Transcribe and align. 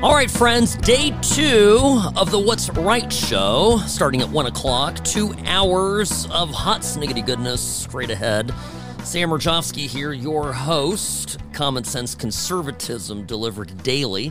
All 0.00 0.14
right, 0.14 0.30
friends, 0.30 0.76
day 0.76 1.12
two 1.22 2.00
of 2.16 2.30
the 2.30 2.38
What's 2.38 2.70
Right 2.70 3.12
show, 3.12 3.78
starting 3.86 4.20
at 4.20 4.28
one 4.28 4.46
o'clock. 4.46 5.04
Two 5.04 5.34
hours 5.46 6.26
of 6.30 6.50
hot 6.50 6.82
sniggity 6.82 7.26
goodness 7.26 7.60
straight 7.60 8.10
ahead. 8.10 8.54
Sam 9.02 9.30
Mirejovsky 9.30 9.86
here, 9.88 10.12
your 10.12 10.52
host. 10.52 11.38
Common 11.52 11.82
sense 11.82 12.14
conservatism 12.14 13.26
delivered 13.26 13.82
daily 13.82 14.30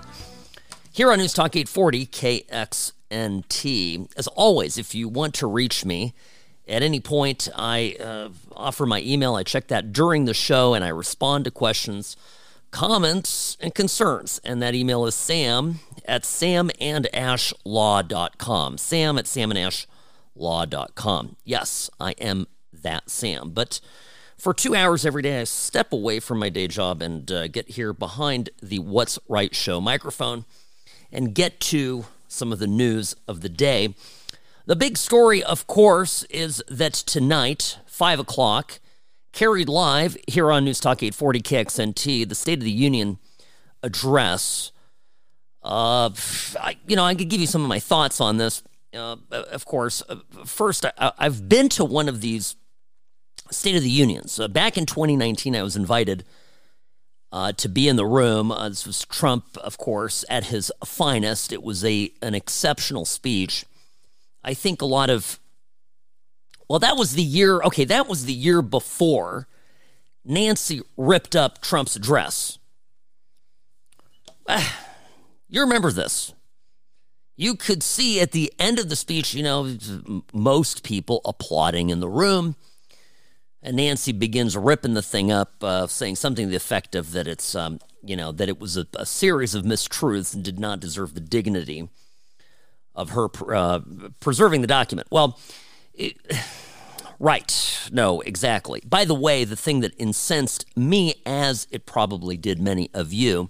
here 0.98 1.12
on 1.12 1.20
News 1.20 1.34
Talk 1.34 1.56
840 1.56 2.06
KXNT. 2.08 2.94
As 4.18 4.28
always, 4.28 4.78
if 4.78 4.96
you 4.96 5.08
want 5.08 5.34
to 5.36 5.48
reach 5.48 5.86
me 5.86 6.14
at 6.68 6.84
any 6.84 7.00
point, 7.00 7.48
I 7.56 7.96
uh, 8.00 8.30
offer 8.56 8.86
my 8.86 9.02
email. 9.02 9.36
I 9.36 9.44
check 9.44 9.68
that 9.68 9.94
during 9.94 10.26
the 10.26 10.34
show 10.34 10.74
and 10.74 10.84
I 10.84 10.90
respond 10.90 11.46
to 11.46 11.52
questions 11.52 12.18
comments, 12.72 13.58
and 13.60 13.74
concerns. 13.74 14.40
And 14.44 14.62
that 14.62 14.76
email 14.76 15.06
is 15.06 15.16
sam 15.16 15.80
at 16.06 16.22
samandashlaw.com. 16.24 18.78
Sam 18.78 19.18
at 19.18 19.26
samandashlaw.com. 19.26 21.36
Yes, 21.44 21.90
I 22.00 22.12
am 22.12 22.48
that 22.72 23.10
Sam. 23.10 23.50
But 23.52 23.82
for 24.38 24.54
two 24.54 24.74
hours 24.76 25.04
every 25.06 25.24
day, 25.24 25.42
I 25.42 25.46
step 25.46 25.92
away 25.92 26.20
from 26.20 26.38
my 26.40 26.50
day 26.50 26.68
job 26.68 27.02
and 27.02 27.32
uh, 27.32 27.48
get 27.48 27.70
here 27.70 27.94
behind 27.94 28.52
the 28.62 28.78
What's 28.80 29.18
Right 29.28 29.56
show 29.56 29.82
microphone 29.82 30.46
and 31.12 31.34
get 31.34 31.60
to 31.62 32.06
some 32.28 32.52
of 32.52 32.60
the 32.60 32.68
news 32.68 33.16
of 33.28 33.42
the 33.42 33.50
day. 33.50 33.96
The 34.68 34.76
big 34.76 34.98
story, 34.98 35.42
of 35.42 35.66
course, 35.66 36.24
is 36.24 36.62
that 36.68 36.92
tonight, 36.94 37.80
5 37.86 38.20
o'clock, 38.20 38.82
carried 39.32 39.70
live 39.70 40.18
here 40.28 40.52
on 40.52 40.66
News 40.66 40.82
Talk 40.82 41.02
840 41.02 41.42
KXNT, 41.42 42.28
the 42.28 42.36
State 42.36 42.58
of 42.58 42.66
the 42.66 42.72
Union 42.72 43.18
address. 43.82 44.74
Uh, 45.64 46.10
I, 46.60 46.76
you 46.86 46.98
know, 46.98 47.06
I 47.06 47.16
could 47.16 47.30
give 47.30 47.40
you 47.40 47.48
some 47.48 47.62
of 47.62 47.70
my 47.70 47.80
thoughts 47.80 48.20
on 48.20 48.36
this. 48.36 48.62
Uh, 48.94 49.16
of 49.32 49.64
course, 49.64 50.04
uh, 50.10 50.18
first, 50.44 50.86
I, 50.86 51.14
have 51.18 51.48
been 51.48 51.70
to 51.70 51.86
one 51.86 52.10
of 52.10 52.20
these 52.20 52.58
State 53.50 53.78
of 53.78 53.84
the 53.84 53.90
Unions. 53.90 54.38
Uh, 54.38 54.50
back 54.50 54.78
in 54.78 54.86
2019, 54.86 55.56
I 55.56 55.64
was 55.64 55.78
invited 55.78 56.26
uh, 57.32 57.54
to 57.54 57.70
be 57.70 57.88
in 57.88 57.96
the 57.96 58.06
room. 58.06 58.52
Uh, 58.52 58.68
this 58.68 58.86
was 58.86 59.06
Trump, 59.06 59.46
of 59.60 59.78
course, 59.78 60.26
at 60.30 60.48
his 60.48 60.74
finest. 60.84 61.54
It 61.54 61.64
was 61.64 61.86
a 61.86 62.12
an 62.22 62.36
exceptional 62.36 63.06
speech. 63.06 63.64
I 64.48 64.54
think 64.54 64.82
a 64.82 64.86
lot 64.86 65.10
of 65.10 65.42
well, 66.70 66.80
that 66.80 66.98
was 66.98 67.14
the 67.14 67.22
year, 67.22 67.62
okay, 67.64 67.86
that 67.86 68.08
was 68.08 68.26
the 68.26 68.34
year 68.34 68.62
before 68.62 69.48
Nancy 70.26 70.82
ripped 70.98 71.36
up 71.36 71.62
Trump's 71.62 71.96
dress. 71.96 72.58
You 75.50 75.62
remember 75.62 75.92
this. 75.92 76.34
You 77.38 77.56
could 77.56 77.82
see 77.84 78.20
at 78.20 78.34
the 78.34 78.52
end 78.60 78.80
of 78.80 78.90
the 78.90 78.98
speech, 78.98 79.34
you 79.34 79.44
know, 79.44 79.78
most 80.34 80.84
people 80.84 81.22
applauding 81.24 81.90
in 81.90 82.02
the 82.02 82.10
room. 82.10 82.58
And 83.62 83.78
Nancy 83.78 84.12
begins 84.12 84.58
ripping 84.58 84.94
the 84.94 85.02
thing 85.02 85.32
up, 85.32 85.64
uh, 85.64 85.88
saying 85.88 86.18
something 86.18 86.48
to 86.48 86.50
the 86.50 86.58
effect 86.58 86.96
of 86.96 87.12
that 87.14 87.28
it's, 87.28 87.56
um, 87.56 87.80
you 88.04 88.16
know, 88.16 88.32
that 88.34 88.50
it 88.50 88.60
was 88.60 88.76
a, 88.76 88.88
a, 88.96 89.06
series 89.06 89.56
of 89.56 89.64
mistruths 89.64 90.34
and 90.34 90.44
did 90.44 90.60
not 90.60 90.80
deserve 90.80 91.14
the 91.14 91.22
dignity 91.22 91.90
of 92.98 93.12
her 93.12 93.30
uh, 93.54 93.80
preserving 94.20 94.62
the 94.62 94.68
document. 94.68 95.08
Well, 95.10 95.40
it, 95.94 96.18
right. 97.20 97.90
No, 97.92 98.20
exactly. 98.22 98.82
By 98.86 99.06
the 99.06 99.16
way, 99.16 99.46
the 99.46 99.56
thing 99.56 99.80
that 99.82 99.94
incensed 99.98 100.66
me, 100.76 101.14
as 101.26 101.68
it 101.72 101.86
probably 101.86 102.36
did 102.36 102.60
many 102.60 102.90
of 102.94 103.14
you, 103.14 103.50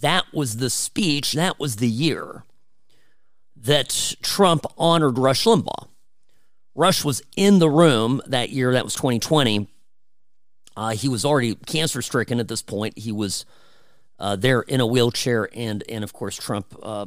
that 0.00 0.24
was 0.34 0.56
the 0.56 0.68
speech, 0.68 1.32
that 1.32 1.58
was 1.58 1.76
the 1.76 1.88
year 1.88 2.44
that 3.56 4.16
Trump 4.22 4.66
honored 4.76 5.18
Rush 5.18 5.44
Limbaugh. 5.44 5.88
Rush 6.74 7.04
was 7.04 7.22
in 7.36 7.60
the 7.60 7.70
room 7.70 8.20
that 8.26 8.50
year, 8.50 8.72
that 8.72 8.84
was 8.84 8.94
2020. 8.94 9.68
Uh, 10.76 10.90
he 10.90 11.08
was 11.08 11.24
already 11.24 11.54
cancer 11.54 12.02
stricken 12.02 12.40
at 12.40 12.48
this 12.48 12.62
point. 12.62 12.98
He 12.98 13.12
was 13.12 13.44
uh, 14.22 14.36
there 14.36 14.60
in 14.60 14.80
a 14.80 14.86
wheelchair, 14.86 15.48
and 15.52 15.82
and 15.88 16.04
of 16.04 16.12
course 16.12 16.36
Trump 16.36 16.78
uh, 16.80 17.06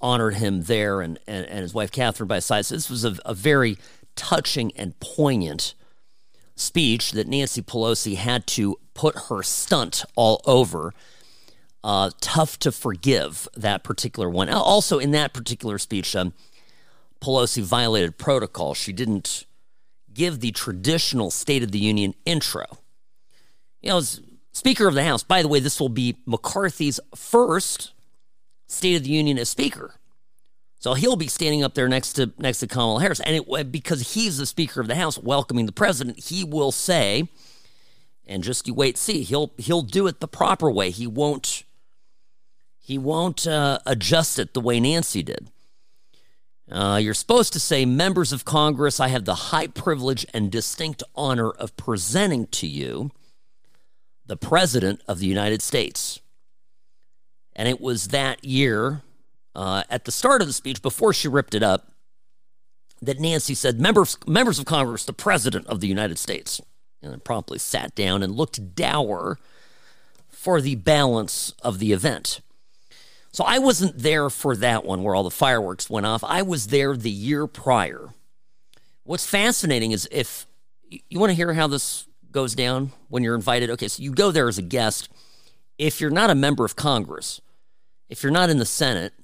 honored 0.00 0.34
him 0.36 0.62
there, 0.62 1.02
and, 1.02 1.18
and, 1.26 1.44
and 1.46 1.60
his 1.60 1.74
wife 1.74 1.92
Kathryn 1.92 2.26
by 2.26 2.36
his 2.36 2.46
side. 2.46 2.64
So 2.64 2.74
this 2.74 2.88
was 2.88 3.04
a, 3.04 3.16
a 3.26 3.34
very 3.34 3.76
touching 4.16 4.72
and 4.74 4.98
poignant 4.98 5.74
speech 6.56 7.12
that 7.12 7.28
Nancy 7.28 7.60
Pelosi 7.60 8.16
had 8.16 8.46
to 8.46 8.78
put 8.94 9.14
her 9.28 9.42
stunt 9.42 10.04
all 10.16 10.40
over. 10.46 10.94
Uh, 11.82 12.10
tough 12.22 12.58
to 12.60 12.72
forgive 12.72 13.46
that 13.54 13.84
particular 13.84 14.30
one. 14.30 14.48
Also, 14.48 14.98
in 14.98 15.10
that 15.10 15.34
particular 15.34 15.76
speech, 15.76 16.16
um, 16.16 16.32
Pelosi 17.20 17.62
violated 17.62 18.16
protocol. 18.16 18.72
She 18.72 18.90
didn't 18.90 19.44
give 20.14 20.40
the 20.40 20.50
traditional 20.52 21.30
State 21.30 21.62
of 21.62 21.72
the 21.72 21.78
Union 21.78 22.14
intro. 22.24 22.64
You 23.82 23.90
know, 23.90 24.00
Speaker 24.54 24.86
of 24.86 24.94
the 24.94 25.04
House, 25.04 25.24
by 25.24 25.42
the 25.42 25.48
way, 25.48 25.58
this 25.58 25.80
will 25.80 25.88
be 25.88 26.16
McCarthy's 26.26 27.00
first 27.14 27.92
State 28.68 28.94
of 28.94 29.02
the 29.02 29.10
Union 29.10 29.36
as 29.36 29.48
Speaker. 29.48 29.96
So 30.78 30.94
he'll 30.94 31.16
be 31.16 31.26
standing 31.26 31.64
up 31.64 31.74
there 31.74 31.88
next 31.88 32.12
to 32.14 32.32
next 32.38 32.60
to 32.60 32.68
Kamala 32.68 33.00
Harris, 33.00 33.20
and 33.20 33.36
it, 33.36 33.72
because 33.72 34.14
he's 34.14 34.38
the 34.38 34.46
Speaker 34.46 34.80
of 34.80 34.86
the 34.86 34.94
House 34.94 35.18
welcoming 35.18 35.66
the 35.66 35.72
president, 35.72 36.20
he 36.20 36.44
will 36.44 36.70
say, 36.70 37.28
and 38.26 38.44
just 38.44 38.68
you 38.68 38.74
wait, 38.74 38.96
see, 38.96 39.22
he'll 39.22 39.52
he'll 39.58 39.82
do 39.82 40.06
it 40.06 40.20
the 40.20 40.28
proper 40.28 40.70
way. 40.70 40.90
He 40.90 41.06
won't 41.06 41.64
he 42.78 42.96
won't 42.96 43.46
uh, 43.46 43.80
adjust 43.86 44.38
it 44.38 44.54
the 44.54 44.60
way 44.60 44.78
Nancy 44.78 45.22
did. 45.22 45.50
Uh, 46.70 46.98
you're 47.02 47.12
supposed 47.12 47.52
to 47.54 47.60
say, 47.60 47.84
members 47.84 48.32
of 48.32 48.44
Congress, 48.44 49.00
I 49.00 49.08
have 49.08 49.24
the 49.24 49.34
high 49.34 49.66
privilege 49.66 50.24
and 50.32 50.50
distinct 50.50 51.02
honor 51.14 51.50
of 51.50 51.76
presenting 51.76 52.46
to 52.48 52.66
you 52.66 53.10
the 54.26 54.36
President 54.36 55.02
of 55.06 55.18
the 55.18 55.26
United 55.26 55.62
States. 55.62 56.20
And 57.54 57.68
it 57.68 57.80
was 57.80 58.08
that 58.08 58.44
year 58.44 59.02
uh, 59.54 59.84
at 59.88 60.04
the 60.04 60.12
start 60.12 60.40
of 60.40 60.46
the 60.46 60.52
speech, 60.52 60.82
before 60.82 61.12
she 61.12 61.28
ripped 61.28 61.54
it 61.54 61.62
up, 61.62 61.92
that 63.00 63.20
Nancy 63.20 63.54
said, 63.54 63.80
members, 63.80 64.18
members 64.26 64.58
of 64.58 64.64
Congress, 64.64 65.04
the 65.04 65.12
President 65.12 65.66
of 65.66 65.80
the 65.80 65.86
United 65.86 66.18
States. 66.18 66.60
And 67.02 67.12
then 67.12 67.20
promptly 67.20 67.58
sat 67.58 67.94
down 67.94 68.22
and 68.22 68.34
looked 68.34 68.74
dour 68.74 69.38
for 70.30 70.60
the 70.60 70.74
balance 70.74 71.52
of 71.62 71.78
the 71.78 71.92
event. 71.92 72.40
So 73.30 73.44
I 73.44 73.58
wasn't 73.58 73.98
there 73.98 74.30
for 74.30 74.56
that 74.56 74.84
one 74.84 75.02
where 75.02 75.14
all 75.14 75.22
the 75.22 75.30
fireworks 75.30 75.90
went 75.90 76.06
off. 76.06 76.24
I 76.24 76.42
was 76.42 76.68
there 76.68 76.96
the 76.96 77.10
year 77.10 77.46
prior. 77.46 78.10
What's 79.02 79.26
fascinating 79.26 79.92
is 79.92 80.08
if 80.10 80.46
you 80.88 81.20
want 81.20 81.30
to 81.30 81.34
hear 81.34 81.52
how 81.52 81.66
this 81.66 82.06
goes 82.34 82.54
down 82.54 82.92
when 83.08 83.22
you're 83.22 83.34
invited, 83.34 83.70
okay, 83.70 83.88
so 83.88 84.02
you 84.02 84.12
go 84.12 84.30
there 84.30 84.48
as 84.48 84.58
a 84.58 84.62
guest. 84.62 85.08
If 85.78 86.00
you're 86.00 86.10
not 86.10 86.28
a 86.28 86.34
member 86.34 86.66
of 86.66 86.76
Congress, 86.76 87.40
if 88.10 88.22
you're 88.22 88.32
not 88.32 88.50
in 88.50 88.58
the 88.58 88.66
Senate, 88.66 89.14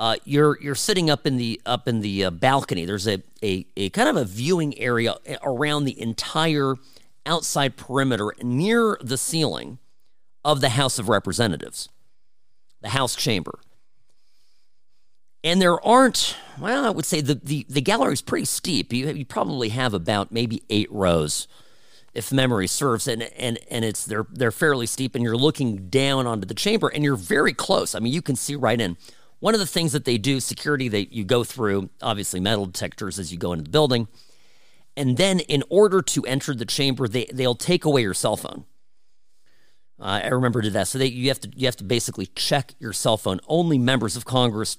uh, 0.00 0.16
you're 0.24 0.60
you're 0.60 0.74
sitting 0.74 1.10
up 1.10 1.26
in 1.26 1.36
the 1.36 1.60
up 1.64 1.86
in 1.86 2.00
the 2.00 2.24
uh, 2.24 2.30
balcony. 2.30 2.84
There's 2.84 3.06
a, 3.06 3.22
a 3.42 3.66
a 3.76 3.90
kind 3.90 4.08
of 4.08 4.16
a 4.16 4.24
viewing 4.24 4.76
area 4.78 5.16
around 5.42 5.84
the 5.84 6.00
entire 6.00 6.74
outside 7.26 7.76
perimeter 7.76 8.32
near 8.42 8.98
the 9.00 9.18
ceiling 9.18 9.78
of 10.44 10.60
the 10.60 10.70
House 10.70 10.98
of 10.98 11.08
Representatives, 11.08 11.88
the 12.80 12.88
House 12.88 13.14
chamber. 13.14 13.58
And 15.44 15.62
there 15.62 15.84
aren't, 15.86 16.36
well, 16.58 16.84
I 16.84 16.90
would 16.90 17.04
say 17.04 17.20
the, 17.20 17.34
the, 17.34 17.64
the 17.68 17.80
gallery 17.80 18.12
is 18.12 18.22
pretty 18.22 18.44
steep. 18.44 18.92
You, 18.92 19.08
you 19.12 19.24
probably 19.24 19.68
have 19.68 19.94
about 19.94 20.32
maybe 20.32 20.62
eight 20.68 20.90
rows, 20.90 21.46
if 22.18 22.32
memory 22.32 22.66
serves, 22.66 23.06
and, 23.06 23.22
and, 23.22 23.58
and 23.70 23.84
it's 23.84 24.04
they're, 24.04 24.26
they're 24.32 24.50
fairly 24.50 24.86
steep, 24.86 25.14
and 25.14 25.22
you're 25.22 25.36
looking 25.36 25.88
down 25.88 26.26
onto 26.26 26.46
the 26.46 26.54
chamber, 26.54 26.88
and 26.88 27.04
you're 27.04 27.16
very 27.16 27.54
close. 27.54 27.94
I 27.94 28.00
mean, 28.00 28.12
you 28.12 28.22
can 28.22 28.34
see 28.34 28.56
right 28.56 28.80
in. 28.80 28.96
One 29.38 29.54
of 29.54 29.60
the 29.60 29.66
things 29.66 29.92
that 29.92 30.04
they 30.04 30.18
do, 30.18 30.40
security, 30.40 30.88
that 30.88 31.12
you 31.12 31.22
go 31.22 31.44
through, 31.44 31.90
obviously 32.02 32.40
metal 32.40 32.66
detectors 32.66 33.20
as 33.20 33.32
you 33.32 33.38
go 33.38 33.52
into 33.52 33.62
the 33.62 33.70
building. 33.70 34.08
And 34.96 35.16
then 35.16 35.38
in 35.38 35.62
order 35.70 36.02
to 36.02 36.24
enter 36.24 36.56
the 36.56 36.64
chamber, 36.64 37.06
they, 37.06 37.26
they'll 37.32 37.54
take 37.54 37.84
away 37.84 38.02
your 38.02 38.14
cell 38.14 38.36
phone. 38.36 38.64
Uh, 40.00 40.22
I 40.24 40.28
remember 40.28 40.60
did 40.60 40.72
that. 40.72 40.88
So 40.88 40.98
they, 40.98 41.06
you 41.06 41.28
have 41.28 41.40
to 41.40 41.50
you 41.54 41.66
have 41.66 41.76
to 41.76 41.84
basically 41.84 42.26
check 42.26 42.74
your 42.80 42.92
cell 42.92 43.16
phone. 43.16 43.38
Only 43.46 43.78
members 43.78 44.16
of 44.16 44.24
Congress 44.24 44.78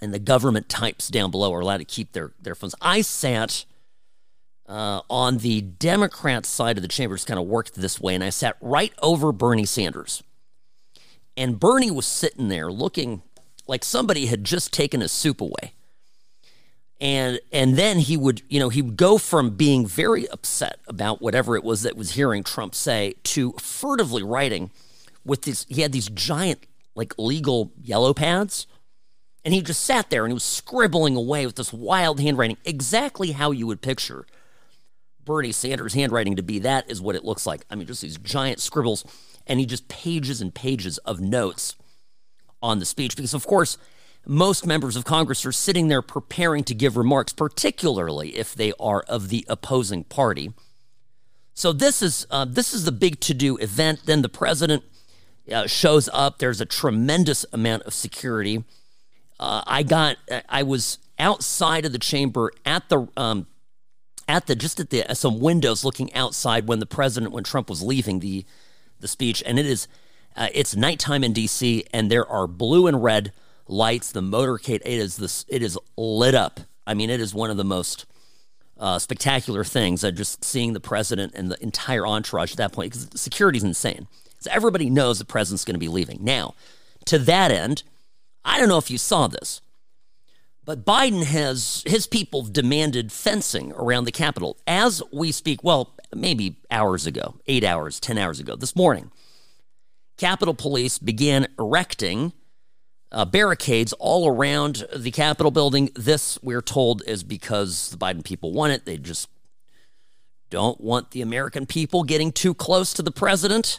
and 0.00 0.14
the 0.14 0.18
government 0.18 0.70
types 0.70 1.08
down 1.08 1.30
below 1.30 1.52
are 1.52 1.60
allowed 1.60 1.78
to 1.78 1.84
keep 1.84 2.12
their, 2.12 2.32
their 2.40 2.54
phones. 2.54 2.74
I 2.80 3.02
sat 3.02 3.66
uh, 4.68 5.00
on 5.10 5.38
the 5.38 5.62
Democrat 5.62 6.46
side 6.46 6.76
of 6.78 6.82
the 6.82 6.88
chamber, 6.88 7.16
just 7.16 7.26
kind 7.26 7.40
of 7.40 7.46
worked 7.46 7.74
this 7.74 8.00
way, 8.00 8.14
and 8.14 8.22
I 8.22 8.30
sat 8.30 8.56
right 8.60 8.92
over 9.02 9.32
Bernie 9.32 9.64
Sanders. 9.66 10.22
And 11.36 11.58
Bernie 11.58 11.90
was 11.90 12.06
sitting 12.06 12.48
there 12.48 12.70
looking 12.70 13.22
like 13.66 13.84
somebody 13.84 14.26
had 14.26 14.44
just 14.44 14.72
taken 14.72 15.00
his 15.00 15.12
soup 15.12 15.40
away. 15.40 15.72
and 17.00 17.40
and 17.52 17.76
then 17.76 17.98
he 18.00 18.16
would 18.16 18.42
you 18.48 18.58
know 18.58 18.68
he 18.70 18.82
would 18.82 18.96
go 18.96 19.18
from 19.18 19.50
being 19.50 19.86
very 19.86 20.28
upset 20.30 20.80
about 20.88 21.22
whatever 21.22 21.56
it 21.56 21.62
was 21.64 21.82
that 21.82 21.96
was 21.96 22.12
hearing 22.12 22.42
Trump 22.42 22.74
say 22.74 23.14
to 23.22 23.52
furtively 23.52 24.22
writing 24.22 24.70
with 25.24 25.42
these 25.42 25.64
he 25.68 25.82
had 25.82 25.92
these 25.92 26.08
giant 26.08 26.66
like 26.96 27.14
legal 27.18 27.72
yellow 27.80 28.12
pads 28.14 28.66
and 29.44 29.54
he 29.54 29.62
just 29.62 29.82
sat 29.84 30.10
there 30.10 30.24
and 30.24 30.32
he 30.32 30.34
was 30.34 30.42
scribbling 30.44 31.14
away 31.16 31.46
with 31.46 31.54
this 31.56 31.72
wild 31.72 32.18
handwriting 32.20 32.56
exactly 32.64 33.32
how 33.32 33.52
you 33.52 33.66
would 33.66 33.80
picture 33.80 34.26
Bernie 35.28 35.52
Sanders 35.52 35.94
handwriting 35.94 36.36
to 36.36 36.42
be 36.42 36.58
that 36.60 36.90
is 36.90 37.00
what 37.00 37.14
it 37.14 37.24
looks 37.24 37.46
like 37.46 37.64
I 37.70 37.74
mean 37.74 37.86
just 37.86 38.02
these 38.02 38.16
giant 38.16 38.60
scribbles 38.60 39.04
and 39.46 39.60
he 39.60 39.66
just 39.66 39.86
pages 39.88 40.40
and 40.40 40.52
pages 40.54 40.98
of 40.98 41.20
notes 41.20 41.76
on 42.62 42.78
the 42.78 42.86
speech 42.86 43.14
because 43.14 43.34
of 43.34 43.46
course 43.46 43.76
most 44.26 44.66
members 44.66 44.96
of 44.96 45.04
Congress 45.04 45.46
are 45.46 45.52
sitting 45.52 45.88
there 45.88 46.02
preparing 46.02 46.64
to 46.64 46.74
give 46.74 46.96
remarks, 46.96 47.32
particularly 47.32 48.36
if 48.36 48.54
they 48.54 48.72
are 48.78 49.02
of 49.08 49.28
the 49.28 49.44
opposing 49.48 50.04
party. 50.04 50.52
So 51.54 51.72
this 51.72 52.02
is 52.02 52.26
uh, 52.30 52.44
this 52.44 52.72
is 52.74 52.84
the 52.84 52.92
big 52.92 53.20
to 53.20 53.34
do 53.34 53.56
event. 53.56 54.00
Then 54.04 54.22
the 54.22 54.28
president 54.28 54.84
uh, 55.50 55.66
shows 55.66 56.08
up. 56.12 56.38
There's 56.38 56.60
a 56.60 56.66
tremendous 56.66 57.44
amount 57.52 57.82
of 57.84 57.94
security. 57.94 58.64
Uh, 59.40 59.62
I 59.66 59.82
got 59.82 60.16
I 60.48 60.62
was 60.62 60.98
outside 61.18 61.84
of 61.84 61.92
the 61.92 61.98
chamber 61.98 62.52
at 62.64 62.88
the 62.88 63.08
um, 63.16 63.46
at 64.28 64.46
the 64.46 64.54
just 64.54 64.78
at 64.78 64.90
the 64.90 65.04
some 65.14 65.40
windows 65.40 65.84
looking 65.84 66.14
outside 66.14 66.68
when 66.68 66.78
the 66.78 66.86
president 66.86 67.32
when 67.32 67.44
Trump 67.44 67.68
was 67.68 67.82
leaving 67.82 68.20
the 68.20 68.44
the 69.00 69.08
speech, 69.08 69.42
and 69.46 69.58
it 69.58 69.66
is 69.66 69.88
uh, 70.36 70.48
it's 70.54 70.76
nighttime 70.76 71.24
in 71.24 71.32
D.C. 71.32 71.84
and 71.92 72.10
there 72.10 72.26
are 72.26 72.46
blue 72.46 72.86
and 72.86 73.02
red 73.02 73.32
lights, 73.66 74.12
the 74.12 74.20
motorcade. 74.20 74.82
It 74.84 74.98
is 74.98 75.16
this. 75.16 75.44
It 75.48 75.62
is 75.62 75.78
lit 75.96 76.34
up. 76.34 76.60
I 76.86 76.94
mean, 76.94 77.10
it 77.10 77.20
is 77.20 77.34
one 77.34 77.50
of 77.50 77.56
the 77.56 77.64
most 77.64 78.06
uh, 78.78 78.98
spectacular 78.98 79.64
things. 79.64 80.04
Uh, 80.04 80.10
just 80.10 80.44
seeing 80.44 80.72
the 80.74 80.80
president 80.80 81.34
and 81.34 81.50
the 81.50 81.62
entire 81.62 82.06
entourage 82.06 82.52
at 82.52 82.58
that 82.58 82.72
point, 82.72 82.92
because 82.92 83.20
security 83.20 83.58
is 83.58 83.64
insane. 83.64 84.06
So 84.40 84.50
everybody 84.52 84.88
knows 84.88 85.18
the 85.18 85.24
president's 85.24 85.64
going 85.64 85.74
to 85.74 85.80
be 85.80 85.88
leaving. 85.88 86.18
Now, 86.20 86.54
to 87.06 87.18
that 87.18 87.50
end, 87.50 87.82
I 88.44 88.58
don't 88.58 88.68
know 88.68 88.78
if 88.78 88.90
you 88.90 88.98
saw 88.98 89.26
this, 89.26 89.60
but 90.68 90.84
Biden 90.84 91.24
has 91.24 91.82
his 91.86 92.06
people 92.06 92.42
demanded 92.42 93.10
fencing 93.10 93.72
around 93.72 94.04
the 94.04 94.12
Capitol 94.12 94.58
as 94.66 95.02
we 95.10 95.32
speak. 95.32 95.64
Well, 95.64 95.96
maybe 96.14 96.58
hours 96.70 97.06
ago, 97.06 97.36
eight 97.46 97.64
hours, 97.64 97.98
ten 97.98 98.18
hours 98.18 98.38
ago, 98.38 98.54
this 98.54 98.76
morning. 98.76 99.10
Capitol 100.18 100.52
Police 100.52 100.98
began 100.98 101.46
erecting 101.58 102.34
uh, 103.10 103.24
barricades 103.24 103.94
all 103.94 104.28
around 104.28 104.84
the 104.94 105.10
Capitol 105.10 105.50
building. 105.50 105.88
This, 105.94 106.38
we're 106.42 106.60
told, 106.60 107.02
is 107.06 107.22
because 107.22 107.88
the 107.88 107.96
Biden 107.96 108.22
people 108.22 108.52
want 108.52 108.74
it. 108.74 108.84
They 108.84 108.98
just 108.98 109.30
don't 110.50 110.78
want 110.82 111.12
the 111.12 111.22
American 111.22 111.64
people 111.64 112.02
getting 112.02 112.30
too 112.30 112.52
close 112.52 112.92
to 112.92 113.02
the 113.02 113.10
president. 113.10 113.78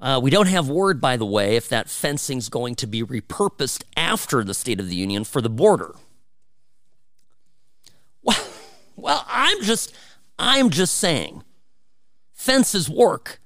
Uh, 0.00 0.18
we 0.22 0.30
don't 0.30 0.46
have 0.46 0.68
word, 0.68 1.00
by 1.00 1.16
the 1.16 1.26
way, 1.26 1.56
if 1.56 1.68
that 1.68 1.90
fencing's 1.90 2.48
going 2.48 2.74
to 2.74 2.86
be 2.86 3.02
repurposed 3.02 3.82
after 3.96 4.42
the 4.42 4.54
State 4.54 4.80
of 4.80 4.88
the 4.88 4.96
Union 4.96 5.24
for 5.24 5.42
the 5.42 5.50
border. 5.50 5.94
Well, 8.22 8.48
well, 8.96 9.26
I'm 9.28 9.62
just, 9.62 9.94
I'm 10.38 10.70
just 10.70 10.96
saying, 10.96 11.44
fences 12.32 12.88
work. 12.88 13.40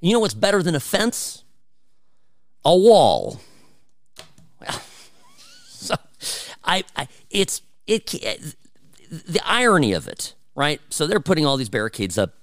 You 0.00 0.12
know 0.12 0.20
what's 0.20 0.34
better 0.34 0.62
than 0.62 0.74
a 0.74 0.80
fence? 0.80 1.44
A 2.64 2.76
wall. 2.76 3.40
Well, 4.60 4.82
so 5.68 5.94
I, 6.64 6.82
I 6.96 7.08
it's 7.30 7.62
it 7.86 8.06
the 8.06 9.40
irony 9.44 9.92
of 9.92 10.08
it, 10.08 10.34
right? 10.54 10.80
So 10.90 11.06
they're 11.06 11.20
putting 11.20 11.46
all 11.46 11.56
these 11.56 11.68
barricades 11.68 12.18
up. 12.18 12.34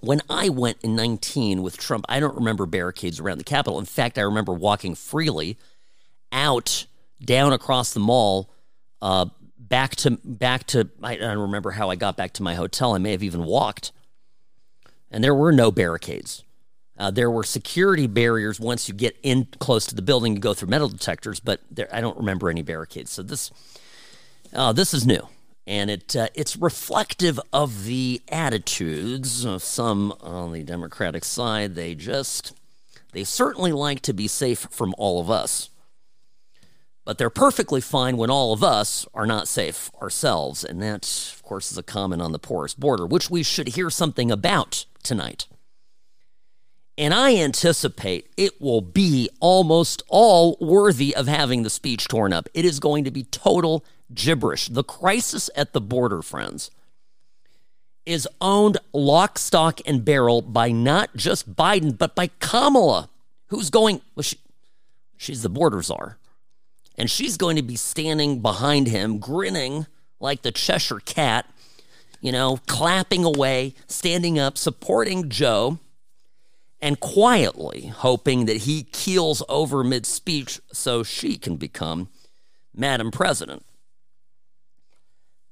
When 0.00 0.20
I 0.30 0.48
went 0.48 0.78
in 0.82 0.94
19 0.94 1.62
with 1.62 1.76
Trump, 1.76 2.04
I 2.08 2.20
don't 2.20 2.36
remember 2.36 2.66
barricades 2.66 3.18
around 3.18 3.38
the 3.38 3.44
Capitol. 3.44 3.78
In 3.78 3.84
fact, 3.84 4.16
I 4.16 4.22
remember 4.22 4.52
walking 4.52 4.94
freely 4.94 5.58
out 6.30 6.86
down 7.24 7.52
across 7.52 7.92
the 7.92 8.00
mall 8.00 8.50
uh, 9.02 9.26
back 9.58 9.96
to 9.96 10.12
back 10.24 10.64
to 10.68 10.88
I 11.02 11.16
don't 11.16 11.38
remember 11.38 11.72
how 11.72 11.90
I 11.90 11.96
got 11.96 12.16
back 12.16 12.32
to 12.34 12.42
my 12.42 12.54
hotel. 12.54 12.94
I 12.94 12.98
may 12.98 13.12
have 13.12 13.22
even 13.22 13.44
walked. 13.44 13.92
And 15.10 15.24
there 15.24 15.34
were 15.34 15.52
no 15.52 15.70
barricades. 15.70 16.44
Uh, 16.98 17.10
there 17.10 17.30
were 17.30 17.44
security 17.44 18.06
barriers 18.06 18.58
once 18.58 18.88
you 18.88 18.94
get 18.94 19.16
in 19.22 19.46
close 19.60 19.86
to 19.86 19.94
the 19.94 20.02
building 20.02 20.34
You 20.34 20.40
go 20.40 20.52
through 20.52 20.68
metal 20.68 20.88
detectors, 20.88 21.38
but 21.38 21.60
there, 21.70 21.88
I 21.92 22.00
don't 22.00 22.16
remember 22.18 22.50
any 22.50 22.62
barricades. 22.62 23.10
So 23.12 23.22
this 23.22 23.50
uh, 24.52 24.72
this 24.72 24.92
is 24.94 25.06
new, 25.06 25.28
and 25.68 25.90
it 25.90 26.16
uh, 26.16 26.28
it's 26.34 26.56
reflective 26.56 27.38
of 27.52 27.84
the 27.84 28.22
attitudes 28.30 29.44
of 29.44 29.62
some 29.62 30.14
on 30.22 30.52
the 30.52 30.64
Democratic 30.64 31.24
side. 31.24 31.74
They 31.74 31.94
just 31.94 32.54
they 33.12 33.22
certainly 33.22 33.72
like 33.72 34.00
to 34.02 34.14
be 34.14 34.28
safe 34.28 34.66
from 34.70 34.94
all 34.96 35.20
of 35.20 35.30
us, 35.30 35.68
but 37.04 37.18
they're 37.18 37.28
perfectly 37.28 37.82
fine 37.82 38.16
when 38.16 38.30
all 38.30 38.54
of 38.54 38.64
us 38.64 39.06
are 39.12 39.26
not 39.26 39.46
safe 39.46 39.90
ourselves, 40.00 40.64
and 40.64 40.82
that, 40.82 41.34
of 41.34 41.42
course, 41.42 41.70
is 41.70 41.76
a 41.76 41.82
comment 41.82 42.22
on 42.22 42.32
the 42.32 42.38
porous 42.38 42.74
border, 42.74 43.06
which 43.06 43.30
we 43.30 43.42
should 43.42 43.68
hear 43.68 43.90
something 43.90 44.30
about 44.30 44.86
tonight. 45.02 45.46
And 46.96 47.12
I 47.12 47.36
anticipate 47.36 48.28
it 48.36 48.60
will 48.60 48.80
be 48.80 49.28
almost 49.38 50.02
all 50.08 50.56
worthy 50.60 51.14
of 51.14 51.28
having 51.28 51.62
the 51.62 51.70
speech 51.70 52.08
torn 52.08 52.32
up. 52.32 52.48
It 52.54 52.64
is 52.64 52.80
going 52.80 53.04
to 53.04 53.10
be 53.10 53.24
total 53.24 53.84
gibberish. 54.12 54.68
The 54.68 54.84
crisis 54.84 55.50
at 55.56 55.72
the 55.72 55.80
border, 55.80 56.22
friends, 56.22 56.70
is 58.06 58.26
owned 58.40 58.78
lock, 58.92 59.38
stock, 59.38 59.80
and 59.86 60.04
barrel 60.04 60.40
by 60.40 60.70
not 60.70 61.14
just 61.14 61.54
Biden, 61.54 61.96
but 61.96 62.14
by 62.14 62.28
Kamala, 62.40 63.10
who's 63.48 63.70
going, 63.70 64.00
well, 64.14 64.22
she, 64.22 64.38
she's 65.16 65.42
the 65.42 65.50
border 65.50 65.82
czar. 65.82 66.16
And 66.96 67.10
she's 67.10 67.36
going 67.36 67.56
to 67.56 67.62
be 67.62 67.76
standing 67.76 68.40
behind 68.40 68.88
him, 68.88 69.18
grinning 69.18 69.86
like 70.20 70.42
the 70.42 70.50
Cheshire 70.50 71.00
cat, 71.00 71.46
you 72.20 72.32
know, 72.32 72.58
clapping 72.66 73.24
away, 73.24 73.74
standing 73.86 74.38
up, 74.38 74.58
supporting 74.58 75.28
Joe 75.28 75.78
and 76.80 77.00
quietly 77.00 77.92
hoping 77.94 78.46
that 78.46 78.58
he 78.58 78.84
keels 78.84 79.42
over 79.48 79.82
mid 79.82 80.06
speech 80.06 80.60
so 80.72 81.02
she 81.02 81.36
can 81.36 81.56
become 81.56 82.08
Madam 82.74 83.10
President. 83.10 83.64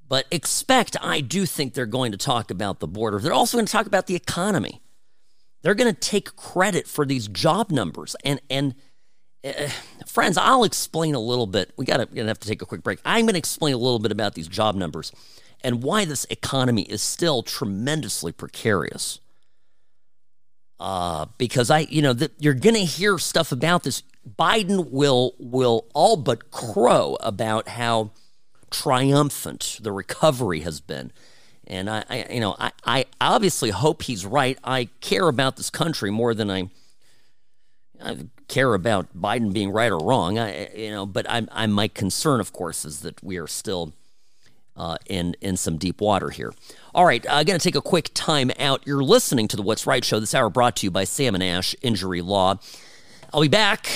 But 0.09 0.27
expect, 0.31 0.97
I 1.01 1.21
do 1.21 1.47
think 1.47 1.75
they're 1.75 1.87
going 1.87 2.13
to 2.13 2.19
talk 2.19 2.51
about 2.51 2.81
the 2.81 2.87
border. 2.87 3.19
They're 3.19 3.33
also 3.33 3.57
going 3.57 3.67
to 3.67 3.73
talk 3.73 3.87
about 3.87 4.07
the 4.07 4.15
economy. 4.15 4.81
They're 5.63 5.75
going 5.75 5.93
to 5.93 6.01
take 6.01 6.37
credit 6.37 6.87
for 6.87 7.05
these 7.05 7.27
job 7.27 7.71
numbers. 7.71 8.15
And, 8.25 8.41
and 8.49 8.75
uh, 9.45 9.69
friends, 10.07 10.39
I'll 10.39 10.65
explain 10.65 11.15
a 11.15 11.21
little 11.21 11.47
bit. 11.47 11.73
We 11.77 11.85
got 11.85 12.09
to 12.09 12.27
have 12.27 12.39
to 12.39 12.49
take 12.49 12.63
a 12.63 12.67
quick 12.67 12.83
break. 12.83 13.01
I'm 13.05 13.23
going 13.23 13.35
to 13.35 13.39
explain 13.39 13.75
a 13.75 13.79
little 13.79 13.99
bit 13.99 14.13
about 14.13 14.35
these 14.35 14.47
job 14.47 14.77
numbers 14.77 15.11
and 15.63 15.83
why 15.83 16.05
this 16.05 16.25
economy 16.31 16.83
is 16.83 17.03
still 17.03 17.43
tremendously 17.43 18.31
precarious 18.31 19.21
uh, 20.79 21.27
because 21.39 21.71
I, 21.71 21.81
you 21.81 22.03
know, 22.03 22.13
the, 22.13 22.31
you're 22.39 22.55
going 22.55 22.75
to 22.75 22.85
hear 22.85 23.19
stuff 23.19 23.53
about 23.53 23.83
this. 23.83 24.03
Biden 24.39 24.91
will 24.91 25.35
will 25.39 25.87
all 25.95 26.17
but 26.17 26.51
crow 26.51 27.17
about 27.21 27.69
how 27.69 28.11
triumphant 28.71 29.79
the 29.83 29.93
recovery 29.93 30.61
has 30.61 30.81
been, 30.81 31.13
and 31.67 31.91
I, 31.91 32.05
I 32.09 32.27
you 32.31 32.41
know, 32.41 32.57
I, 32.59 32.73
I 32.85 33.05
obviously 33.21 33.71
hope 33.71 34.03
he's 34.03 34.25
right. 34.25 34.59
I 34.65 34.89
care 35.01 35.29
about 35.29 35.57
this 35.57 35.71
country 35.71 36.11
more 36.11 36.35
than 36.35 36.51
I, 36.51 36.71
I 38.03 38.17
care 38.49 38.75
about 38.75 39.17
Biden 39.17 39.53
being 39.53 39.71
right 39.71 39.91
or 39.91 39.99
wrong. 39.99 40.39
I, 40.39 40.69
you 40.75 40.91
know, 40.91 41.07
but 41.07 41.27
I'm, 41.29 41.49
I'm 41.53 41.73
my 41.73 41.89
concern, 41.89 42.41
of 42.41 42.53
course, 42.53 42.85
is 42.85 43.01
that 43.01 43.23
we 43.23 43.37
are 43.39 43.47
still 43.47 43.93
uh, 44.77 44.97
in 45.07 45.35
in 45.41 45.57
some 45.57 45.79
deep 45.79 46.01
water 46.01 46.31
here. 46.31 46.53
All 46.95 47.07
right, 47.07 47.25
I'm 47.29 47.45
going 47.45 47.59
to 47.59 47.65
take 47.65 47.77
a 47.77 47.83
quick 47.83 48.11
time 48.15 48.51
out. 48.59 48.87
You're 48.87 49.03
listening 49.03 49.49
to 49.49 49.57
the 49.57 49.63
What's 49.63 49.87
Right 49.87 50.05
show 50.05 50.21
this 50.21 50.35
hour, 50.35 50.51
brought 50.51 50.77
to 50.77 50.87
you 50.87 50.91
by 50.91 51.05
Sam 51.05 51.35
and 51.35 51.43
Ash 51.43 51.75
Injury 51.83 52.23
Law. 52.23 52.59
I'll 53.33 53.41
be 53.41 53.49
back 53.49 53.89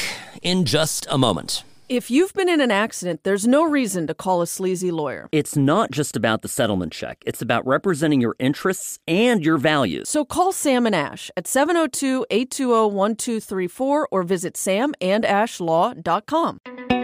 in 0.43 0.65
just 0.65 1.07
a 1.11 1.19
moment. 1.19 1.63
If 1.91 2.09
you've 2.09 2.33
been 2.35 2.49
in 2.49 2.61
an 2.61 2.71
accident, 2.71 3.25
there's 3.25 3.49
no 3.49 3.69
reason 3.69 4.07
to 4.07 4.15
call 4.15 4.43
a 4.43 4.47
sleazy 4.47 4.93
lawyer. 4.93 5.29
It's 5.33 5.57
not 5.57 5.91
just 5.91 6.15
about 6.15 6.43
the 6.43 6.47
settlement 6.47 6.93
check, 6.93 7.21
it's 7.27 7.43
about 7.43 7.67
representing 7.67 8.21
your 8.21 8.37
interests 8.39 9.01
and 9.09 9.45
your 9.45 9.59
values. 9.59 10.09
So 10.09 10.25
call 10.25 10.53
Sam 10.53 10.87
and 10.87 10.95
Ash 10.95 11.33
at 11.37 11.49
702 11.49 12.27
820 12.31 12.95
1234 12.95 14.09
or 14.13 14.23
visit 14.23 14.55
samandashlaw.com. 14.55 17.00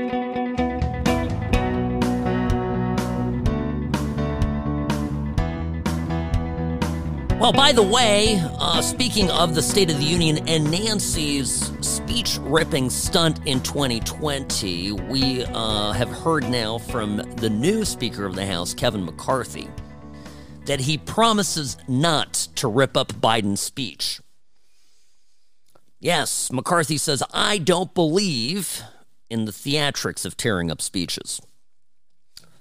Well, 7.38 7.52
by 7.52 7.72
the 7.72 7.82
way, 7.82 8.40
uh, 8.58 8.80
speaking 8.80 9.30
of 9.30 9.54
the 9.54 9.62
State 9.62 9.90
of 9.90 9.98
the 9.98 10.04
Union 10.04 10.48
and 10.48 10.70
Nancy's 10.70 11.70
speech 11.86 12.38
ripping 12.40 12.88
stunt 12.88 13.40
in 13.46 13.60
2020, 13.62 14.92
we 14.92 15.44
uh, 15.44 15.92
have 15.92 16.08
heard 16.08 16.48
now 16.48 16.78
from 16.78 17.18
the 17.36 17.50
new 17.50 17.84
Speaker 17.84 18.24
of 18.24 18.36
the 18.36 18.46
House, 18.46 18.72
Kevin 18.72 19.04
McCarthy, 19.04 19.68
that 20.64 20.80
he 20.80 20.96
promises 20.96 21.76
not 21.86 22.32
to 22.54 22.68
rip 22.68 22.96
up 22.96 23.08
Biden's 23.08 23.60
speech. 23.60 24.18
Yes, 26.00 26.50
McCarthy 26.50 26.96
says, 26.96 27.22
I 27.34 27.58
don't 27.58 27.92
believe 27.92 28.82
in 29.28 29.44
the 29.44 29.52
theatrics 29.52 30.24
of 30.24 30.38
tearing 30.38 30.70
up 30.70 30.80
speeches. 30.80 31.42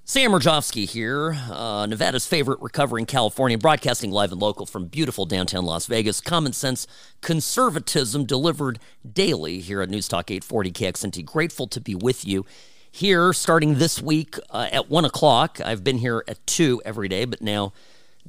Sam 0.08 0.34
Mirejovsky 0.34 0.88
here, 0.88 1.36
uh, 1.50 1.88
Nevada's 1.88 2.28
favorite 2.28 2.62
recovering 2.62 3.08
Californian, 3.08 3.60
broadcasting 3.60 4.12
live 4.12 4.32
and 4.32 4.40
local 4.40 4.68
from 4.68 4.86
beautiful 4.86 5.26
downtown 5.26 5.66
Las 5.66 5.88
Vegas. 5.88 6.22
Common 6.22 6.54
sense 6.54 6.86
conservatism 7.22 8.24
delivered 8.24 8.78
daily 9.12 9.62
here 9.62 9.82
at 9.82 9.90
News 9.90 10.08
Talk 10.08 10.30
840 10.30 10.72
KXNT. 10.74 11.26
Grateful 11.26 11.66
to 11.66 11.82
be 11.82 11.96
with 11.96 12.24
you 12.24 12.46
here 12.92 13.34
starting 13.34 13.80
this 13.80 14.00
week 14.00 14.38
uh, 14.52 14.68
at 14.72 14.92
1 14.92 15.06
o'clock. 15.06 15.60
I've 15.66 15.84
been 15.84 15.98
here 15.98 16.24
at 16.28 16.46
2 16.46 16.84
every 16.86 17.08
day, 17.08 17.26
but 17.26 17.42
now 17.42 17.74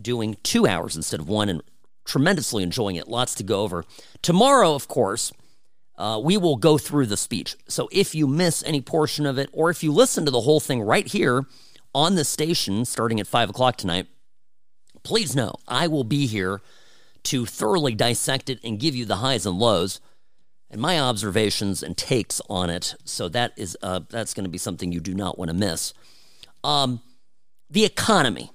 doing 0.00 0.38
two 0.42 0.66
hours 0.66 0.96
instead 0.96 1.20
of 1.20 1.28
one 1.28 1.50
and 1.50 1.60
tremendously 2.06 2.62
enjoying 2.62 2.96
it. 2.96 3.06
Lots 3.06 3.34
to 3.34 3.42
go 3.42 3.60
over. 3.60 3.84
Tomorrow, 4.22 4.74
of 4.74 4.88
course, 4.88 5.30
uh, 5.98 6.18
we 6.24 6.38
will 6.38 6.56
go 6.56 6.78
through 6.78 7.04
the 7.04 7.18
speech. 7.18 7.54
So 7.68 7.90
if 7.92 8.14
you 8.14 8.26
miss 8.26 8.62
any 8.64 8.80
portion 8.80 9.26
of 9.26 9.36
it, 9.36 9.50
or 9.52 9.68
if 9.68 9.82
you 9.82 9.92
listen 9.92 10.24
to 10.24 10.30
the 10.30 10.40
whole 10.40 10.60
thing 10.60 10.80
right 10.80 11.06
here, 11.06 11.44
on 11.96 12.14
the 12.14 12.24
station 12.26 12.84
starting 12.84 13.18
at 13.18 13.26
5 13.26 13.50
o'clock 13.50 13.76
tonight, 13.76 14.06
please 15.02 15.34
know 15.34 15.54
I 15.66 15.86
will 15.86 16.04
be 16.04 16.26
here 16.26 16.60
to 17.24 17.46
thoroughly 17.46 17.94
dissect 17.94 18.50
it 18.50 18.60
and 18.62 18.78
give 18.78 18.94
you 18.94 19.06
the 19.06 19.16
highs 19.16 19.46
and 19.46 19.58
lows 19.58 19.98
and 20.70 20.78
my 20.78 21.00
observations 21.00 21.82
and 21.82 21.96
takes 21.96 22.40
on 22.50 22.68
it. 22.68 22.94
So 23.04 23.30
that 23.30 23.52
is 23.56 23.78
uh, 23.82 24.00
that's 24.10 24.34
going 24.34 24.44
to 24.44 24.50
be 24.50 24.58
something 24.58 24.92
you 24.92 25.00
do 25.00 25.14
not 25.14 25.38
want 25.38 25.48
to 25.48 25.56
miss. 25.56 25.94
Um, 26.62 27.00
the 27.70 27.84
economy. 27.84 28.50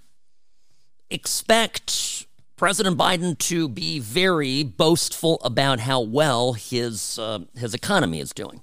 Expect 1.09 2.25
President 2.55 2.97
Biden 2.97 3.37
to 3.39 3.67
be 3.67 3.99
very 3.99 4.63
boastful 4.63 5.41
about 5.43 5.81
how 5.81 5.99
well 5.99 6.53
his 6.53 7.17
uh, 7.17 7.39
his 7.57 7.73
economy 7.73 8.19
is 8.19 8.31
doing. 8.31 8.61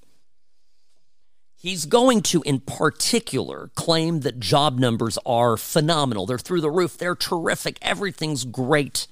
He's 1.61 1.87
going 1.87 2.23
to, 2.23 2.41
in 2.43 2.61
particular, 2.61 3.71
claim 3.75 4.21
that 4.21 4.38
job 4.38 4.79
numbers 4.79 5.19
are 5.27 5.57
phenomenal. 5.57 6.25
They're 6.25 6.38
through 6.38 6.61
the 6.61 6.71
roof. 6.71 6.97
They're 6.97 7.17
terrific. 7.17 7.79
Everything's 7.83 8.45
great. 8.45 9.09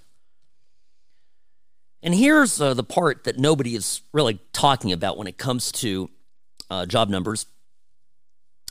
And 2.05 2.15
here's 2.15 2.61
uh, 2.61 2.73
the 2.75 2.85
part 2.85 3.25
that 3.25 3.37
nobody 3.37 3.75
is 3.75 4.03
really 4.13 4.39
talking 4.53 4.93
about 4.93 5.19
when 5.19 5.27
it 5.27 5.39
comes 5.39 5.73
to 5.73 6.09
uh, 6.71 6.87
job 6.87 7.09
numbers. 7.09 7.47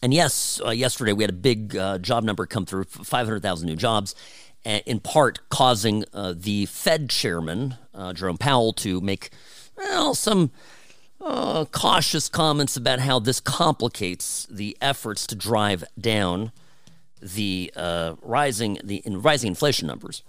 And 0.02 0.14
yes, 0.14 0.62
uh, 0.66 0.70
yesterday 0.70 1.12
we 1.12 1.24
had 1.24 1.32
a 1.32 1.34
big 1.34 1.76
uh, 1.76 1.98
job 1.98 2.24
number 2.24 2.46
come 2.46 2.66
through 2.66 2.86
500,000 2.86 3.68
new 3.68 3.76
jobs, 3.76 4.16
in 4.64 5.02
part 5.02 5.50
causing 5.50 6.06
uh, 6.14 6.34
the 6.38 6.66
Fed 6.68 7.10
chairman, 7.10 7.76
uh, 7.94 8.14
Jerome 8.14 8.38
Powell, 8.38 8.72
to 8.74 9.02
make 9.02 9.32
well, 9.78 10.16
some 10.16 10.52
uh, 11.26 11.66
cautious 11.66 12.30
comments 12.30 12.78
about 12.78 13.00
how 13.00 13.20
this 13.20 13.40
complicates 13.40 14.46
the 14.46 14.78
efforts 14.80 15.26
to 15.28 15.36
drive 15.36 15.84
down 16.00 16.52
the 17.20 17.74
uh, 17.76 18.16
rising 18.22 18.80
the 18.84 19.02
rising 19.08 19.50
inflation 19.50 19.88
numbers. 19.88 20.22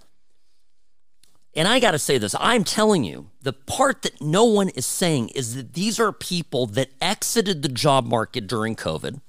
And 1.53 1.67
I 1.67 1.79
got 1.79 1.91
to 1.91 1.99
say 1.99 2.17
this 2.17 2.35
I'm 2.39 2.63
telling 2.63 3.03
you, 3.03 3.29
the 3.41 3.53
part 3.53 4.01
that 4.01 4.19
no 4.19 4.43
one 4.45 4.69
is 4.69 4.85
saying 4.87 5.29
is 5.29 5.55
that 5.55 5.73
these 5.73 5.99
are 5.99 6.11
people 6.11 6.65
that 6.67 6.89
exited 6.99 7.61
the 7.61 7.69
job 7.69 8.05
market 8.05 8.47
during 8.47 8.75
COVID, 8.75 9.21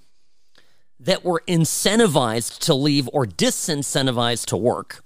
that 0.98 1.22
were 1.22 1.42
incentivized 1.46 2.60
to 2.60 2.74
leave 2.74 3.10
or 3.12 3.26
disincentivized 3.26 4.46
to 4.46 4.56
work, 4.56 5.04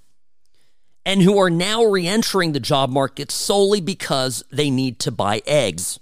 and 1.04 1.23
who 1.23 1.38
are 1.38 1.50
now 1.50 1.83
reentering 1.83 2.52
the 2.52 2.61
job 2.61 2.88
market 2.88 3.33
solely 3.33 3.81
because 3.81 4.45
they 4.52 4.71
need 4.71 5.00
to 5.00 5.11
buy 5.11 5.42
eggs. 5.45 5.99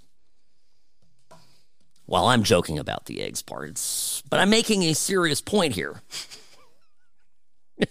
Well, 2.11 2.27
I'm 2.27 2.43
joking 2.43 2.77
about 2.77 3.05
the 3.05 3.21
eggs 3.21 3.41
parts, 3.41 4.21
but 4.29 4.41
I'm 4.41 4.49
making 4.49 4.83
a 4.83 4.93
serious 4.93 5.39
point 5.39 5.75
here. 5.75 6.01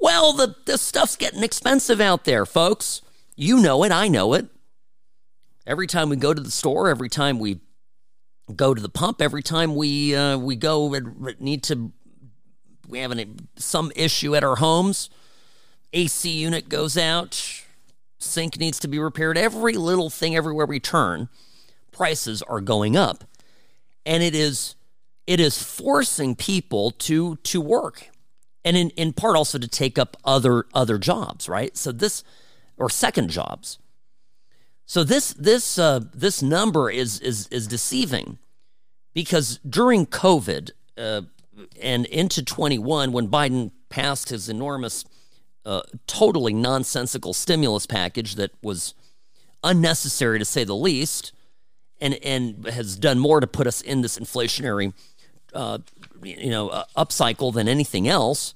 well, 0.00 0.32
the, 0.32 0.56
the 0.64 0.76
stuff's 0.76 1.14
getting 1.14 1.44
expensive 1.44 2.00
out 2.00 2.24
there, 2.24 2.44
folks. 2.44 3.02
You 3.36 3.58
know 3.58 3.84
it, 3.84 3.92
I 3.92 4.08
know 4.08 4.32
it. 4.32 4.48
Every 5.64 5.86
time 5.86 6.08
we 6.08 6.16
go 6.16 6.34
to 6.34 6.42
the 6.42 6.50
store, 6.50 6.88
every 6.88 7.08
time 7.08 7.38
we 7.38 7.60
go 8.56 8.74
to 8.74 8.82
the 8.82 8.88
pump, 8.88 9.22
every 9.22 9.44
time 9.44 9.76
we 9.76 10.16
uh, 10.16 10.38
we 10.38 10.56
go 10.56 10.92
and 10.92 11.38
need 11.38 11.62
to 11.64 11.92
we 12.88 12.98
have 12.98 13.12
an, 13.12 13.48
some 13.54 13.92
issue 13.94 14.34
at 14.34 14.42
our 14.42 14.56
homes, 14.56 15.08
AC 15.92 16.28
unit 16.28 16.68
goes 16.68 16.98
out, 16.98 17.62
sink 18.18 18.58
needs 18.58 18.80
to 18.80 18.88
be 18.88 18.98
repaired. 18.98 19.38
Every 19.38 19.74
little 19.74 20.10
thing, 20.10 20.34
everywhere 20.34 20.66
we 20.66 20.80
turn, 20.80 21.28
prices 21.92 22.42
are 22.42 22.60
going 22.60 22.96
up 22.96 23.22
and 24.06 24.22
it 24.22 24.34
is 24.34 24.76
it 25.26 25.40
is 25.40 25.62
forcing 25.62 26.34
people 26.34 26.92
to 26.92 27.36
to 27.36 27.60
work 27.60 28.08
and 28.64 28.76
in, 28.76 28.90
in 28.90 29.12
part 29.12 29.36
also 29.36 29.58
to 29.58 29.68
take 29.68 29.98
up 29.98 30.16
other 30.24 30.64
other 30.72 30.96
jobs 30.96 31.48
right? 31.48 31.76
So 31.76 31.92
this 31.92 32.24
or 32.78 32.88
second 32.88 33.30
jobs. 33.30 33.78
So 34.86 35.02
this 35.02 35.34
this 35.34 35.78
uh, 35.78 36.00
this 36.14 36.42
number 36.42 36.88
is 36.88 37.20
is 37.20 37.48
is 37.48 37.66
deceiving 37.66 38.38
because 39.14 39.58
during 39.68 40.06
covid 40.06 40.70
uh, 40.96 41.22
and 41.82 42.06
into 42.06 42.44
21 42.44 43.12
when 43.12 43.28
biden 43.28 43.72
passed 43.88 44.28
his 44.28 44.48
enormous 44.48 45.04
uh, 45.64 45.80
totally 46.06 46.52
nonsensical 46.52 47.32
stimulus 47.32 47.86
package 47.86 48.36
that 48.36 48.52
was 48.62 48.94
unnecessary 49.64 50.38
to 50.38 50.44
say 50.44 50.62
the 50.64 50.76
least 50.76 51.32
and 52.00 52.14
and 52.22 52.66
has 52.66 52.96
done 52.96 53.18
more 53.18 53.40
to 53.40 53.46
put 53.46 53.66
us 53.66 53.80
in 53.80 54.02
this 54.02 54.18
inflationary, 54.18 54.92
uh, 55.54 55.78
you 56.22 56.50
know, 56.50 56.68
uh, 56.68 56.84
upcycle 56.96 57.52
than 57.52 57.68
anything 57.68 58.08
else. 58.08 58.54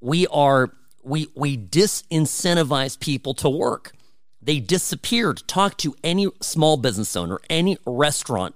We 0.00 0.26
are 0.28 0.72
we 1.02 1.28
we 1.34 1.56
disincentivize 1.56 2.98
people 2.98 3.34
to 3.34 3.48
work. 3.48 3.92
They 4.40 4.60
disappeared. 4.60 5.42
Talk 5.46 5.76
to 5.78 5.94
any 6.02 6.28
small 6.40 6.76
business 6.76 7.16
owner, 7.16 7.38
any 7.50 7.76
restaurant, 7.84 8.54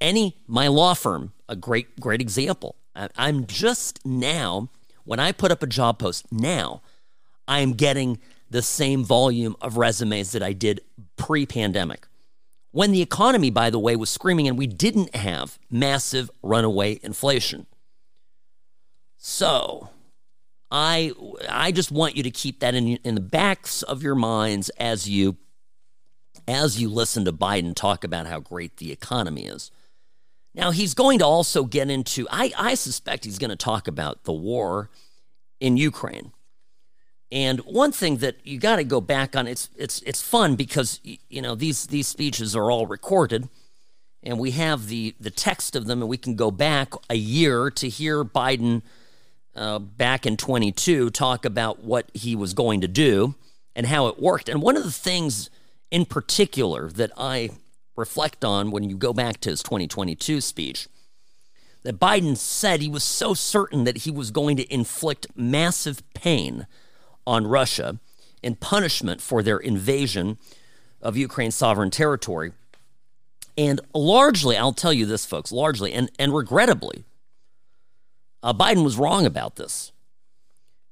any 0.00 0.36
my 0.46 0.68
law 0.68 0.94
firm. 0.94 1.32
A 1.48 1.56
great 1.56 2.00
great 2.00 2.20
example. 2.20 2.76
I'm 3.16 3.46
just 3.46 4.04
now 4.04 4.68
when 5.04 5.18
I 5.18 5.32
put 5.32 5.50
up 5.50 5.62
a 5.62 5.66
job 5.66 5.98
post 5.98 6.30
now, 6.30 6.82
I 7.48 7.60
am 7.60 7.72
getting 7.72 8.18
the 8.50 8.62
same 8.62 9.04
volume 9.04 9.56
of 9.60 9.76
resumes 9.76 10.32
that 10.32 10.42
I 10.42 10.52
did 10.52 10.80
pre-pandemic 11.16 12.06
when 12.72 12.90
the 12.90 13.02
economy, 13.02 13.50
by 13.50 13.70
the 13.70 13.78
way, 13.78 13.94
was 13.96 14.10
screaming 14.10 14.48
and 14.48 14.58
we 14.58 14.66
didn't 14.66 15.14
have 15.14 15.58
massive 15.70 16.30
runaway 16.42 16.98
inflation. 17.02 17.66
So, 19.18 19.90
I 20.70 21.12
I 21.48 21.70
just 21.70 21.92
want 21.92 22.16
you 22.16 22.22
to 22.22 22.30
keep 22.30 22.60
that 22.60 22.74
in 22.74 22.88
in 22.88 23.14
the 23.14 23.20
backs 23.20 23.82
of 23.82 24.02
your 24.02 24.14
minds 24.14 24.70
as 24.70 25.08
you 25.08 25.36
as 26.48 26.80
you 26.80 26.88
listen 26.88 27.24
to 27.26 27.32
Biden 27.32 27.74
talk 27.74 28.04
about 28.04 28.26
how 28.26 28.40
great 28.40 28.78
the 28.78 28.90
economy 28.90 29.44
is. 29.44 29.70
Now 30.54 30.70
he's 30.70 30.94
going 30.94 31.18
to 31.18 31.26
also 31.26 31.64
get 31.64 31.90
into 31.90 32.26
I, 32.30 32.52
I 32.56 32.74
suspect 32.74 33.26
he's 33.26 33.38
going 33.38 33.50
to 33.50 33.56
talk 33.56 33.86
about 33.86 34.24
the 34.24 34.32
war 34.32 34.90
in 35.60 35.76
Ukraine. 35.76 36.32
And 37.32 37.60
one 37.60 37.92
thing 37.92 38.18
that 38.18 38.36
you 38.44 38.58
got 38.58 38.76
to 38.76 38.84
go 38.84 39.00
back 39.00 39.34
on 39.34 39.46
it's 39.46 39.70
it's 39.74 40.02
it's 40.02 40.20
fun 40.20 40.54
because 40.54 41.00
you 41.02 41.40
know 41.40 41.54
these 41.54 41.86
these 41.86 42.06
speeches 42.06 42.54
are 42.54 42.70
all 42.70 42.86
recorded 42.86 43.48
and 44.22 44.38
we 44.38 44.50
have 44.50 44.88
the 44.88 45.14
the 45.18 45.30
text 45.30 45.74
of 45.74 45.86
them 45.86 46.02
and 46.02 46.10
we 46.10 46.18
can 46.18 46.36
go 46.36 46.50
back 46.50 46.92
a 47.08 47.14
year 47.14 47.70
to 47.70 47.88
hear 47.88 48.22
Biden 48.22 48.82
uh, 49.56 49.78
back 49.78 50.26
in 50.26 50.36
22 50.36 51.08
talk 51.08 51.46
about 51.46 51.82
what 51.82 52.10
he 52.12 52.36
was 52.36 52.52
going 52.52 52.82
to 52.82 52.88
do 52.88 53.34
and 53.74 53.86
how 53.86 54.08
it 54.08 54.20
worked. 54.20 54.50
And 54.50 54.60
one 54.60 54.76
of 54.76 54.84
the 54.84 54.92
things 54.92 55.48
in 55.90 56.04
particular 56.04 56.90
that 56.90 57.12
I 57.16 57.48
reflect 57.96 58.44
on 58.44 58.70
when 58.70 58.84
you 58.84 58.96
go 58.98 59.14
back 59.14 59.40
to 59.40 59.50
his 59.50 59.62
2022 59.62 60.42
speech 60.42 60.86
that 61.82 61.98
Biden 61.98 62.36
said 62.36 62.82
he 62.82 62.90
was 62.90 63.02
so 63.02 63.32
certain 63.32 63.84
that 63.84 63.98
he 63.98 64.10
was 64.10 64.30
going 64.30 64.58
to 64.58 64.70
inflict 64.72 65.28
massive 65.34 66.02
pain 66.12 66.66
on 67.26 67.46
Russia 67.46 67.98
in 68.42 68.56
punishment 68.56 69.20
for 69.20 69.42
their 69.42 69.58
invasion 69.58 70.38
of 71.00 71.16
Ukraine's 71.16 71.54
sovereign 71.54 71.90
territory. 71.90 72.52
And 73.56 73.80
largely, 73.94 74.56
I'll 74.56 74.72
tell 74.72 74.92
you 74.92 75.06
this, 75.06 75.26
folks, 75.26 75.52
largely 75.52 75.92
and, 75.92 76.10
and 76.18 76.34
regrettably, 76.34 77.04
uh, 78.42 78.52
Biden 78.52 78.84
was 78.84 78.96
wrong 78.96 79.26
about 79.26 79.56
this 79.56 79.92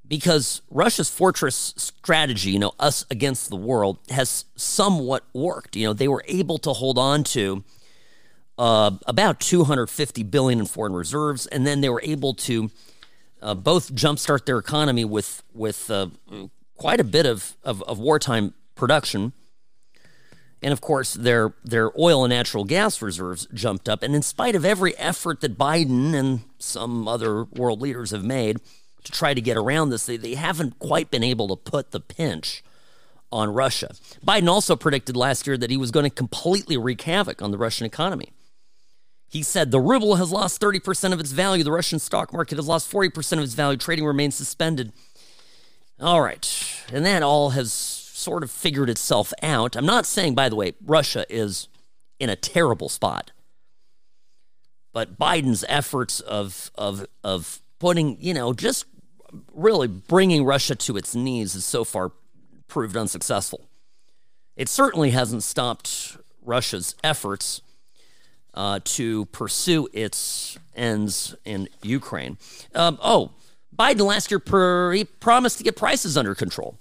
because 0.07 0.61
Russia's 0.71 1.09
fortress 1.09 1.73
strategy, 1.77 2.51
you 2.51 2.59
know, 2.59 2.73
us 2.81 3.07
against 3.11 3.49
the 3.49 3.57
world, 3.57 3.99
has 4.11 4.45
somewhat 4.57 5.25
worked. 5.33 5.77
You 5.77 5.87
know, 5.87 5.93
they 5.93 6.09
were 6.09 6.25
able 6.27 6.59
to 6.59 6.73
hold 6.73 6.99
on 6.99 7.23
to 7.25 7.63
uh, 8.59 8.91
about 9.07 9.41
250 9.41 10.25
billion 10.25 10.59
in 10.59 10.67
foreign 10.67 10.93
reserves, 10.93 11.47
and 11.47 11.67
then 11.67 11.81
they 11.81 11.89
were 11.89 12.03
able 12.05 12.35
to 12.35 12.71
uh, 13.43 13.55
both 13.55 13.95
jumpstart 13.95 14.45
their 14.45 14.59
economy 14.59 15.05
with 15.05 15.43
with 15.55 15.91
uh, 15.91 16.09
quite 16.77 17.01
a 17.01 17.05
bit 17.05 17.27
of, 17.27 17.57
of, 17.63 17.83
of 17.83 17.99
wartime 17.99 18.55
production. 18.75 19.33
And 20.63 20.73
of 20.73 20.81
course, 20.81 21.15
their 21.15 21.55
their 21.65 21.91
oil 21.99 22.25
and 22.25 22.31
natural 22.31 22.65
gas 22.65 23.01
reserves 23.01 23.47
jumped 23.55 23.89
up. 23.89 24.03
And 24.03 24.15
in 24.15 24.23
spite 24.23 24.55
of 24.55 24.65
every 24.65 24.97
effort 24.99 25.41
that 25.41 25.57
Biden 25.57 26.15
and 26.15 26.41
some 26.59 27.09
other 27.09 27.45
world 27.45 27.81
leaders 27.81 28.11
have 28.11 28.25
made, 28.25 28.61
to 29.05 29.13
try 29.13 29.35
to 29.35 29.41
get 29.41 29.57
around 29.57 29.91
this. 29.91 30.07
They, 30.07 30.17
they 30.17 30.35
haven't 30.35 30.79
quite 30.79 31.11
been 31.11 31.25
able 31.25 31.49
to 31.49 31.57
put 31.57 31.91
the 31.91 32.01
pinch 32.01 32.63
on 33.33 33.53
Russia. 33.53 33.95
Biden 34.25 34.49
also 34.49 34.77
predicted 34.77 35.17
last 35.17 35.47
year 35.47 35.57
that 35.57 35.71
he 35.71 35.77
was 35.77 35.91
going 35.91 36.05
to 36.05 36.11
completely 36.11 36.77
wreak 36.77 37.03
havoc 37.03 37.43
on 37.43 37.51
the 37.51 37.59
Russian 37.59 37.87
economy. 37.87 38.33
He 39.31 39.45
said 39.45 39.71
the 39.71 39.81
ruble 39.81 40.17
has 40.17 40.33
lost 40.33 40.61
30% 40.61 41.13
of 41.13 41.21
its 41.21 41.31
value. 41.31 41.63
The 41.63 41.71
Russian 41.71 42.01
stock 42.01 42.33
market 42.33 42.59
has 42.59 42.67
lost 42.67 42.91
40% 42.91 43.39
of 43.39 43.45
its 43.45 43.55
value. 43.55 43.79
Trading 43.79 44.05
remains 44.05 44.35
suspended. 44.35 44.93
All 46.01 46.21
right. 46.21 46.85
And 46.93 47.07
that 47.07 47.23
all 47.23 47.51
has 47.51 47.73
sort 47.73 48.43
of 48.43 48.51
figured 48.51 48.91
itself 48.91 49.33
out. 49.41 49.77
I'm 49.77 49.87
not 49.87 50.05
saying, 50.05 50.35
by 50.35 50.49
the 50.49 50.57
way, 50.57 50.73
Russia 50.85 51.25
is 51.31 51.69
in 52.19 52.29
a 52.29 52.35
terrible 52.35 52.89
spot. 52.89 53.31
But 54.93 55.17
Biden's 55.17 55.65
efforts 55.69 56.19
of, 56.19 56.73
of, 56.75 57.07
of 57.23 57.63
putting, 57.79 58.21
you 58.21 58.35
know, 58.35 58.53
just 58.53 58.87
really 59.55 59.87
bringing 59.87 60.45
Russia 60.45 60.75
to 60.75 60.97
its 60.97 61.15
knees 61.15 61.53
has 61.53 61.65
so 61.65 61.85
far 61.85 62.11
proved 62.67 62.97
unsuccessful. 62.97 63.69
It 64.57 64.69
certainly 64.69 65.11
hasn't 65.11 65.45
stopped 65.45 66.17
Russia's 66.43 66.97
efforts 67.05 67.63
uh, 68.55 68.81
to 68.85 69.27
pursue 69.27 69.89
its 69.93 70.59
ends 70.75 71.35
in 71.45 71.69
Ukraine. 71.83 72.39
Um, 72.75 72.99
oh, 73.03 73.33
Biden 73.77 74.07
last 74.07 74.31
year 74.31 74.39
per, 74.41 74.93
he 74.93 75.05
promised 75.05 75.59
to 75.59 75.65
get 75.65 75.77
prices 75.77 76.17
under 76.17 76.35
control. 76.35 76.79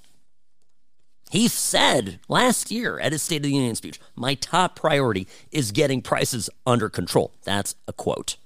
He 1.32 1.48
said 1.48 2.20
last 2.28 2.72
year 2.72 3.00
at 3.00 3.12
his 3.12 3.22
State 3.22 3.38
of 3.38 3.44
the 3.44 3.52
Union 3.52 3.76
speech, 3.76 4.00
my 4.16 4.34
top 4.34 4.76
priority 4.76 5.28
is 5.52 5.72
getting 5.72 6.02
prices 6.02 6.50
under 6.66 6.90
control. 6.90 7.32
That's 7.44 7.76
a 7.88 7.94
quote. 7.94 8.38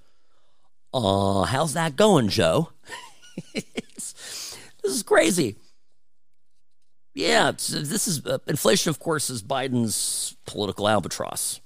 Uh, 0.94 1.44
how's 1.44 1.74
that 1.74 1.96
going, 1.96 2.28
Joe? 2.28 2.70
this 3.54 4.58
is 4.84 5.02
crazy. 5.02 5.56
Yeah, 7.16 7.52
this 7.52 8.08
is 8.08 8.26
uh, 8.26 8.40
inflation. 8.48 8.90
Of 8.90 9.00
course, 9.00 9.30
is 9.30 9.44
Biden's 9.44 10.36
political 10.46 10.90
albatross, 10.90 11.62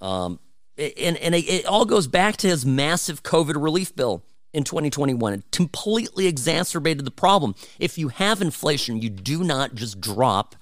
um, 0.00 0.38
and 0.76 1.16
and 1.16 1.34
it, 1.34 1.66
all 1.66 1.84
goes 1.84 2.06
back 2.06 2.36
to 2.38 2.48
his 2.48 2.66
massive 2.66 3.22
COVID 3.22 3.62
relief 3.62 3.94
bill 3.94 4.22
in 4.52 4.64
2021. 4.64 5.32
It 5.32 5.44
completely 5.50 6.26
exacerbated 6.26 7.04
the 7.04 7.10
problem. 7.10 7.54
If 7.78 7.98
you 7.98 8.08
have 8.08 8.40
inflation, 8.40 9.02
you 9.02 9.10
do 9.10 9.44
not 9.44 9.74
just 9.74 10.00
drop 10.00 10.56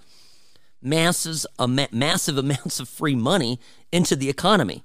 masses, 0.80 1.46
massive 1.92 2.38
amounts 2.38 2.80
of 2.80 2.88
free 2.88 3.14
money 3.14 3.60
into 3.90 4.16
the 4.16 4.28
economy. 4.28 4.84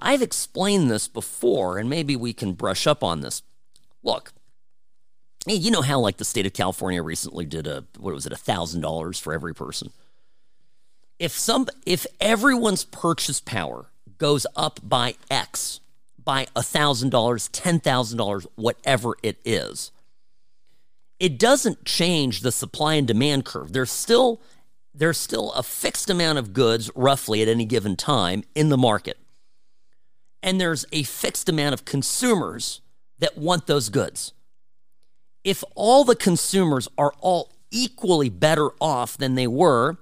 I've 0.00 0.22
explained 0.22 0.90
this 0.90 1.08
before, 1.08 1.78
and 1.78 1.90
maybe 1.90 2.14
we 2.14 2.32
can 2.32 2.52
brush 2.52 2.86
up 2.86 3.02
on 3.02 3.20
this. 3.20 3.42
Look, 4.02 4.32
you 5.46 5.70
know 5.70 5.82
how 5.82 5.98
like 5.98 6.18
the 6.18 6.24
state 6.24 6.46
of 6.46 6.52
California 6.52 7.02
recently 7.02 7.44
did 7.44 7.66
a 7.66 7.84
what 7.98 8.14
was 8.14 8.26
it 8.26 8.32
a 8.32 8.36
thousand 8.36 8.80
dollars 8.80 9.18
for 9.18 9.32
every 9.32 9.54
person. 9.54 9.90
If 11.18 11.32
some 11.32 11.66
if 11.84 12.06
everyone's 12.20 12.84
purchase 12.84 13.40
power 13.40 13.86
goes 14.18 14.46
up 14.56 14.80
by 14.82 15.14
X, 15.30 15.80
by 16.22 16.46
a 16.54 16.62
thousand 16.62 17.10
dollars, 17.10 17.48
ten 17.48 17.80
thousand 17.80 18.18
dollars, 18.18 18.46
whatever 18.54 19.14
it 19.22 19.38
is, 19.44 19.90
it 21.18 21.38
doesn't 21.38 21.84
change 21.84 22.40
the 22.40 22.52
supply 22.52 22.94
and 22.94 23.06
demand 23.06 23.44
curve. 23.44 23.72
There's 23.72 23.90
still 23.90 24.40
there's 24.94 25.18
still 25.18 25.52
a 25.52 25.62
fixed 25.62 26.10
amount 26.10 26.38
of 26.38 26.52
goods 26.52 26.90
roughly 26.94 27.42
at 27.42 27.48
any 27.48 27.64
given 27.64 27.96
time 27.96 28.42
in 28.54 28.68
the 28.68 28.78
market 28.78 29.18
and 30.42 30.60
there's 30.60 30.84
a 30.92 31.02
fixed 31.02 31.48
amount 31.48 31.74
of 31.74 31.84
consumers 31.84 32.80
that 33.18 33.36
want 33.36 33.66
those 33.66 33.88
goods. 33.88 34.32
If 35.44 35.64
all 35.74 36.04
the 36.04 36.16
consumers 36.16 36.88
are 36.96 37.12
all 37.20 37.52
equally 37.70 38.28
better 38.28 38.70
off 38.80 39.16
than 39.16 39.34
they 39.34 39.46
were 39.46 39.98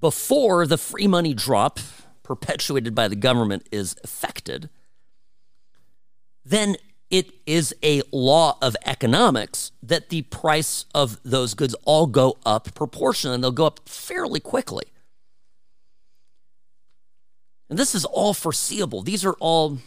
before 0.00 0.66
the 0.66 0.78
free 0.78 1.06
money 1.06 1.34
drop 1.34 1.78
perpetuated 2.22 2.94
by 2.94 3.08
the 3.08 3.16
government 3.16 3.66
is 3.72 3.96
effected, 4.04 4.68
then 6.44 6.76
it 7.10 7.32
is 7.46 7.74
a 7.82 8.02
law 8.12 8.58
of 8.60 8.76
economics 8.84 9.72
that 9.82 10.10
the 10.10 10.22
price 10.22 10.84
of 10.94 11.18
those 11.22 11.54
goods 11.54 11.74
all 11.84 12.06
go 12.06 12.36
up 12.44 12.74
proportionally 12.74 13.34
and 13.34 13.42
they'll 13.42 13.50
go 13.50 13.66
up 13.66 13.88
fairly 13.88 14.40
quickly. 14.40 14.84
And 17.70 17.78
this 17.78 17.94
is 17.94 18.04
all 18.04 18.34
foreseeable. 18.34 19.02
These 19.02 19.24
are 19.24 19.36
all 19.40 19.78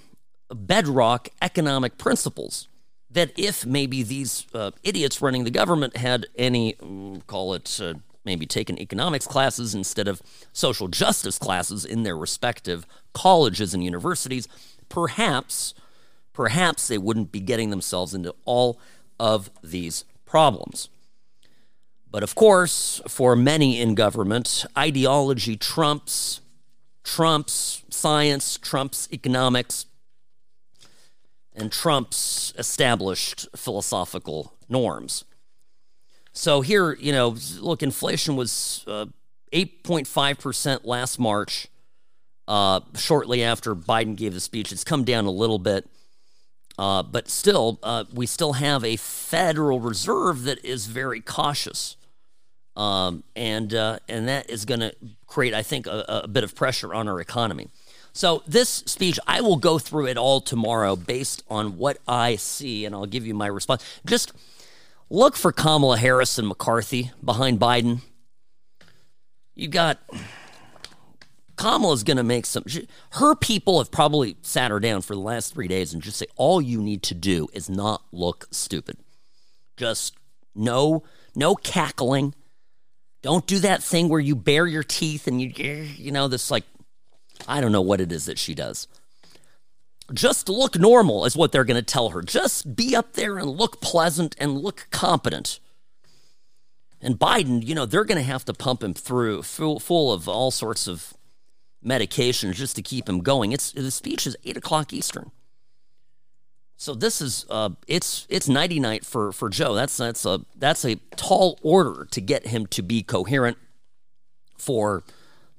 bedrock 0.54 1.30
economic 1.42 1.98
principles 1.98 2.68
that 3.10 3.32
if 3.38 3.66
maybe 3.66 4.04
these 4.04 4.48
uh, 4.54 4.72
idiots 4.84 5.22
running 5.22 5.44
the 5.44 5.52
government 5.52 5.98
had 5.98 6.28
any, 6.36 6.74
mm, 6.74 7.26
call 7.28 7.54
it, 7.54 7.80
uh, 7.82 7.96
maybe 8.24 8.46
taken 8.46 8.80
economics 8.80 9.28
classes 9.28 9.74
instead 9.74 10.08
of 10.08 10.22
social 10.54 10.88
justice 10.88 11.38
classes 11.40 11.86
in 11.86 12.04
their 12.04 12.18
respective 12.18 12.86
colleges 13.14 13.74
and 13.74 13.84
universities, 13.84 14.48
perhaps, 14.90 15.74
perhaps 16.34 16.88
they 16.88 16.98
wouldn't 16.98 17.32
be 17.32 17.40
getting 17.40 17.70
themselves 17.70 18.14
into 18.14 18.36
all 18.46 18.80
of 19.20 19.50
these 19.64 20.06
problems. 20.26 20.90
But 22.12 22.24
of 22.24 22.36
course, 22.36 23.02
for 23.08 23.36
many 23.36 23.80
in 23.80 23.96
government, 23.96 24.66
ideology 24.78 25.56
trumps 25.56 26.42
Trump's 27.04 27.84
science, 27.90 28.58
Trump's 28.58 29.08
economics, 29.12 29.86
and 31.54 31.72
Trump's 31.72 32.54
established 32.58 33.48
philosophical 33.56 34.54
norms. 34.70 35.26
So 36.34 36.62
here, 36.62 36.94
you 36.94 37.12
know, 37.12 37.36
look, 37.60 37.84
inflation 37.84 38.36
was 38.36 38.86
uh, 38.88 39.08
8.5% 39.54 40.86
last 40.86 41.20
March, 41.20 41.68
uh, 42.48 42.82
shortly 42.96 43.44
after 43.44 43.76
Biden 43.76 44.16
gave 44.16 44.34
the 44.34 44.40
speech. 44.40 44.72
It's 44.72 44.84
come 44.84 45.04
down 45.04 45.26
a 45.26 45.32
little 45.32 45.60
bit. 45.60 45.90
Uh, 46.78 47.04
but 47.04 47.30
still, 47.30 47.80
uh, 47.84 48.06
we 48.14 48.26
still 48.26 48.54
have 48.54 48.84
a 48.84 48.96
Federal 48.96 49.80
Reserve 49.80 50.44
that 50.44 50.64
is 50.64 50.88
very 50.88 51.20
cautious. 51.20 51.98
Um, 52.76 53.24
and 53.36 53.74
uh, 53.74 54.00
and 54.08 54.30
that 54.30 54.50
is 54.50 54.64
going 54.64 54.80
to 54.80 54.96
create, 55.28 55.54
I 55.54 55.62
think, 55.62 55.88
a, 55.88 56.22
a 56.24 56.28
bit 56.28 56.46
of 56.46 56.56
pressure 56.56 56.94
on 56.94 57.10
our 57.10 57.20
economy. 57.20 57.68
So 58.14 58.44
this 58.48 58.70
speech, 58.70 59.20
I 59.28 59.42
will 59.42 59.58
go 59.58 59.78
through 59.78 60.08
it 60.08 60.18
all 60.18 60.40
tomorrow 60.42 60.96
based 60.96 61.44
on 61.50 61.78
what 61.78 61.98
I 62.08 62.38
see, 62.38 62.86
and 62.86 62.96
I'll 62.96 63.06
give 63.06 63.26
you 63.26 63.34
my 63.34 63.48
response. 63.48 63.84
Just 64.06 64.32
look 65.12 65.36
for 65.36 65.52
Kamala 65.52 65.98
Harris 65.98 66.38
and 66.38 66.48
McCarthy 66.48 67.12
behind 67.24 67.60
Biden. 67.60 68.02
You 69.54 69.68
got 69.68 70.00
Kamala's 71.58 72.04
going 72.04 72.18
to 72.18 72.24
make 72.24 72.46
some. 72.46 72.64
Her 73.12 73.36
people 73.36 73.78
have 73.78 73.92
probably 73.92 74.38
sat 74.42 74.72
her 74.72 74.80
down 74.80 75.02
for 75.02 75.14
the 75.14 75.22
last 75.22 75.54
three 75.54 75.68
days 75.68 75.94
and 75.94 76.02
just 76.02 76.18
say, 76.18 76.26
all 76.36 76.62
you 76.62 76.82
need 76.82 77.04
to 77.04 77.14
do 77.14 77.48
is 77.54 77.70
not 77.70 78.04
look 78.12 78.48
stupid. 78.52 78.98
Just 79.78 80.16
no, 80.56 81.04
no 81.36 81.56
cackling, 81.56 82.34
don't 83.22 83.46
do 83.46 83.60
that 83.60 83.84
thing 83.84 84.10
where 84.10 84.20
you 84.20 84.36
bare 84.36 84.66
your 84.66 84.84
teeth 84.84 85.28
and 85.28 85.42
you, 85.42 85.50
you 85.96 86.12
know, 86.12 86.28
this 86.28 86.50
like, 86.50 86.64
I 87.48 87.62
don't 87.62 87.72
know 87.72 87.82
what 87.82 88.02
it 88.02 88.12
is 88.12 88.26
that 88.26 88.40
she 88.40 88.56
does. 88.56 88.88
Just 90.14 90.50
look 90.50 90.78
normal 90.78 91.26
is 91.26 91.36
what 91.36 91.52
they're 91.52 91.64
going 91.64 91.76
to 91.76 91.82
tell 91.82 92.10
her. 92.10 92.22
Just 92.22 92.76
be 92.76 92.96
up 92.96 93.14
there 93.14 93.38
and 93.38 93.50
look 93.50 93.82
pleasant 93.82 94.36
and 94.40 94.58
look 94.58 94.88
competent. 94.92 95.60
And 97.02 97.18
Biden, 97.18 97.66
you 97.66 97.74
know, 97.74 97.86
they're 97.86 98.06
going 98.06 98.18
to 98.18 98.24
have 98.24 98.46
to 98.46 98.54
pump 98.54 98.84
him 98.84 98.94
through 98.94 99.44
full, 99.44 99.80
full 99.80 100.14
of 100.14 100.28
all 100.28 100.52
sorts 100.52 100.88
of 100.88 101.14
medications 101.84 102.54
just 102.54 102.76
to 102.76 102.82
keep 102.82 103.10
him 103.10 103.22
going. 103.22 103.52
It's 103.52 103.72
the 103.72 103.92
speech 103.92 104.28
is 104.28 104.38
eight 104.44 104.58
o'clock 104.58 104.94
Eastern. 104.94 105.32
So 106.78 106.96
this 106.96 107.22
is 107.22 107.46
uh, 107.50 107.70
it's 107.88 108.26
it's 108.30 108.50
nighty 108.50 108.80
night 108.80 109.06
for 109.06 109.32
for 109.32 109.50
Joe. 109.50 109.76
That's 109.76 109.98
that's 109.98 110.26
a 110.26 110.42
that's 110.56 110.84
a 110.84 110.96
tall 111.16 111.60
order 111.62 112.08
to 112.10 112.22
get 112.22 112.48
him 112.48 112.66
to 112.68 112.82
be 112.82 113.04
coherent 113.04 113.58
for 114.58 115.04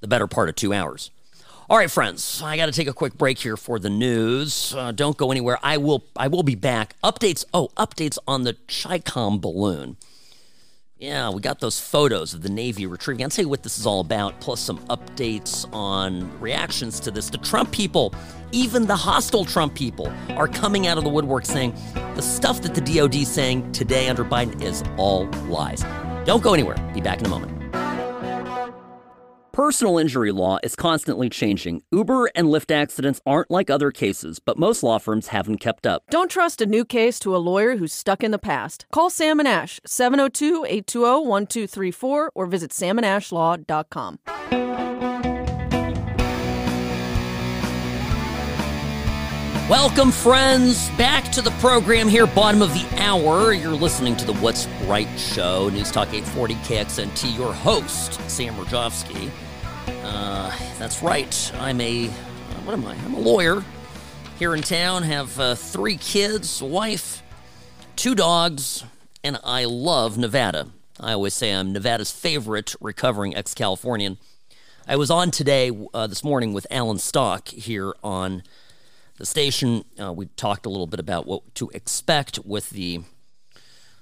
the 0.01 0.07
better 0.07 0.27
part 0.27 0.49
of 0.49 0.55
two 0.55 0.73
hours. 0.73 1.11
All 1.69 1.77
right, 1.77 1.89
friends, 1.89 2.41
I 2.43 2.57
got 2.57 2.65
to 2.65 2.73
take 2.73 2.89
a 2.89 2.93
quick 2.93 3.17
break 3.17 3.39
here 3.39 3.55
for 3.55 3.79
the 3.79 3.89
news. 3.89 4.75
Uh, 4.75 4.91
don't 4.91 5.15
go 5.15 5.31
anywhere. 5.31 5.57
I 5.63 5.77
will. 5.77 6.03
I 6.13 6.27
will 6.27 6.43
be 6.43 6.55
back. 6.55 6.95
Updates. 7.01 7.45
Oh, 7.53 7.69
updates 7.77 8.17
on 8.27 8.43
the 8.43 8.55
Chicom 8.67 9.39
balloon. 9.39 9.95
Yeah, 10.97 11.29
we 11.29 11.39
got 11.39 11.61
those 11.61 11.79
photos 11.79 12.33
of 12.33 12.41
the 12.41 12.49
Navy 12.49 12.85
retrieving. 12.85 13.23
I'll 13.23 13.29
tell 13.29 13.43
you 13.43 13.49
what 13.49 13.63
this 13.63 13.79
is 13.79 13.85
all 13.85 14.01
about, 14.01 14.41
plus 14.41 14.59
some 14.59 14.79
updates 14.87 15.65
on 15.73 16.37
reactions 16.41 16.99
to 17.01 17.11
this. 17.11 17.29
The 17.29 17.37
Trump 17.37 17.71
people, 17.71 18.13
even 18.51 18.85
the 18.85 18.95
hostile 18.95 19.45
Trump 19.45 19.73
people, 19.73 20.11
are 20.31 20.49
coming 20.49 20.87
out 20.87 20.97
of 20.97 21.05
the 21.05 21.09
woodwork 21.09 21.45
saying 21.45 21.73
the 22.15 22.21
stuff 22.21 22.61
that 22.61 22.75
the 22.75 22.81
DOD 22.81 23.15
is 23.15 23.29
saying 23.29 23.71
today 23.71 24.09
under 24.09 24.25
Biden 24.25 24.61
is 24.61 24.83
all 24.97 25.27
lies. 25.47 25.83
Don't 26.25 26.43
go 26.43 26.53
anywhere. 26.53 26.75
Be 26.93 27.01
back 27.01 27.19
in 27.19 27.25
a 27.25 27.29
moment. 27.29 27.53
Personal 29.53 29.99
injury 29.99 30.31
law 30.31 30.57
is 30.63 30.75
constantly 30.75 31.29
changing. 31.29 31.83
Uber 31.91 32.31
and 32.33 32.47
Lyft 32.47 32.73
accidents 32.73 33.21
aren't 33.23 33.51
like 33.51 33.69
other 33.69 33.91
cases, 33.91 34.39
but 34.39 34.57
most 34.57 34.81
law 34.81 34.97
firms 34.97 35.27
haven't 35.27 35.59
kept 35.59 35.85
up. 35.85 36.01
Don't 36.09 36.31
trust 36.31 36.59
a 36.59 36.65
new 36.65 36.83
case 36.83 37.19
to 37.19 37.35
a 37.35 37.37
lawyer 37.37 37.75
who's 37.75 37.93
stuck 37.93 38.23
in 38.23 38.31
the 38.31 38.39
past. 38.39 38.87
Call 38.91 39.11
Sam 39.11 39.37
and 39.39 39.47
Ash, 39.47 39.79
702 39.85 40.65
820 40.65 41.27
1234, 41.27 42.31
or 42.33 42.45
visit 42.47 42.71
samandashlaw.com. 42.71 44.62
Welcome, 49.69 50.11
friends, 50.11 50.89
back 50.97 51.31
to 51.31 51.41
the 51.41 51.51
program 51.51 52.09
here, 52.09 52.27
bottom 52.27 52.61
of 52.61 52.73
the 52.73 52.85
hour. 53.01 53.53
You're 53.53 53.71
listening 53.71 54.17
to 54.17 54.25
the 54.25 54.33
What's 54.33 54.67
Right 54.87 55.07
Show, 55.17 55.69
News 55.69 55.89
Talk 55.89 56.09
840 56.09 56.55
KXNT. 56.55 57.37
Your 57.37 57.53
host, 57.53 58.19
Sam 58.29 58.55
Mirejovsky. 58.55 59.31
Uh, 60.03 60.53
that's 60.77 61.01
right. 61.01 61.51
I'm 61.59 61.79
a, 61.79 62.07
what 62.65 62.73
am 62.73 62.85
I? 62.85 62.93
I'm 63.05 63.13
a 63.13 63.19
lawyer 63.19 63.63
here 64.37 64.53
in 64.53 64.61
town, 64.61 65.03
have 65.03 65.39
uh, 65.39 65.55
three 65.55 65.95
kids, 65.95 66.61
wife, 66.61 67.23
two 67.95 68.15
dogs, 68.15 68.83
and 69.23 69.39
I 69.45 69.63
love 69.63 70.17
Nevada. 70.17 70.67
I 70.99 71.13
always 71.13 71.35
say 71.35 71.53
I'm 71.53 71.71
Nevada's 71.71 72.11
favorite 72.11 72.75
recovering 72.81 73.33
ex 73.33 73.53
Californian. 73.53 74.17
I 74.85 74.97
was 74.97 75.09
on 75.09 75.31
today, 75.31 75.71
uh, 75.93 76.07
this 76.07 76.21
morning, 76.21 76.51
with 76.51 76.67
Alan 76.69 76.97
Stock 76.97 77.47
here 77.47 77.93
on 78.03 78.43
the 79.17 79.25
station. 79.25 79.85
Uh, 79.99 80.13
we 80.13 80.25
talked 80.27 80.65
a 80.65 80.69
little 80.69 80.87
bit 80.87 80.99
about 80.99 81.25
what 81.25 81.55
to 81.55 81.69
expect 81.69 82.39
with 82.45 82.69
the 82.71 83.01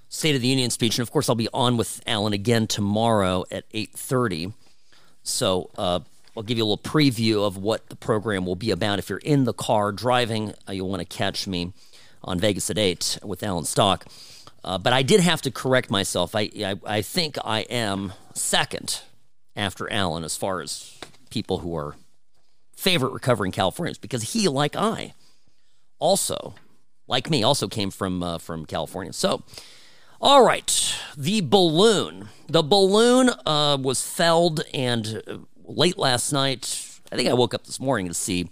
State 0.09 0.35
of 0.35 0.41
the 0.41 0.47
Union 0.47 0.69
speech, 0.69 0.97
and 0.97 1.07
of 1.07 1.11
course, 1.11 1.29
I'll 1.29 1.35
be 1.35 1.47
on 1.53 1.77
with 1.77 2.01
Alan 2.05 2.33
again 2.33 2.67
tomorrow 2.67 3.45
at 3.49 3.63
eight 3.71 3.93
thirty. 3.93 4.51
So 5.23 5.69
uh, 5.77 6.01
I'll 6.35 6.43
give 6.43 6.57
you 6.57 6.63
a 6.63 6.67
little 6.67 6.77
preview 6.77 7.45
of 7.45 7.55
what 7.55 7.87
the 7.89 7.95
program 7.95 8.45
will 8.45 8.57
be 8.57 8.71
about. 8.71 8.99
If 8.99 9.09
you're 9.09 9.19
in 9.19 9.45
the 9.45 9.53
car 9.53 9.91
driving, 9.91 10.53
uh, 10.67 10.73
you'll 10.73 10.89
want 10.89 10.99
to 10.99 11.17
catch 11.17 11.47
me 11.47 11.71
on 12.23 12.39
Vegas 12.39 12.69
at 12.69 12.77
eight 12.77 13.19
with 13.23 13.41
Alan 13.41 13.65
Stock. 13.65 14.05
Uh, 14.63 14.77
but 14.77 14.93
I 14.93 15.01
did 15.01 15.21
have 15.21 15.41
to 15.43 15.51
correct 15.51 15.89
myself. 15.89 16.35
I, 16.35 16.49
I 16.57 16.75
I 16.85 17.01
think 17.01 17.37
I 17.45 17.61
am 17.61 18.11
second 18.33 19.01
after 19.55 19.91
Alan 19.91 20.23
as 20.23 20.35
far 20.35 20.61
as 20.61 20.99
people 21.29 21.59
who 21.59 21.75
are 21.75 21.95
favorite 22.81 23.13
recovering 23.13 23.51
Californians 23.51 23.97
because 23.97 24.33
he, 24.33 24.47
like 24.47 24.75
I, 24.75 25.13
also, 25.99 26.55
like 27.07 27.29
me, 27.29 27.43
also 27.43 27.67
came 27.67 27.91
from 27.91 28.23
uh, 28.23 28.37
from 28.39 28.65
California. 28.65 29.13
So, 29.13 29.43
all 30.19 30.43
right, 30.43 30.95
the 31.15 31.41
balloon. 31.41 32.29
The 32.47 32.63
balloon 32.63 33.29
uh, 33.45 33.77
was 33.79 34.01
felled, 34.01 34.61
and 34.73 35.21
uh, 35.27 35.37
late 35.63 35.97
last 35.97 36.33
night, 36.33 36.99
I 37.11 37.15
think 37.15 37.29
I 37.29 37.33
woke 37.33 37.53
up 37.53 37.65
this 37.65 37.79
morning 37.79 38.07
to 38.07 38.13
see 38.13 38.49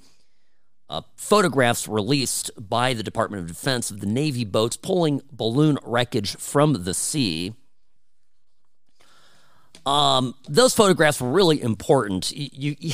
uh, 0.90 1.02
photographs 1.16 1.88
released 1.88 2.52
by 2.58 2.94
the 2.94 3.04
Department 3.04 3.42
of 3.42 3.48
Defense 3.48 3.90
of 3.92 4.00
the 4.00 4.08
Navy 4.08 4.46
boats 4.46 4.78
pulling 4.78 5.22
balloon 5.32 5.78
wreckage 5.84 6.36
from 6.38 6.84
the 6.84 6.94
sea. 6.94 7.56
Um, 9.86 10.36
those 10.48 10.76
photographs 10.76 11.20
were 11.20 11.32
really 11.32 11.62
important. 11.62 12.32
You, 12.32 12.76
you 12.80 12.94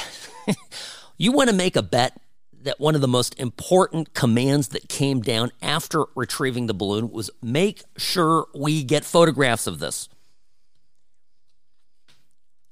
You 1.18 1.32
want 1.32 1.50
to 1.50 1.56
make 1.56 1.76
a 1.76 1.82
bet 1.82 2.20
that 2.66 2.80
one 2.80 2.96
of 2.96 3.02
the 3.02 3.08
most 3.08 3.40
important 3.40 4.14
commands 4.14 4.70
that 4.70 4.90
came 4.90 5.22
down 5.22 5.52
after 5.62 6.06
retrieving 6.16 6.66
the 6.66 6.74
balloon 6.74 7.12
was 7.12 7.30
make 7.42 7.84
sure 7.96 8.48
we 8.56 8.84
get 8.84 9.06
photographs 9.06 9.68
of 9.68 9.80
this. 9.80 10.10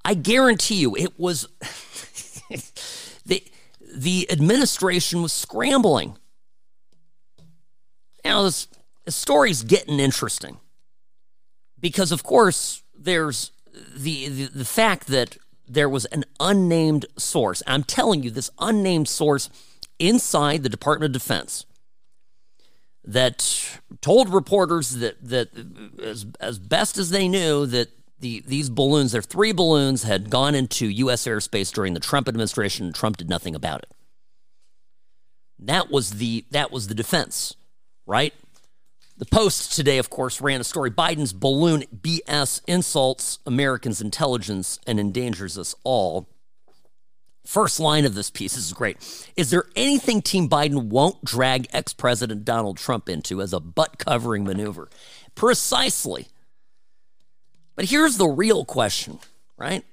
I 0.04 0.16
guarantee 0.16 0.76
you 0.76 0.96
it 0.96 1.18
was 1.18 1.48
the 3.26 3.44
the 3.96 4.28
administration 4.32 5.22
was 5.22 5.32
scrambling. 5.32 6.18
Now 8.26 8.44
this, 8.44 8.68
this 9.06 9.16
story's 9.16 9.62
getting 9.64 10.00
interesting. 10.00 10.58
Because 11.80 12.12
of 12.12 12.24
course 12.24 12.82
there's 12.98 13.52
the, 13.96 14.28
the 14.28 14.46
the 14.46 14.66
fact 14.66 15.08
that 15.08 15.38
there 15.74 15.90
was 15.90 16.06
an 16.06 16.24
unnamed 16.40 17.06
source. 17.18 17.62
I'm 17.68 17.84
telling 17.84 18.24
you, 18.24 18.32
this 18.32 18.50
unnamed 18.60 19.08
source 19.08 19.50
inside 20.00 20.64
the 20.64 20.70
Department 20.70 21.16
of 21.16 21.22
Defense 21.22 21.66
that 23.04 23.80
told 24.02 24.30
reporters 24.30 24.92
that 24.92 25.18
that 25.22 25.50
as, 26.02 26.26
as 26.40 26.60
best 26.60 26.98
as 26.98 27.10
they 27.10 27.28
knew 27.28 27.66
that 27.66 27.90
the 28.20 28.44
these 28.48 28.70
balloons, 28.70 29.12
their 29.12 29.22
three 29.22 29.52
balloons, 29.52 30.04
had 30.04 30.30
gone 30.30 30.56
into 30.56 30.88
U.S. 30.88 31.26
airspace 31.28 31.74
during 31.74 31.94
the 31.94 32.00
Trump 32.00 32.28
administration, 32.28 32.86
and 32.88 32.96
Trump 32.96 33.18
did 33.18 33.30
nothing 33.30 33.56
about 33.56 33.84
it. 33.84 33.92
That 35.60 35.92
was 35.92 36.12
the 36.12 36.46
that 36.52 36.72
was 36.72 36.88
the 36.88 36.96
defense, 36.96 37.56
right? 38.06 38.34
The 39.16 39.26
Post 39.26 39.74
today, 39.74 40.00
of 40.00 40.10
course, 40.10 40.42
ran 40.42 40.60
a 40.60 40.64
story 40.64 40.90
Biden's 40.90 41.34
balloon 41.34 41.84
BS 41.96 42.62
insults 42.66 43.38
Americans' 43.46 44.02
intelligence 44.02 44.80
and 44.88 45.00
endangers 45.00 45.56
us 45.56 45.76
all. 45.84 46.28
First 47.46 47.80
line 47.80 48.06
of 48.06 48.16
this 48.16 48.32
piece 48.32 48.56
this 48.56 48.66
is 48.66 48.74
great. 48.74 48.98
Is 49.36 49.52
there 49.52 49.66
anything 49.76 50.24
Team 50.24 50.50
Biden 50.50 50.86
won't 50.86 51.24
drag 51.24 51.68
ex 51.74 51.94
President 51.94 52.44
Donald 52.44 52.78
Trump 52.78 53.08
into 53.08 53.40
as 53.40 53.54
a 53.54 53.60
butt 53.60 54.00
covering 54.00 54.46
maneuver? 54.46 54.90
Precisely. 55.36 56.30
But 57.76 57.86
here's 57.86 58.18
the 58.18 58.28
real 58.28 58.66
question, 58.66 59.20
right? 59.58 59.84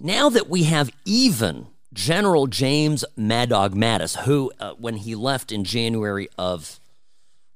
Now 0.00 0.30
that 0.30 0.48
we 0.48 0.64
have 0.64 0.90
even 1.04 1.66
General 1.92 2.46
James 2.46 3.04
Mad 3.16 3.50
Dog 3.50 3.74
Mattis, 3.74 4.22
who, 4.22 4.50
uh, 4.58 4.72
when 4.78 4.96
he 4.96 5.14
left 5.14 5.52
in 5.52 5.64
January 5.64 6.28
of 6.38 6.80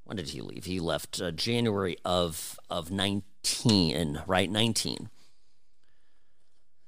when 0.08 0.16
did 0.16 0.30
he 0.30 0.40
leave? 0.40 0.64
He 0.64 0.80
left 0.80 1.20
uh, 1.20 1.30
January 1.30 1.98
of 2.02 2.58
of 2.70 2.90
19, 2.90 4.22
right? 4.26 4.50
19. 4.50 5.10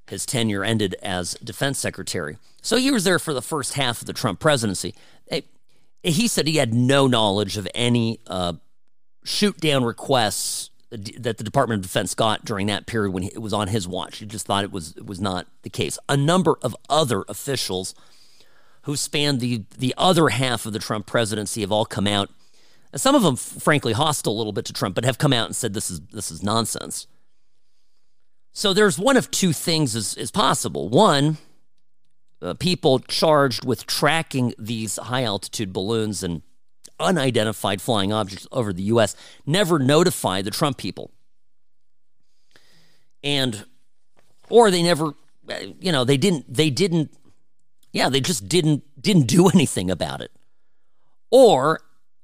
His 0.09 0.25
tenure 0.25 0.65
ended 0.65 0.97
as 1.03 1.35
defense 1.35 1.79
secretary. 1.79 2.39
So 2.63 2.79
he 2.79 2.91
was 2.91 3.05
there 3.05 3.19
for 3.19 3.35
the 3.35 3.43
first 3.43 3.75
half 3.75 4.01
of 4.01 4.07
the 4.07 4.15
Trump 4.15 4.41
presidency. 4.41 4.95
He 6.03 6.29
said 6.29 6.47
he 6.47 6.57
had 6.57 6.73
no 6.73 7.07
knowledge 7.07 7.59
of 7.59 7.69
any 7.75 8.21
uh, 8.27 8.55
shoot 9.23 9.59
down 9.59 9.85
requests 9.85 10.71
that 10.91 11.37
the 11.37 11.45
Department 11.45 11.81
of 11.81 11.83
Defense 11.83 12.15
got 12.15 12.47
during 12.47 12.69
that 12.69 12.87
period 12.87 13.13
when 13.13 13.25
it 13.25 13.43
was 13.43 13.53
on 13.53 13.69
his 13.69 13.87
watch. 13.87 14.17
He 14.17 14.25
just 14.25 14.47
thought 14.47 14.65
it 14.65 14.73
was 14.73 14.97
it 14.97 15.05
was 15.05 15.21
not 15.21 15.47
the 15.61 15.69
case. 15.69 15.99
A 16.09 16.17
number 16.17 16.57
of 16.63 16.75
other 16.89 17.23
officials 17.29 17.95
who 18.85 18.97
spanned 18.97 19.41
the 19.41 19.65
the 19.77 19.93
other 19.99 20.31
half 20.31 20.65
of 20.65 20.73
the 20.73 20.79
Trump 20.79 21.05
presidency 21.05 21.61
have 21.61 21.71
all 21.71 21.85
come 21.85 22.07
out 22.07 22.31
some 22.97 23.15
of 23.15 23.23
them, 23.23 23.37
frankly, 23.37 23.93
hostile 23.93 24.33
a 24.33 24.39
little 24.39 24.53
bit 24.53 24.65
to 24.67 24.73
Trump, 24.73 24.95
but 24.95 25.05
have 25.05 25.19
come 25.19 25.33
out 25.33 25.47
and 25.47 25.55
said 25.55 25.75
this 25.75 25.91
is 25.91 26.01
this 26.13 26.31
is 26.31 26.43
nonsense. 26.43 27.07
So 28.53 28.75
there's 28.75 28.99
one 28.99 29.17
of 29.17 29.31
two 29.31 29.53
things 29.53 29.95
is, 29.95 30.15
is 30.17 30.31
possible. 30.31 30.89
One, 30.89 31.39
uh, 32.43 32.55
people 32.55 32.99
charged 32.99 33.65
with 33.65 33.87
tracking 33.87 34.55
these 34.59 34.97
high 34.97 35.23
altitude 35.23 35.73
balloons 35.73 36.23
and 36.25 36.43
unidentified 36.99 37.81
flying 37.81 38.13
objects 38.13 38.47
over 38.51 38.73
the 38.73 38.83
U.S. 38.85 39.15
never 39.47 39.79
notify 39.79 40.43
the 40.43 40.51
Trump 40.51 40.77
people, 40.77 41.13
and 43.23 43.65
or 44.49 44.71
they 44.71 44.83
never, 44.83 45.15
uh, 45.49 45.55
you 45.81 45.93
know, 45.93 46.05
they 46.05 46.17
didn't 46.17 46.53
they 46.53 46.71
didn't, 46.71 47.13
yeah, 47.93 48.09
they 48.09 48.21
just 48.21 48.49
didn't 48.49 48.83
didn't 49.01 49.27
do 49.27 49.49
anything 49.55 49.91
about 49.91 50.21
it, 50.21 50.33
or 51.31 51.81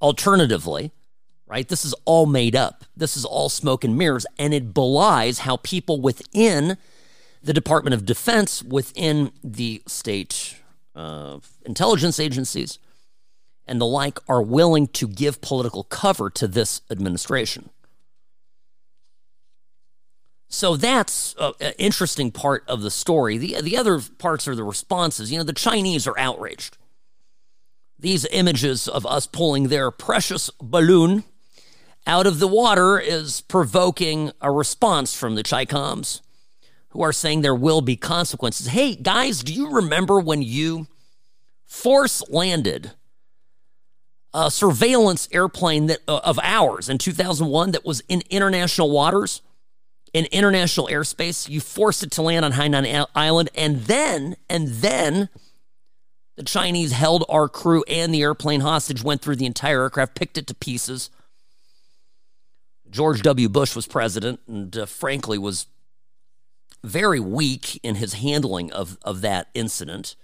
Alternatively, 0.07 0.93
right, 1.49 1.67
this 1.67 1.85
is 1.85 1.93
all 2.05 2.27
made 2.27 2.55
up. 2.55 2.85
This 2.97 3.17
is 3.17 3.25
all 3.25 3.49
smoke 3.49 3.83
and 3.83 3.99
mirrors, 3.99 4.25
and 4.39 4.55
it 4.55 4.73
belies 4.73 5.41
how 5.41 5.57
people 5.57 6.01
within 6.01 6.77
the 7.43 7.53
Department 7.53 7.93
of 7.93 8.07
Defense, 8.07 8.63
within 8.63 9.33
the 9.43 9.83
state 9.89 10.59
uh, 10.95 11.41
intelligence 11.65 12.21
agencies, 12.21 12.79
and 13.67 13.81
the 13.81 13.85
like 13.85 14.21
are 14.29 14.43
willing 14.43 14.87
to 14.87 15.09
give 15.09 15.41
political 15.41 15.83
cover 15.83 16.31
to 16.31 16.47
this 16.47 16.83
administration. 16.89 17.71
So 20.49 20.77
that's 20.77 21.35
uh, 21.37 21.55
an 21.61 21.73
interesting 21.79 22.31
part 22.31 22.63
of 22.69 22.83
the 22.83 22.93
story. 22.93 23.39
The, 23.39 23.61
the 23.61 23.77
other 23.77 24.01
parts 24.19 24.47
are 24.47 24.55
the 24.55 24.63
responses. 24.63 25.33
You 25.33 25.39
know, 25.39 25.45
the 25.45 25.53
Chinese 25.53 26.07
are 26.07 26.17
outraged. 26.17 26.79
These 27.99 28.27
images 28.27 28.89
of 28.89 29.07
us 29.07 29.27
pulling 29.27 29.69
their 29.69 29.91
precious 29.91 30.51
balloon 30.61 31.25
out 32.07 32.27
of 32.27 32.39
the 32.39 32.47
water 32.47 32.99
is 32.99 33.41
provoking 33.41 34.33
a 34.41 34.51
response 34.51 35.15
from 35.15 35.35
the 35.35 35.43
Chicoms 35.43 36.21
who 36.91 37.03
are 37.03 37.13
saying 37.13 37.41
there 37.41 37.55
will 37.55 37.81
be 37.81 37.97
consequences. 37.97 38.69
Hey, 38.69 38.95
guys, 38.95 39.43
do 39.43 39.53
you 39.53 39.71
remember 39.71 40.21
when 40.21 40.43
you 40.43 40.87
force 41.65 42.23
landed 42.29 42.93
a 44.33 44.51
surveillance 44.51 45.29
airplane 45.33 45.87
that, 45.87 46.01
uh, 46.07 46.21
of 46.23 46.39
ours 46.43 46.89
in 46.89 46.99
2001 46.99 47.73
that 47.73 47.85
was 47.85 48.03
in 48.09 48.23
international 48.31 48.91
waters? 48.91 49.43
in 50.17 50.25
international 50.27 50.89
airspace. 50.89 51.47
You 51.47 51.61
forced 51.61 52.03
it 52.03 52.11
to 52.13 52.23
land 52.23 52.45
on 52.45 52.53
Hainan 52.53 53.07
Island, 53.15 53.51
and 53.55 53.83
then, 53.83 54.37
and 54.49 54.69
then 54.69 55.29
the 56.37 56.45
Chinese 56.45 56.93
held 56.93 57.25
our 57.29 57.49
crew 57.49 57.83
and 57.89 58.15
the 58.15 58.23
airplane 58.23 58.61
hostage, 58.61 59.03
went 59.03 59.23
through 59.23 59.37
the 59.37 59.47
entire 59.47 59.83
aircraft, 59.83 60.15
picked 60.15 60.39
it 60.39 60.47
to 60.47 60.55
pieces. 60.55 61.11
George 62.91 63.23
W. 63.23 63.49
Bush 63.49 63.75
was 63.75 63.87
president, 63.87 64.41
and 64.47 64.77
uh, 64.77 64.87
frankly 64.87 65.39
was 65.39 65.67
very 66.85 67.19
weak 67.19 67.81
in 67.83 67.97
his 67.97 68.15
handling 68.15 68.71
of, 68.73 68.99
of 69.03 69.23
that 69.23 69.49
incident. 69.55 70.15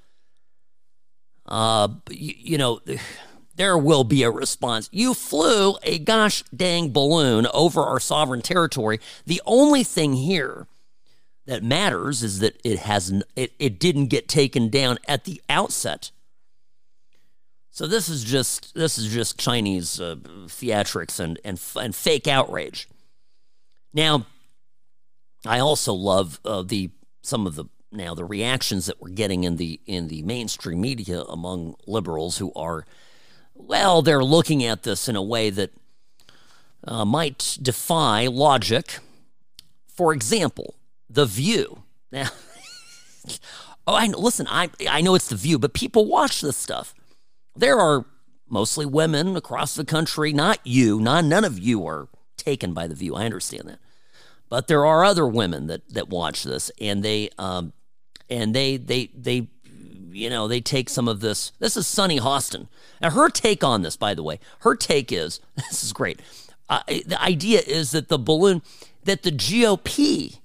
Uh, 1.47 1.89
you, 2.09 2.35
you 2.39 2.59
know 2.59 2.81
there 3.57 3.77
will 3.77 4.05
be 4.05 4.23
a 4.23 4.31
response. 4.31 4.89
You 4.93 5.15
flew 5.15 5.77
a 5.83 5.99
gosh 5.99 6.45
dang 6.55 6.91
balloon 6.93 7.47
over 7.53 7.83
our 7.83 8.01
sovereign 8.01 8.43
territory. 8.43 9.01
The 9.27 9.43
only 9.45 9.83
thing 9.83 10.15
here 10.15 10.67
that 11.47 11.63
matters 11.63 12.23
is 12.23 12.39
that 12.41 12.61
it 12.65 12.81
has 12.81 13.13
it, 13.37 13.53
it 13.59 13.79
didn't 13.79 14.07
get 14.07 14.29
taken 14.29 14.69
down 14.69 14.99
at 15.09 15.25
the 15.25 15.43
outset. 15.49 16.11
So 17.71 17.87
this 17.87 18.09
is 18.09 18.23
just 18.23 18.75
this 18.75 18.99
is 18.99 19.13
just 19.13 19.39
Chinese 19.39 20.01
uh, 20.01 20.17
theatrics 20.47 21.19
and 21.19 21.39
and 21.45 21.61
and 21.77 21.95
fake 21.95 22.29
outrage. 22.29 22.89
Now, 23.95 24.27
I 25.45 25.59
also 25.59 25.93
love 25.93 26.39
uh, 26.45 26.63
the 26.63 26.91
some 27.23 27.47
of 27.47 27.57
the 27.57 27.65
now 27.91 28.15
the 28.15 28.25
reactions 28.25 28.87
that 28.87 29.01
we're 29.01 29.11
getting 29.11 29.45
in 29.45 29.57
the 29.57 29.81
in 29.87 30.09
the 30.09 30.23
mainstream 30.23 30.81
media 30.81 31.23
among 31.23 31.77
liberals 31.87 32.39
who 32.39 32.53
are 32.55 32.85
well, 33.55 34.03
they're 34.03 34.25
looking 34.25 34.65
at 34.65 34.83
this 34.83 35.09
in 35.09 35.17
a 35.17 35.23
way 35.23 35.51
that 35.51 35.71
uh, 36.87 37.05
might 37.05 37.59
defy 37.61 38.27
logic. 38.27 38.99
For 39.89 40.13
example, 40.13 40.75
The 41.13 41.27
View. 41.27 41.83
Now, 42.11 42.29
oh, 43.87 43.95
I 43.95 44.07
listen. 44.07 44.47
I 44.49 44.71
I 44.89 45.01
know 45.01 45.15
it's 45.15 45.29
The 45.29 45.37
View, 45.37 45.59
but 45.59 45.75
people 45.75 46.07
watch 46.07 46.41
this 46.41 46.57
stuff. 46.57 46.95
There 47.55 47.79
are 47.79 48.07
mostly 48.49 48.87
women 48.87 49.37
across 49.37 49.75
the 49.75 49.85
country. 49.85 50.33
Not 50.33 50.59
you. 50.65 51.01
Not 51.01 51.25
none 51.25 51.45
of 51.45 51.59
you 51.59 51.87
are 51.87 52.09
taken 52.37 52.73
by 52.73 52.87
The 52.87 52.95
View. 52.95 53.15
I 53.15 53.25
understand 53.25 53.69
that, 53.69 53.79
but 54.49 54.69
there 54.69 54.87
are 54.87 55.05
other 55.05 55.27
women 55.27 55.67
that 55.67 55.89
that 55.91 56.09
watch 56.09 56.45
this, 56.45 56.71
and 56.81 57.03
they 57.03 57.31
um, 57.39 57.73
and 58.31 58.55
they 58.55 58.77
they 58.79 59.11
they 59.15 59.49
you 60.13 60.31
know, 60.31 60.47
they 60.47 60.61
take 60.61 60.89
some 60.89 61.09
of 61.09 61.21
this. 61.21 61.53
This 61.59 61.77
is 61.77 61.87
Sunny 61.87 62.21
Hostin. 62.21 62.69
Now, 63.01 63.11
her 63.11 63.29
take 63.29 63.65
on 63.65 63.83
this, 63.83 63.97
by 63.97 64.15
the 64.15 64.23
way, 64.23 64.39
her 64.61 64.77
take 64.77 65.11
is 65.11 65.41
this 65.57 65.83
is 65.83 65.93
great. 65.93 66.21
Uh, 66.69 66.81
the 66.87 67.21
idea 67.21 67.61
is 67.67 67.91
that 67.91 68.09
the 68.09 68.19
balloon, 68.19 68.63
that 69.05 69.23
the 69.23 69.33
GOP 69.33 70.39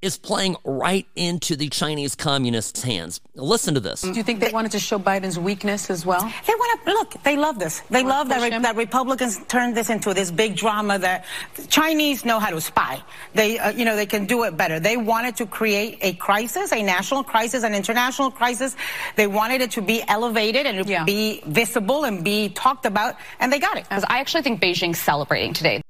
is 0.00 0.16
playing 0.16 0.56
right 0.64 1.06
into 1.16 1.56
the 1.56 1.68
Chinese 1.68 2.14
communists' 2.14 2.82
hands. 2.82 3.20
Listen 3.34 3.74
to 3.74 3.80
this. 3.80 4.02
Do 4.02 4.12
you 4.12 4.22
think 4.22 4.40
they 4.40 4.50
wanted 4.52 4.72
to 4.72 4.78
show 4.78 4.98
Biden's 4.98 5.38
weakness 5.38 5.90
as 5.90 6.06
well? 6.06 6.20
They 6.20 6.54
want 6.54 6.84
to 6.84 6.92
look. 6.92 7.22
They 7.24 7.36
love 7.36 7.58
this. 7.58 7.80
They 7.90 8.04
love 8.04 8.28
that, 8.28 8.40
re- 8.40 8.56
that 8.56 8.76
Republicans 8.76 9.40
turned 9.46 9.76
this 9.76 9.90
into 9.90 10.14
this 10.14 10.30
big 10.30 10.56
drama. 10.56 10.98
That 10.98 11.24
Chinese 11.68 12.24
know 12.24 12.38
how 12.38 12.50
to 12.50 12.60
spy. 12.60 13.02
They, 13.34 13.58
uh, 13.58 13.70
you 13.72 13.84
know, 13.84 13.96
they 13.96 14.06
can 14.06 14.26
do 14.26 14.44
it 14.44 14.56
better. 14.56 14.78
They 14.78 14.96
wanted 14.96 15.36
to 15.36 15.46
create 15.46 15.98
a 16.02 16.12
crisis, 16.14 16.72
a 16.72 16.82
national 16.82 17.24
crisis, 17.24 17.64
an 17.64 17.74
international 17.74 18.30
crisis. 18.30 18.76
They 19.16 19.26
wanted 19.26 19.62
it 19.62 19.72
to 19.72 19.82
be 19.82 20.04
elevated 20.06 20.66
and 20.66 20.88
yeah. 20.88 21.04
be 21.04 21.42
visible 21.44 22.04
and 22.04 22.22
be 22.22 22.50
talked 22.50 22.86
about, 22.86 23.16
and 23.40 23.52
they 23.52 23.58
got 23.58 23.76
it. 23.76 23.84
Because 23.84 24.04
I 24.08 24.20
actually 24.20 24.42
think 24.42 24.60
Beijing's 24.60 24.98
celebrating 24.98 25.54
today. 25.54 25.82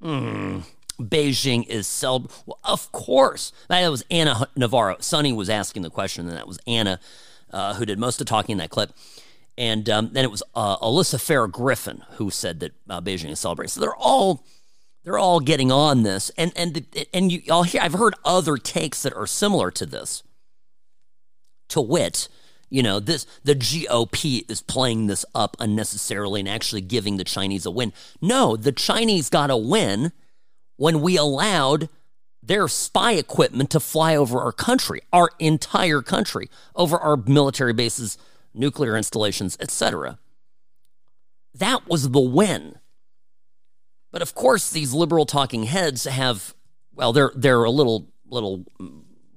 Hmm. 0.00 0.60
Beijing 1.00 1.66
is 1.66 1.86
cel. 1.86 2.30
Well, 2.46 2.58
of 2.64 2.90
course. 2.92 3.52
That 3.68 3.88
was 3.90 4.04
Ana 4.10 4.48
Navarro. 4.56 4.96
Sunny 5.00 5.32
was 5.32 5.50
asking 5.50 5.82
the 5.82 5.90
question, 5.90 6.28
and 6.28 6.36
that 6.36 6.48
was 6.48 6.58
Ana 6.66 7.00
uh, 7.50 7.74
who 7.74 7.84
did 7.84 7.98
most 7.98 8.20
of 8.20 8.26
the 8.26 8.30
talking 8.30 8.54
in 8.54 8.58
that 8.58 8.70
clip. 8.70 8.92
And 9.58 9.88
um, 9.88 10.10
then 10.12 10.24
it 10.24 10.30
was 10.30 10.42
uh, 10.54 10.76
Alyssa 10.78 11.16
Farah 11.16 11.50
Griffin 11.50 12.02
who 12.12 12.30
said 12.30 12.60
that 12.60 12.72
uh, 12.88 13.00
Beijing 13.00 13.30
is 13.30 13.40
celebrating. 13.40 13.70
So 13.70 13.80
they're 13.80 13.96
all 13.96 14.44
they're 15.04 15.18
all 15.18 15.40
getting 15.40 15.70
on 15.70 16.02
this, 16.02 16.30
and 16.36 16.52
and 16.56 16.84
and 17.14 17.32
you 17.32 17.42
all 17.50 17.62
hear. 17.62 17.80
I've 17.80 17.94
heard 17.94 18.14
other 18.24 18.56
takes 18.56 19.02
that 19.02 19.14
are 19.14 19.26
similar 19.26 19.70
to 19.70 19.86
this. 19.86 20.22
To 21.70 21.80
wit, 21.80 22.28
you 22.68 22.82
know 22.82 23.00
this 23.00 23.26
the 23.42 23.54
GOP 23.54 24.48
is 24.50 24.60
playing 24.62 25.06
this 25.06 25.24
up 25.34 25.56
unnecessarily 25.58 26.40
and 26.40 26.48
actually 26.48 26.80
giving 26.80 27.16
the 27.16 27.24
Chinese 27.24 27.64
a 27.64 27.70
win. 27.70 27.92
No, 28.20 28.56
the 28.56 28.72
Chinese 28.72 29.30
got 29.30 29.50
a 29.50 29.56
win 29.56 30.12
when 30.76 31.00
we 31.00 31.16
allowed 31.16 31.88
their 32.42 32.68
spy 32.68 33.12
equipment 33.12 33.70
to 33.70 33.80
fly 33.80 34.14
over 34.14 34.40
our 34.40 34.52
country, 34.52 35.02
our 35.12 35.30
entire 35.38 36.00
country, 36.00 36.48
over 36.74 36.96
our 36.96 37.16
military 37.16 37.72
bases, 37.72 38.16
nuclear 38.54 38.96
installations, 38.96 39.56
etc. 39.60 40.18
That 41.54 41.88
was 41.88 42.10
the 42.10 42.20
win. 42.20 42.78
But 44.12 44.22
of 44.22 44.34
course, 44.34 44.70
these 44.70 44.92
liberal 44.94 45.26
talking 45.26 45.64
heads 45.64 46.04
have, 46.04 46.54
well, 46.94 47.12
they're 47.12 47.32
they're 47.34 47.64
a 47.64 47.70
little 47.70 48.08
little 48.28 48.64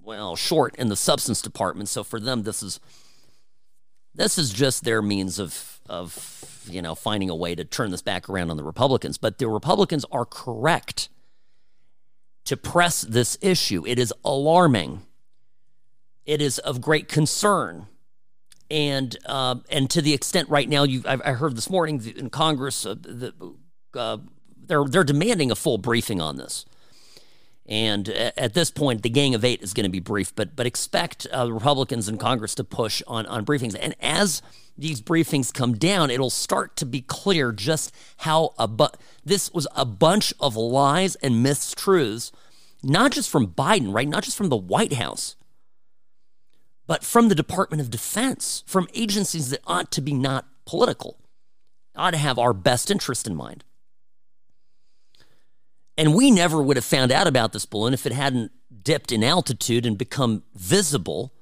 well 0.02 0.36
short 0.36 0.76
in 0.76 0.90
the 0.90 0.96
substance 0.96 1.42
department. 1.42 1.90
So 1.90 2.04
for 2.04 2.20
them, 2.20 2.44
this 2.44 2.62
is 2.62 2.80
this 4.14 4.38
is 4.38 4.52
just 4.52 4.84
their 4.84 5.02
means 5.02 5.40
of 5.40 5.82
of 5.90 6.64
you 6.70 6.82
know 6.82 6.94
finding 6.94 7.30
a 7.30 7.36
way 7.36 7.56
to 7.56 7.66
turn 7.66 7.90
this 7.90 8.02
back 8.02 8.30
around 8.30 8.52
on 8.52 8.58
the 8.58 8.64
Republicans. 8.64 9.18
But 9.18 9.40
the 9.40 9.48
Republicans 9.48 10.06
are 10.12 10.26
correct 10.26 11.10
to 12.46 12.58
press 12.58 13.02
this 13.02 13.38
issue. 13.42 13.86
It 13.86 14.00
is 14.00 14.14
alarming. 14.24 15.02
It 16.26 16.42
is 16.42 16.60
of 16.60 16.82
great 16.82 17.08
concern. 17.08 17.88
And 18.72 19.18
uh, 19.26 19.56
and 19.72 19.90
to 19.90 20.02
the 20.02 20.14
extent 20.14 20.50
right 20.50 20.70
now, 20.70 20.84
you 20.84 21.04
I, 21.06 21.34
heard 21.34 21.56
this 21.56 21.70
morning 21.70 22.04
in 22.16 22.30
Congress, 22.30 22.86
uh, 22.86 22.94
the, 22.94 23.34
uh, 23.96 24.18
they're 24.56 24.86
they're 24.86 25.04
demanding 25.04 25.50
a 25.50 25.56
full 25.56 25.80
briefing 25.80 26.22
on 26.22 26.38
this. 26.38 26.66
And 27.70 28.10
at 28.10 28.56
this 28.56 28.72
point, 28.72 29.04
the 29.04 29.12
Gang 29.12 29.36
of 29.36 29.46
Eight 29.46 29.62
is 29.62 29.76
going 29.76 29.84
to 29.84 29.92
be 29.92 30.00
brief, 30.00 30.34
but 30.36 30.56
but 30.56 30.66
expect 30.66 31.28
uh, 31.32 31.54
Republicans 31.54 32.10
in 32.10 32.18
Congress 32.18 32.56
to 32.56 32.64
push 32.64 33.04
on 33.06 33.28
on 33.28 33.46
briefings. 33.46 33.78
And 33.80 33.96
as 34.02 34.42
these 34.76 35.02
briefings 35.02 35.54
come 35.54 35.76
down, 35.76 36.10
it'll 36.10 36.32
start 36.32 36.76
to 36.78 36.86
be 36.86 37.02
clear 37.02 37.52
just 37.52 37.94
how 38.18 38.56
a 38.58 38.68
bu- 38.68 38.98
this 39.24 39.54
was 39.54 39.68
a 39.76 39.86
bunch 39.86 40.34
of 40.40 40.56
lies 40.56 41.16
and 41.18 41.46
mistruths, 41.46 42.32
not 42.82 43.12
just 43.12 43.30
from 43.30 43.50
Biden, 43.50 43.94
right? 43.94 44.08
Not 44.08 44.24
just 44.24 44.36
from 44.36 44.50
the 44.50 44.58
White 44.58 44.94
House, 44.94 45.36
but 46.88 47.04
from 47.04 47.30
the 47.30 47.36
Department 47.36 47.82
of 47.82 47.92
Defense, 47.92 48.64
from 48.66 48.88
agencies 48.96 49.52
that 49.52 49.62
ought 49.68 49.92
to 49.92 50.02
be 50.02 50.14
not 50.14 50.48
political, 50.66 51.20
ought 51.96 52.12
to 52.12 52.18
have 52.18 52.40
our 52.40 52.54
best 52.54 52.90
interest 52.90 53.28
in 53.28 53.36
mind. 53.36 53.64
And 56.00 56.16
we 56.16 56.32
never 56.32 56.62
would 56.62 56.78
have 56.78 56.86
found 56.86 57.12
out 57.12 57.28
about 57.28 57.52
this 57.52 57.66
balloon 57.66 57.94
if 57.94 58.06
it 58.06 58.14
hadn't 58.14 58.54
dipped 58.82 59.12
in 59.12 59.22
altitude 59.22 59.86
and 59.86 59.98
become 59.98 60.44
visible 60.56 61.34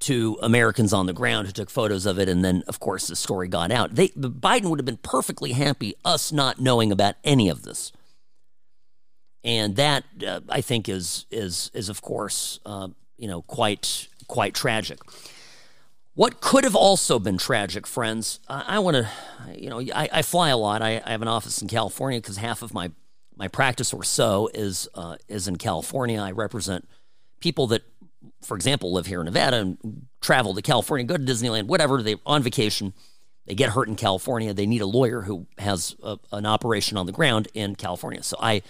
to 0.00 0.38
Americans 0.40 0.94
on 0.94 1.04
the 1.04 1.12
ground 1.12 1.46
who 1.46 1.52
took 1.52 1.68
photos 1.68 2.06
of 2.06 2.18
it, 2.18 2.26
and 2.26 2.42
then, 2.42 2.64
of 2.66 2.80
course, 2.80 3.06
the 3.06 3.14
story 3.14 3.48
got 3.48 3.70
out. 3.70 3.94
They, 3.94 4.08
Biden 4.08 4.70
would 4.70 4.78
have 4.78 4.86
been 4.86 4.96
perfectly 4.96 5.52
happy 5.52 5.94
us 6.06 6.32
not 6.32 6.58
knowing 6.58 6.90
about 6.90 7.16
any 7.22 7.50
of 7.50 7.64
this, 7.64 7.92
and 9.44 9.76
that 9.76 10.04
uh, 10.26 10.40
I 10.48 10.62
think 10.62 10.88
is 10.88 11.26
is 11.30 11.70
is 11.74 11.90
of 11.90 12.00
course 12.00 12.60
uh, 12.64 12.88
you 13.18 13.28
know 13.28 13.42
quite 13.42 14.08
quite 14.26 14.54
tragic. 14.54 15.00
What 16.14 16.40
could 16.40 16.64
have 16.64 16.76
also 16.76 17.18
been 17.18 17.36
tragic, 17.36 17.86
friends? 17.86 18.40
I, 18.48 18.64
I 18.68 18.78
want 18.78 18.96
to, 18.96 19.08
you 19.54 19.68
know, 19.68 19.80
I, 19.80 20.08
I, 20.12 20.22
fly 20.22 20.50
a 20.50 20.58
lot. 20.58 20.82
I, 20.82 21.00
I, 21.06 21.10
have 21.10 21.22
an 21.22 21.28
office 21.28 21.62
in 21.62 21.68
California 21.68 22.20
because 22.20 22.36
half 22.36 22.60
of 22.60 22.74
my 22.74 22.90
my 23.36 23.48
practice 23.48 23.92
or 23.92 24.04
so 24.04 24.48
is 24.52 24.88
uh, 24.94 25.16
is 25.28 25.48
in 25.48 25.56
California. 25.56 26.20
I 26.20 26.32
represent 26.32 26.88
people 27.40 27.66
that 27.68 27.82
for 28.42 28.56
example, 28.56 28.92
live 28.92 29.06
here 29.06 29.20
in 29.20 29.26
Nevada 29.26 29.58
and 29.58 30.06
travel 30.20 30.54
to 30.54 30.62
California, 30.62 31.06
go 31.06 31.16
to 31.16 31.22
Disneyland, 31.22 31.64
whatever, 31.64 32.02
they 32.02 32.16
on 32.26 32.42
vacation, 32.42 32.92
they 33.46 33.54
get 33.54 33.70
hurt 33.70 33.88
in 33.88 33.96
California, 33.96 34.52
they 34.52 34.66
need 34.66 34.82
a 34.82 34.86
lawyer 34.86 35.22
who 35.22 35.46
has 35.58 35.96
a, 36.02 36.18
an 36.32 36.46
operation 36.46 36.96
on 36.96 37.06
the 37.06 37.12
ground 37.12 37.48
in 37.54 37.74
California. 37.74 38.22
So 38.22 38.36
I 38.40 38.62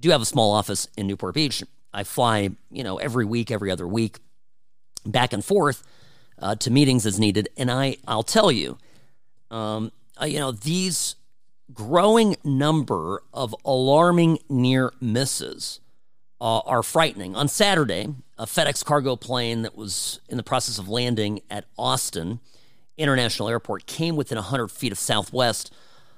do 0.00 0.10
have 0.10 0.22
a 0.22 0.26
small 0.26 0.52
office 0.52 0.88
in 0.96 1.06
Newport 1.06 1.34
Beach. 1.34 1.62
I 1.92 2.04
fly, 2.04 2.50
you 2.70 2.84
know, 2.84 2.98
every 2.98 3.24
week, 3.24 3.50
every 3.50 3.70
other 3.70 3.86
week, 3.86 4.18
back 5.06 5.32
and 5.32 5.44
forth 5.44 5.82
uh, 6.38 6.56
to 6.56 6.70
meetings 6.70 7.06
as 7.06 7.18
needed. 7.18 7.48
And 7.56 7.70
I, 7.70 7.96
I'll 8.06 8.24
tell 8.24 8.50
you, 8.50 8.78
um, 9.50 9.92
uh, 10.20 10.26
you 10.26 10.38
know, 10.38 10.52
these 10.52 11.16
growing 11.72 12.36
number 12.44 13.22
of 13.32 13.54
alarming 13.64 14.38
near 14.48 14.92
misses 15.00 15.80
uh, 16.40 16.58
are 16.60 16.82
frightening. 16.82 17.34
On 17.34 17.48
Saturday, 17.48 18.08
a 18.38 18.46
FedEx 18.46 18.84
cargo 18.84 19.16
plane 19.16 19.62
that 19.62 19.76
was 19.76 20.20
in 20.28 20.36
the 20.36 20.42
process 20.42 20.78
of 20.78 20.88
landing 20.88 21.40
at 21.50 21.64
Austin 21.78 22.40
International 22.96 23.48
Airport 23.48 23.86
came 23.86 24.16
within 24.16 24.36
100 24.36 24.68
feet 24.68 24.92
of 24.92 24.98
Southwest 24.98 25.72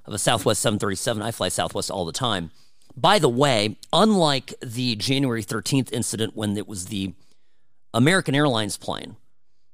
of 0.04 0.14
a 0.14 0.18
Southwest 0.18 0.60
737. 0.62 1.22
I 1.22 1.30
fly 1.30 1.48
Southwest 1.48 1.90
all 1.90 2.04
the 2.04 2.12
time. 2.12 2.50
By 2.96 3.18
the 3.18 3.28
way, 3.28 3.76
unlike 3.92 4.54
the 4.60 4.96
January 4.96 5.42
13th 5.42 5.92
incident 5.92 6.34
when 6.34 6.56
it 6.56 6.66
was 6.66 6.86
the 6.86 7.12
American 7.92 8.34
Airlines 8.34 8.76
plane 8.76 9.16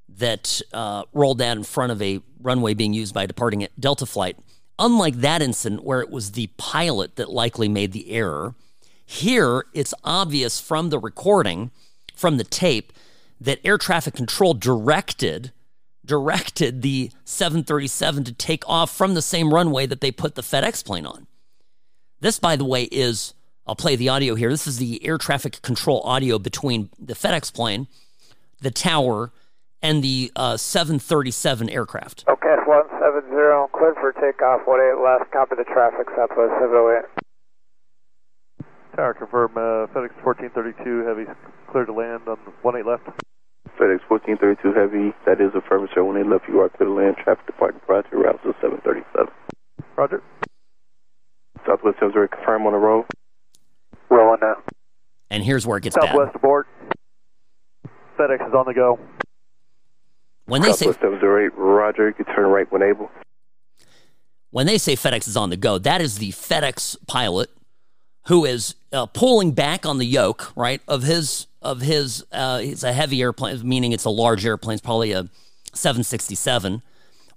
that 0.09 0.61
uh, 0.73 1.05
rolled 1.13 1.39
down 1.39 1.59
in 1.59 1.65
front 1.65 1.93
of 1.93 2.03
a 2.03 2.21
runway 2.41 2.75
being 2.75 2.93
used 2.93 3.15
by 3.15 3.25
a 3.25 3.27
departing 3.27 3.67
Delta 3.79 4.07
flight, 4.07 4.37
unlike 4.79 5.17
that 5.17 5.43
incident 5.43 5.85
where 5.85 6.01
it 6.01 6.11
was 6.11 6.33
the 6.33 6.49
pilot 6.57 7.17
that 7.17 7.31
likely 7.31 7.69
made 7.69 7.93
the 7.93 8.11
error, 8.11 8.55
here 9.05 9.67
it's 9.73 9.95
obvious 10.05 10.61
from 10.61 10.91
the 10.91 10.99
recording, 10.99 11.71
from 12.15 12.37
the 12.37 12.45
tape, 12.45 12.93
that 13.41 13.61
air 13.65 13.79
traffic 13.79 14.15
control 14.15 14.55
directed 14.55 15.53
directed 16.05 16.83
the 16.83 17.11
737 17.25 18.25
to 18.25 18.33
take 18.33 18.69
off 18.69 18.91
from 18.91 19.15
the 19.15 19.23
same 19.23 19.55
runway 19.55 19.87
that 19.87 20.01
they 20.01 20.11
put 20.11 20.35
the 20.35 20.43
FedEx 20.43 20.85
plane 20.85 21.07
on. 21.07 21.27
This, 22.21 22.39
by 22.39 22.57
the 22.57 22.65
way, 22.65 22.85
is 22.85 23.35
I'll 23.67 23.77
play 23.77 23.97
the 23.97 24.09
audio 24.09 24.35
here. 24.35 24.51
This 24.51 24.67
is 24.67 24.79
the 24.79 25.05
air 25.07 25.19
traffic 25.19 25.63
control 25.63 26.01
audio 26.03 26.39
between 26.39 26.91
the 26.99 27.15
FedEx 27.15 27.53
plane, 27.53 27.87
the 28.61 28.71
tower, 28.71 29.33
and 29.83 30.03
the 30.03 30.31
uh, 30.37 30.57
737 30.57 31.68
aircraft. 31.68 32.25
Okay, 32.29 32.57
170, 32.66 33.27
cleared 33.75 33.97
for 33.99 34.12
takeoff, 34.14 34.62
18 34.62 35.03
last, 35.03 35.31
copy 35.33 35.57
the 35.59 35.64
traffic, 35.64 36.07
Southwest 36.16 36.55
708. 36.62 37.05
Tower 38.97 39.14
confirm, 39.14 39.53
uh, 39.57 39.88
FedEx 39.90 40.12
1432 40.23 41.07
Heavy 41.07 41.25
cleared 41.71 41.88
to 41.88 41.92
land 41.92 42.29
on 42.29 42.38
18 42.64 42.87
left. 42.87 43.05
FedEx 43.81 44.05
1432 44.07 44.73
Heavy, 44.77 45.16
that 45.27 45.40
is 45.40 45.51
affirmative. 45.57 46.05
When 46.05 46.14
they 46.14 46.29
left, 46.29 46.47
you 46.47 46.61
are 46.61 46.68
clear 46.68 46.88
to 46.88 46.95
land. 46.95 47.16
Traffic 47.16 47.47
departing 47.47 47.81
prior 47.87 48.03
to 48.03 48.16
route 48.16 48.38
to 48.45 48.55
737. 48.61 49.33
Roger. 49.97 50.23
Southwest 51.66 51.99
70 52.01 52.29
confirm 52.29 52.66
on 52.66 52.73
the 52.73 52.79
road. 52.79 53.07
Rolling 54.11 54.40
now. 54.42 54.57
And 55.31 55.42
here's 55.42 55.66
where 55.66 55.79
it 55.79 55.85
gets 55.85 55.95
Southwest 55.95 56.35
bad. 56.35 56.37
aboard. 56.37 56.66
FedEx 58.18 58.47
is 58.47 58.55
on 58.55 58.66
the 58.66 58.75
go. 58.75 58.99
When 60.53 60.61
they 60.61 60.73
say 60.75 60.85
Southwest 60.85 61.01
708, 61.01 61.53
Roger, 61.57 62.09
you 62.09 62.12
can 62.12 62.27
turn 62.27 62.45
right 62.45 62.71
when 62.71 62.83
able. 62.83 63.11
when 64.51 64.67
they 64.67 64.77
say 64.77 64.95
FedEx 64.97 65.27
is 65.27 65.35
on 65.35 65.49
the 65.49 65.57
go, 65.57 65.79
that 65.79 66.03
is 66.03 66.19
the 66.19 66.31
FedEx 66.33 66.99
pilot 67.07 67.49
who 68.27 68.45
is 68.45 68.75
uh, 68.93 69.07
pulling 69.07 69.53
back 69.53 69.87
on 69.87 69.97
the 69.97 70.05
yoke, 70.05 70.53
right, 70.55 70.83
of 70.87 71.05
his 71.05 71.47
of 71.62 71.81
his. 71.81 72.23
Uh, 72.31 72.61
it's 72.62 72.83
a 72.83 72.93
heavy 72.93 73.23
airplane, 73.23 73.67
meaning 73.67 73.93
it's 73.93 74.05
a 74.05 74.11
large 74.11 74.45
airplane. 74.45 74.75
It's 74.75 74.85
probably 74.85 75.12
a 75.12 75.27
767 75.73 76.83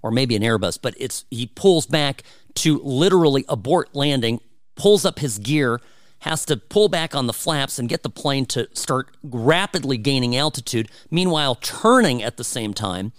or 0.02 0.10
maybe 0.10 0.36
an 0.36 0.42
Airbus, 0.42 0.78
but 0.82 0.94
it's 0.98 1.24
he 1.30 1.46
pulls 1.46 1.86
back 1.86 2.22
to 2.56 2.80
literally 2.80 3.46
abort 3.48 3.94
landing, 3.94 4.40
pulls 4.74 5.06
up 5.06 5.20
his 5.20 5.38
gear, 5.38 5.80
has 6.26 6.44
to 6.44 6.56
pull 6.56 6.88
back 6.88 7.14
on 7.14 7.28
the 7.28 7.32
flaps 7.32 7.78
and 7.78 7.88
get 7.88 8.02
the 8.02 8.10
plane 8.10 8.44
to 8.46 8.68
start 8.72 9.16
rapidly 9.22 9.96
gaining 9.96 10.36
altitude. 10.36 10.90
Meanwhile, 11.08 11.54
turning 11.56 12.20
at 12.22 12.36
the 12.36 12.44
same 12.44 12.74
time 12.74 13.12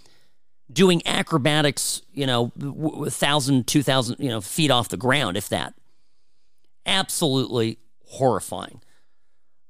doing 0.71 1.01
acrobatics, 1.05 2.01
you 2.13 2.27
know, 2.27 2.51
w- 2.57 2.91
w- 2.91 3.09
thousand, 3.09 3.65
two 3.65 3.81
thousand, 3.81 4.17
you 4.19 4.27
know, 4.27 4.41
feet 4.41 4.71
off 4.71 4.89
the 4.89 4.97
ground, 4.97 5.37
if 5.37 5.47
that. 5.47 5.73
Absolutely 6.85 7.79
horrifying. 8.05 8.81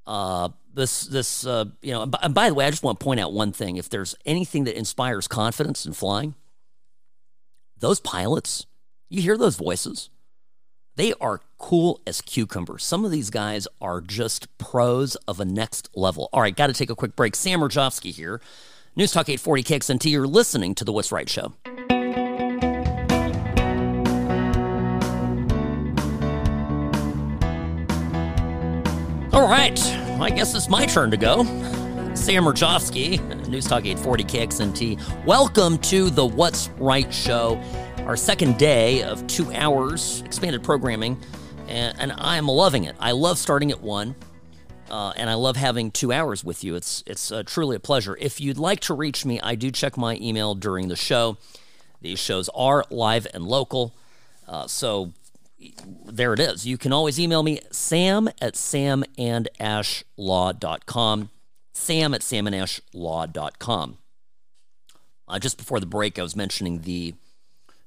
Uh, 0.07 0.49
this, 0.73 1.01
this, 1.01 1.45
uh, 1.45 1.65
you 1.81 1.91
know, 1.91 2.01
and 2.03 2.11
by, 2.11 2.19
and 2.23 2.33
by 2.33 2.49
the 2.49 2.55
way, 2.55 2.65
I 2.65 2.71
just 2.71 2.83
want 2.83 2.99
to 2.99 3.03
point 3.03 3.19
out 3.19 3.33
one 3.33 3.51
thing. 3.51 3.77
If 3.77 3.89
there's 3.89 4.15
anything 4.25 4.63
that 4.63 4.75
inspires 4.75 5.27
confidence 5.27 5.85
in 5.85 5.93
flying, 5.93 6.33
those 7.77 7.99
pilots, 7.99 8.65
you 9.09 9.21
hear 9.21 9.37
those 9.37 9.55
voices. 9.55 10.09
They 10.97 11.13
are 11.21 11.41
cool 11.59 12.01
as 12.07 12.21
cucumbers. 12.21 12.83
Some 12.83 13.05
of 13.05 13.11
these 13.11 13.29
guys 13.29 13.67
are 13.79 14.01
just 14.01 14.57
pros 14.57 15.13
of 15.27 15.39
a 15.39 15.45
next 15.45 15.91
level. 15.93 16.27
All 16.33 16.41
right, 16.41 16.55
got 16.55 16.67
to 16.67 16.73
take 16.73 16.89
a 16.89 16.95
quick 16.95 17.15
break. 17.15 17.35
Sam 17.35 17.59
Mirejovsky 17.59 18.11
here. 18.11 18.41
News 18.95 19.11
Talk 19.11 19.29
840 19.29 19.61
KXNT. 19.61 20.09
You're 20.09 20.25
listening 20.25 20.73
to 20.73 20.83
The 20.83 20.91
What's 20.91 21.11
Right 21.11 21.29
Show. 21.29 21.53
All 29.33 29.47
right, 29.47 29.79
I 30.19 30.31
guess 30.35 30.55
it's 30.55 30.67
my 30.67 30.87
turn 30.87 31.11
to 31.11 31.17
go. 31.17 31.43
Sam 32.15 32.45
Mirejovsky, 32.45 33.47
News 33.47 33.67
Talk 33.67 33.85
840 33.85 34.23
KXNT. 34.23 35.25
Welcome 35.27 35.77
to 35.77 36.09
The 36.09 36.25
What's 36.25 36.69
Right 36.79 37.13
Show, 37.13 37.61
our 38.07 38.15
second 38.15 38.57
day 38.57 39.03
of 39.03 39.27
two 39.27 39.51
hours 39.51 40.23
expanded 40.25 40.63
programming, 40.63 41.21
and, 41.67 41.93
and 41.99 42.13
I 42.17 42.37
am 42.37 42.47
loving 42.47 42.85
it. 42.85 42.95
I 43.01 43.11
love 43.11 43.37
starting 43.37 43.69
at 43.69 43.81
one. 43.81 44.15
Uh, 44.89 45.11
and 45.17 45.29
I 45.29 45.33
love 45.33 45.57
having 45.57 45.91
two 45.91 46.13
hours 46.13 46.45
with 46.45 46.63
you. 46.63 46.75
It's 46.75 47.03
it's 47.05 47.29
uh, 47.29 47.43
truly 47.45 47.75
a 47.75 47.79
pleasure. 47.81 48.15
If 48.21 48.39
you'd 48.39 48.57
like 48.57 48.79
to 48.81 48.93
reach 48.93 49.25
me, 49.25 49.41
I 49.41 49.55
do 49.55 49.69
check 49.69 49.97
my 49.97 50.17
email 50.21 50.55
during 50.55 50.87
the 50.87 50.95
show. 50.95 51.35
These 51.99 52.19
shows 52.19 52.49
are 52.55 52.85
live 52.89 53.27
and 53.33 53.43
local, 53.43 53.93
uh, 54.47 54.67
so 54.67 55.11
there 56.05 56.33
it 56.33 56.39
is. 56.39 56.65
You 56.65 56.77
can 56.77 56.93
always 56.93 57.19
email 57.19 57.43
me, 57.43 57.59
sam 57.69 58.29
at 58.39 58.53
samandashlaw.com, 58.53 61.29
sam 61.73 62.13
at 62.13 62.21
samandashlaw.com. 62.21 63.97
Uh, 65.27 65.39
just 65.39 65.57
before 65.57 65.81
the 65.81 65.85
break, 65.85 66.17
I 66.17 66.21
was 66.21 66.37
mentioning 66.37 66.83
the 66.83 67.13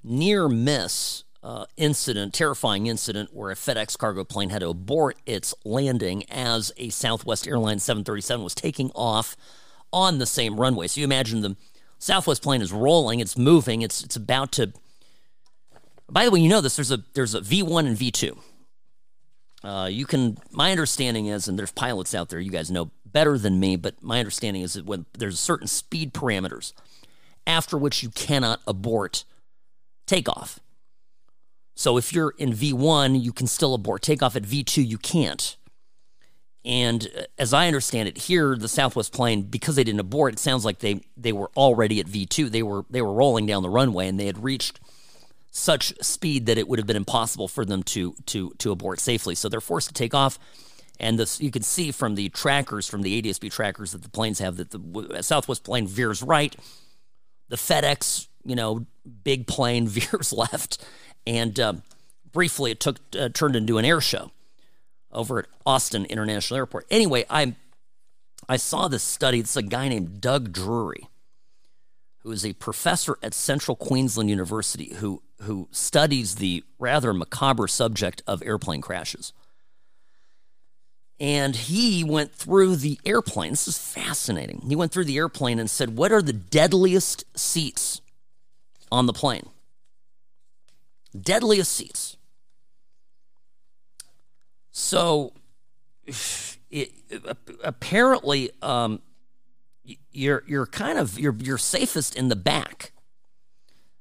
near 0.03 0.49
miss 0.49 1.25
uh, 1.43 1.65
incident, 1.77 2.35
terrifying 2.35 2.87
incident, 2.87 3.35
where 3.35 3.51
a 3.51 3.55
FedEx 3.55 3.97
cargo 3.97 4.25
plane 4.25 4.51
had 4.51 4.61
to 4.61 4.69
abort 4.69 5.17
its 5.25 5.55
landing 5.65 6.25
as 6.31 6.73
a 6.77 6.91
Southwest 6.91 7.49
Airlines 7.49 7.83
737 7.83 8.45
was 8.45 8.55
taking 8.55 8.91
off 8.95 9.37
on 9.93 10.19
the 10.19 10.27
same 10.27 10.61
runway. 10.61 10.87
So 10.87 11.01
you 11.01 11.05
imagine 11.05 11.41
the 11.41 11.57
Southwest 11.99 12.43
plane 12.43 12.63
is 12.63 12.73
rolling, 12.73 13.21
it's 13.21 13.37
moving, 13.37 13.83
it's 13.83 14.03
it's 14.03 14.17
about 14.17 14.53
to. 14.53 14.73
By 16.11 16.25
the 16.25 16.31
way, 16.31 16.41
you 16.41 16.49
know 16.49 16.61
this. 16.61 16.77
There's 16.77 16.91
a 16.91 17.05
there's 17.15 17.35
a 17.35 17.41
V1 17.41 17.87
and 17.87 17.97
V2. 17.97 18.39
Uh, 19.63 19.89
you 19.91 20.07
can. 20.07 20.39
My 20.51 20.71
understanding 20.71 21.27
is, 21.27 21.49
and 21.49 21.59
there's 21.59 21.73
pilots 21.73 22.15
out 22.15 22.29
there. 22.29 22.41
You 22.41 22.51
guys 22.51 22.71
know 22.71 22.91
better 23.05 23.39
than 23.39 23.61
me, 23.61 23.77
but 23.77 24.03
my 24.03 24.19
understanding 24.19 24.63
is 24.63 24.75
that 24.75 24.87
when 24.87 25.07
there's 25.19 25.39
certain 25.39 25.67
speed 25.67 26.15
parameters 26.15 26.73
after 27.47 27.77
which 27.77 28.03
you 28.03 28.11
cannot 28.11 28.61
abort 28.67 29.25
takeoff. 30.11 30.59
So 31.75 31.97
if 31.97 32.13
you're 32.13 32.35
in 32.37 32.53
V1, 32.53 33.23
you 33.23 33.33
can 33.33 33.47
still 33.47 33.75
abort 33.75 34.03
takeoff. 34.03 34.37
At 34.37 34.43
V2, 34.43 34.87
you 34.87 34.99
can't. 34.99 35.57
And 36.65 37.09
uh, 37.17 37.23
as 37.39 37.55
I 37.55 37.69
understand 37.69 38.09
it, 38.09 38.19
here 38.19 38.57
the 38.57 38.69
Southwest 38.69 39.13
plane, 39.15 39.43
because 39.43 39.77
they 39.77 39.85
didn't 39.85 40.01
abort, 40.01 40.35
it 40.35 40.39
sounds 40.39 40.65
like 40.65 40.81
they 40.81 41.01
they 41.17 41.33
were 41.33 41.51
already 41.57 42.01
at 42.01 42.07
V2. 42.07 42.51
They 42.51 42.63
were 42.63 42.85
they 42.91 43.01
were 43.01 43.13
rolling 43.13 43.47
down 43.47 43.63
the 43.63 43.71
runway 43.71 44.09
and 44.09 44.21
they 44.21 44.27
had 44.27 44.43
reached 44.43 44.81
such 45.53 45.95
speed 46.03 46.47
that 46.47 46.59
it 46.59 46.69
would 46.69 46.79
have 46.79 46.87
been 46.87 46.97
impossible 46.97 47.49
for 47.49 47.65
them 47.65 47.83
to 47.85 48.15
to 48.27 48.51
to 48.59 48.73
abort 48.73 49.01
safely. 49.01 49.35
So 49.35 49.49
they're 49.49 49.61
forced 49.61 49.89
to 49.89 49.95
take 49.95 50.13
off. 50.13 50.39
And 50.99 51.19
this, 51.19 51.41
you 51.41 51.51
can 51.51 51.63
see 51.63 51.93
from 51.93 52.15
the 52.15 52.29
trackers, 52.29 52.87
from 52.87 53.01
the 53.01 53.23
ADSB 53.23 53.51
trackers 53.51 53.93
that 53.93 54.03
the 54.03 54.11
planes 54.11 54.39
have, 54.41 54.57
that 54.57 54.71
the 54.71 55.23
Southwest 55.23 55.65
plane 55.65 55.87
veers 55.87 56.23
right. 56.23 56.55
The 57.49 57.57
FedEx, 57.57 58.29
you 58.45 58.57
know, 58.57 58.87
big 59.25 59.47
plane 59.47 59.89
veers 59.89 60.33
left 60.33 60.85
and 61.27 61.59
um, 61.61 61.83
briefly 62.33 62.71
it 62.71 62.81
took 62.81 62.99
uh, 63.19 63.29
turned 63.29 63.57
into 63.57 63.79
an 63.79 63.85
air 63.85 64.01
show 64.01 64.31
over 65.13 65.41
at 65.41 65.47
Austin 65.67 66.05
International 66.07 66.59
Airport. 66.59 66.87
Anyway, 66.91 67.25
I 67.29 67.55
I 68.49 68.57
saw 68.57 68.89
this 68.89 69.03
study. 69.03 69.41
It's 69.41 69.57
a 69.57 69.63
guy 69.63 69.89
named 69.89 70.21
Doug 70.21 70.53
Drury, 70.53 71.09
who 72.19 72.33
is 72.33 72.45
a 72.45 72.53
professor 72.55 73.17
at 73.23 73.35
Central 73.35 73.77
Queensland 73.77 74.31
University, 74.31 74.95
who 74.97 75.23
who 75.43 75.69
studies 75.71 76.37
the 76.37 76.65
rather 76.79 77.13
macabre 77.15 77.69
subject 77.69 78.23
of 78.27 78.43
airplane 78.43 78.81
crashes. 78.81 79.33
And 81.19 81.55
he 81.55 82.03
went 82.03 82.33
through 82.33 82.77
the 82.77 82.99
airplane. 83.05 83.51
This 83.51 83.69
is 83.69 83.77
fascinating. 83.79 84.63
He 84.67 84.75
went 84.75 84.91
through 84.91 85.05
the 85.05 85.19
airplane 85.19 85.59
and 85.59 85.69
said, 85.69 85.97
"What 85.97 86.13
are 86.13 86.23
the 86.23 86.33
deadliest 86.33 87.25
seats 87.39 88.01
on 88.91 89.07
the 89.07 89.13
plane?" 89.13 89.49
deadliest 91.19 91.73
seats. 91.73 92.17
So 94.71 95.33
it, 96.71 96.91
apparently 97.63 98.51
um, 98.63 99.01
you're 100.13 100.45
you're 100.47 100.67
kind 100.67 100.99
of 100.99 101.19
you're 101.19 101.37
you're 101.39 101.59
safest 101.59 102.17
in 102.17 102.29
the 102.29 102.37
back. 102.37 102.93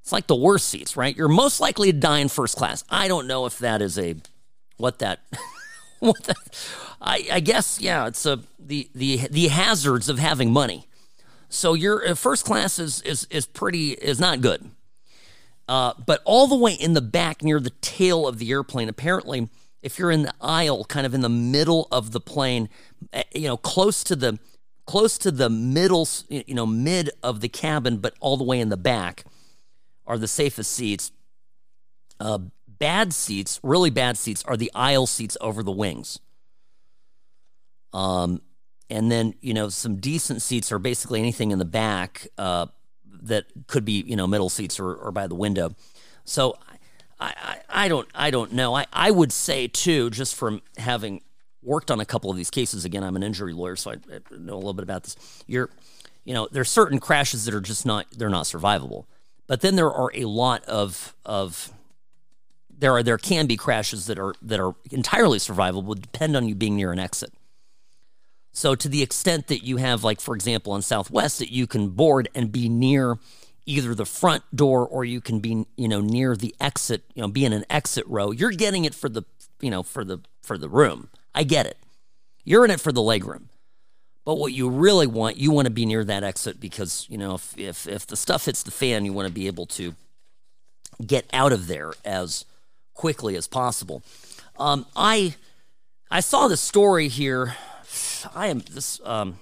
It's 0.02 0.12
like 0.12 0.28
the 0.28 0.36
worst 0.36 0.68
seats, 0.68 0.98
right? 0.98 1.16
You're 1.16 1.28
most 1.28 1.60
likely 1.60 1.92
to 1.92 1.98
die 1.98 2.20
in 2.20 2.30
first 2.30 2.58
class. 2.58 2.84
I 2.90 3.08
don't 3.08 3.28
know 3.28 3.46
if 3.46 3.60
that 3.60 3.82
is 3.82 3.98
a 3.98 4.16
what 4.78 5.00
that 5.00 5.20
what 6.00 6.24
that 6.24 6.38
I, 7.02 7.28
I 7.32 7.40
guess 7.40 7.80
yeah, 7.82 8.08
it's 8.08 8.26
a 8.26 8.40
the 8.60 8.90
the 8.94 9.28
the 9.30 9.48
hazards 9.48 10.10
of 10.10 10.20
having 10.20 10.52
money. 10.52 10.86
So 11.52 11.74
your 11.74 12.08
uh, 12.08 12.16
first 12.16 12.46
class 12.46 12.78
is 12.80 13.02
is 13.02 13.26
is 13.32 13.46
pretty 13.46 13.92
is 13.92 14.20
not 14.20 14.42
good. 14.42 14.70
Uh, 15.70 15.94
but 16.04 16.20
all 16.26 16.48
the 16.48 16.58
way 16.58 16.74
in 16.74 16.94
the 16.96 17.02
back 17.02 17.44
near 17.44 17.60
the 17.60 17.70
tail 17.70 18.28
of 18.28 18.40
the 18.40 18.50
airplane, 18.50 18.90
apparently, 18.90 19.48
if 19.84 20.00
you're 20.00 20.10
in 20.10 20.24
the 20.24 20.34
aisle, 20.42 20.84
kind 20.84 21.06
of 21.06 21.14
in 21.14 21.22
the 21.22 21.30
middle 21.30 21.88
of 21.92 22.12
the 22.12 22.20
plane, 22.20 22.70
eh, 23.14 23.22
you 23.36 23.48
know, 23.48 23.56
close 23.56 24.04
to 24.04 24.16
the 24.16 24.40
close 24.88 25.20
to 25.20 25.30
the 25.30 25.48
middle, 25.48 26.08
you 26.28 26.56
know, 26.56 26.66
mid 26.66 27.12
of 27.22 27.42
the 27.42 27.48
cabin, 27.48 27.98
but 27.98 28.16
all 28.20 28.36
the 28.36 28.44
way 28.44 28.60
in 28.60 28.70
the 28.70 28.78
back, 28.78 29.26
are 30.08 30.18
the 30.18 30.28
safest 30.28 30.72
seats. 30.72 31.12
Uh, 32.20 32.40
bad 32.68 33.14
seats, 33.14 33.60
really 33.62 33.92
bad 33.92 34.18
seats, 34.18 34.44
are 34.46 34.58
the 34.58 34.72
aisle 34.74 35.06
seats 35.06 35.38
over 35.40 35.62
the 35.62 35.72
wings. 35.72 36.20
Um, 37.94 38.42
and 38.90 39.12
then 39.12 39.36
you 39.40 39.54
know 39.54 39.70
some 39.70 39.98
decent 39.98 40.42
seats 40.42 40.72
are 40.72 40.80
basically 40.80 41.20
anything 41.20 41.52
in 41.52 41.60
the 41.60 41.66
back. 41.66 42.28
Uh, 42.40 42.66
that 43.22 43.46
could 43.68 43.86
be 43.86 44.04
you 44.06 44.16
know 44.16 44.28
middle 44.28 44.50
seats 44.50 44.80
or, 44.80 44.94
or 44.94 45.12
by 45.12 45.28
the 45.28 45.36
window. 45.36 45.76
So 46.26 46.58
I, 47.20 47.34
I, 47.70 47.86
I 47.86 47.88
don't 47.88 48.08
I 48.14 48.32
don't 48.32 48.54
know. 48.54 48.76
I, 48.76 48.86
I 48.94 49.12
would 49.12 49.32
say 49.32 49.68
too, 49.68 50.10
just 50.10 50.36
from 50.36 50.62
having 50.78 51.22
worked 51.62 51.92
on 51.92 52.00
a 52.00 52.06
couple 52.06 52.30
of 52.32 52.38
these 52.38 52.50
cases. 52.50 52.86
Again, 52.86 53.04
I'm 53.04 53.16
an 53.16 53.24
injury 53.24 53.54
lawyer, 53.54 53.76
so 53.76 53.92
I, 53.92 53.94
I 53.94 54.20
know 54.38 54.54
a 54.54 54.56
little 54.56 54.74
bit 54.74 54.84
about 54.84 55.04
this. 55.04 55.16
You're 55.48 55.70
you 56.26 56.34
know 56.34 56.48
there's 56.52 56.70
certain 56.70 57.00
crashes 57.00 57.46
that 57.46 57.54
are 57.54 57.62
just 57.62 57.86
not 57.86 58.08
they're 58.12 58.30
not 58.30 58.46
survivable. 58.46 59.06
But 59.48 59.62
then 59.62 59.76
there 59.76 59.92
are 59.92 60.12
a 60.14 60.26
lot 60.26 60.64
of 60.66 61.16
of 61.26 61.74
there 62.78 62.94
are 62.94 63.04
there 63.04 63.18
can 63.18 63.48
be 63.48 63.58
crashes 63.58 64.06
that 64.06 64.20
are 64.20 64.36
that 64.42 64.60
are 64.60 64.76
entirely 64.92 65.40
survivable. 65.40 66.00
Depend 66.00 66.36
on 66.36 66.48
you 66.48 66.56
being 66.56 66.76
near 66.76 66.92
an 66.92 67.00
exit. 67.00 67.34
So, 68.60 68.76
to 68.76 68.90
the 68.90 69.02
extent 69.02 69.48
that 69.48 69.64
you 69.64 69.78
have, 69.78 70.04
like, 70.04 70.20
for 70.20 70.36
example, 70.36 70.74
on 70.74 70.82
Southwest, 70.82 71.40
that 71.40 71.50
you 71.50 71.66
can 71.66 71.92
board 71.92 72.28
and 72.36 72.52
be 72.52 72.68
near 72.68 73.18
either 73.66 73.96
the 73.96 74.06
front 74.06 74.44
door 74.54 74.86
or 74.86 75.06
you 75.06 75.22
can 75.22 75.40
be, 75.40 75.66
you 75.78 75.88
know, 75.88 76.02
near 76.02 76.36
the 76.36 76.54
exit, 76.60 77.06
you 77.16 77.22
know, 77.22 77.30
be 77.30 77.46
in 77.46 77.54
an 77.54 77.64
exit 77.70 78.04
row, 78.06 78.32
you're 78.32 78.52
getting 78.52 78.84
it 78.84 78.94
for 78.94 79.08
the, 79.08 79.24
you 79.62 79.72
know, 79.72 79.82
for 79.82 80.04
the, 80.04 80.20
for 80.42 80.58
the 80.58 80.68
room. 80.68 81.08
I 81.34 81.44
get 81.44 81.68
it. 81.68 81.78
You're 82.44 82.66
in 82.66 82.72
it 82.72 82.82
for 82.82 82.92
the 82.92 83.02
leg 83.02 83.24
room. 83.24 83.48
But 84.26 84.36
what 84.36 84.52
you 84.52 84.68
really 84.68 85.08
want, 85.08 85.38
you 85.38 85.52
want 85.52 85.68
to 85.68 85.74
be 85.74 85.86
near 85.86 86.04
that 86.04 86.26
exit 86.26 86.60
because, 86.60 87.08
you 87.10 87.18
know, 87.18 87.36
if, 87.36 87.58
if, 87.58 87.88
if 87.88 88.08
the 88.08 88.18
stuff 88.18 88.44
hits 88.44 88.64
the 88.64 88.72
fan, 88.72 89.06
you 89.06 89.14
want 89.14 89.30
to 89.30 89.34
be 89.34 89.48
able 89.48 89.68
to 89.68 89.96
get 91.08 91.30
out 91.32 91.54
of 91.54 91.68
there 91.68 91.94
as 92.04 92.44
quickly 92.94 93.38
as 93.38 93.48
possible. 93.48 94.04
Um, 94.58 94.86
I, 94.98 95.36
I 96.12 96.20
saw 96.20 96.50
the 96.50 96.58
story 96.58 97.08
here 97.08 97.56
I 98.36 98.48
am 98.48 98.60
this. 98.60 99.00
Um, 99.04 99.40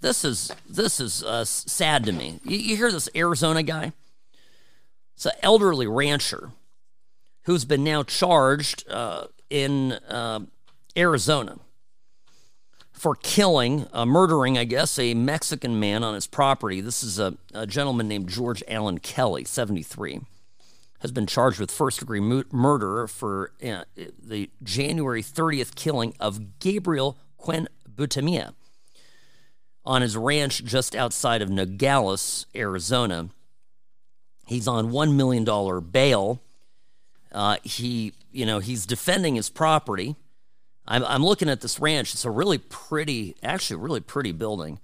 this 0.00 0.24
is 0.24 0.52
this 0.68 1.00
is 1.00 1.22
uh, 1.22 1.44
sad 1.44 2.04
to 2.04 2.12
me. 2.12 2.40
You, 2.44 2.56
you, 2.56 2.76
hear 2.76 2.90
this 2.90 3.08
Arizona 3.14 3.62
guy? 3.62 3.92
It's 5.14 5.26
an 5.26 5.32
elderly 5.42 5.86
rancher 5.86 6.50
who's 7.44 7.64
been 7.64 7.84
now 7.84 8.02
charged 8.02 8.88
uh, 8.88 9.26
in 9.48 9.92
uh, 9.92 10.40
Arizona 10.96 11.58
for 12.92 13.14
killing, 13.14 13.86
uh, 13.92 14.06
murdering, 14.06 14.56
I 14.58 14.64
guess, 14.64 14.98
a 14.98 15.14
Mexican 15.14 15.78
man 15.78 16.02
on 16.02 16.14
his 16.14 16.26
property. 16.26 16.80
This 16.80 17.02
is 17.02 17.18
a, 17.18 17.36
a 17.52 17.66
gentleman 17.66 18.08
named 18.08 18.28
George 18.28 18.62
Allen 18.66 18.98
Kelly, 18.98 19.44
73 19.44 20.22
has 21.04 21.12
been 21.12 21.26
charged 21.26 21.60
with 21.60 21.70
first 21.70 22.00
degree 22.00 22.18
murder 22.18 23.06
for 23.06 23.52
uh, 23.62 23.84
the 23.94 24.48
January 24.62 25.22
30th 25.22 25.74
killing 25.74 26.14
of 26.18 26.58
Gabriel 26.60 27.18
Cuen 27.38 27.68
Buitimea 27.94 28.54
on 29.84 30.00
his 30.00 30.16
ranch 30.16 30.64
just 30.64 30.96
outside 30.96 31.42
of 31.42 31.50
Nogales, 31.50 32.46
Arizona. 32.56 33.28
He's 34.46 34.66
on 34.66 34.92
$1 34.92 35.14
million 35.14 35.44
bail. 35.90 36.40
Uh, 37.30 37.58
he, 37.62 38.14
you 38.32 38.46
know, 38.46 38.60
he's 38.60 38.86
defending 38.86 39.34
his 39.34 39.50
property. 39.50 40.16
I'm, 40.88 41.04
I'm 41.04 41.22
looking 41.22 41.50
at 41.50 41.60
this 41.60 41.78
ranch. 41.78 42.14
It's 42.14 42.24
a 42.24 42.30
really 42.30 42.56
pretty, 42.56 43.36
actually, 43.42 43.76
really 43.76 44.00
pretty 44.00 44.32
building. 44.32 44.80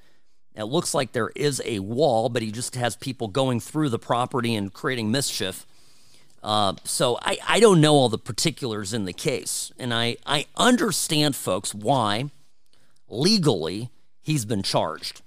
It 0.54 0.64
looks 0.64 0.92
like 0.92 1.12
there 1.12 1.30
is 1.34 1.62
a 1.64 1.78
wall, 1.78 2.28
but 2.28 2.42
he 2.42 2.52
just 2.52 2.74
has 2.74 2.94
people 2.94 3.28
going 3.28 3.58
through 3.58 3.88
the 3.88 3.98
property 3.98 4.54
and 4.54 4.70
creating 4.70 5.10
mischief. 5.10 5.64
Uh, 6.42 6.74
so 6.84 7.18
I, 7.22 7.38
I 7.46 7.60
don't 7.60 7.80
know 7.80 7.94
all 7.94 8.08
the 8.08 8.18
particulars 8.18 8.94
in 8.94 9.04
the 9.04 9.12
case. 9.12 9.72
And 9.78 9.92
I, 9.92 10.16
I 10.24 10.46
understand, 10.56 11.36
folks, 11.36 11.74
why 11.74 12.30
legally 13.08 13.90
he's 14.20 14.44
been 14.44 14.62
charged. 14.62 15.22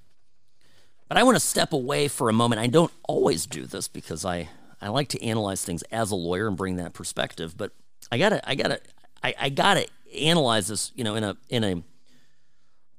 But 1.08 1.18
I 1.18 1.24
want 1.24 1.36
to 1.36 1.40
step 1.40 1.74
away 1.74 2.08
for 2.08 2.30
a 2.30 2.34
moment. 2.34 2.62
I 2.62 2.68
don't 2.68 2.92
always 3.08 3.46
do 3.46 3.66
this 3.66 3.88
because 3.88 4.26
I, 4.26 4.50
I 4.82 4.90
like 4.90 5.08
to 5.10 5.24
analyze 5.24 5.64
things 5.64 5.84
as 5.84 6.12
a 6.12 6.16
lawyer 6.16 6.48
and 6.48 6.58
bring 6.58 6.76
that 6.78 6.94
perspective. 6.94 7.56
But 7.56 7.72
I 8.12 8.18
gotta 8.18 8.48
I 8.50 8.56
gotta 8.56 8.82
I, 9.24 9.34
I 9.40 9.50
gotta 9.50 9.88
analyze 10.20 10.68
this, 10.68 10.92
you 10.94 11.04
know, 11.04 11.16
in 11.16 11.24
a 11.24 11.38
in 11.50 11.64
a 11.64 11.84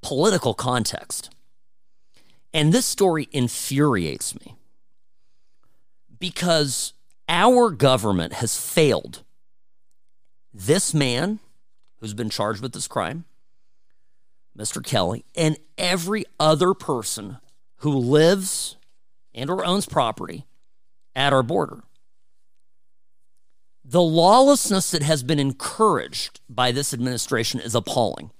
political 0.01 0.55
context. 0.55 1.31
And 2.55 2.73
this 2.73 2.87
story 2.87 3.29
infuriates 3.33 4.35
me 4.41 4.55
because 6.19 6.94
our 7.29 7.71
government 7.71 8.35
has 8.35 8.59
failed 8.59 9.23
this 10.53 10.95
man 10.95 11.41
who's 12.01 12.15
been 12.15 12.31
charged 12.31 12.63
with 12.63 12.73
this 12.73 12.87
crime, 12.87 13.25
Mr. 14.57 14.85
Kelly, 14.85 15.25
and 15.35 15.59
every 15.77 16.25
other 16.39 16.75
person 16.75 17.39
who 17.79 17.91
lives 17.91 18.77
and 19.35 19.51
or 19.51 19.65
owns 19.65 19.87
property 19.87 20.47
at 21.17 21.33
our 21.33 21.43
border. 21.43 21.83
The 23.85 24.03
lawlessness 24.03 24.91
that 24.93 25.03
has 25.03 25.23
been 25.23 25.39
encouraged 25.39 26.41
by 26.49 26.73
this 26.73 26.95
administration 26.95 27.61
is 27.61 27.75
appalling. 27.75 28.31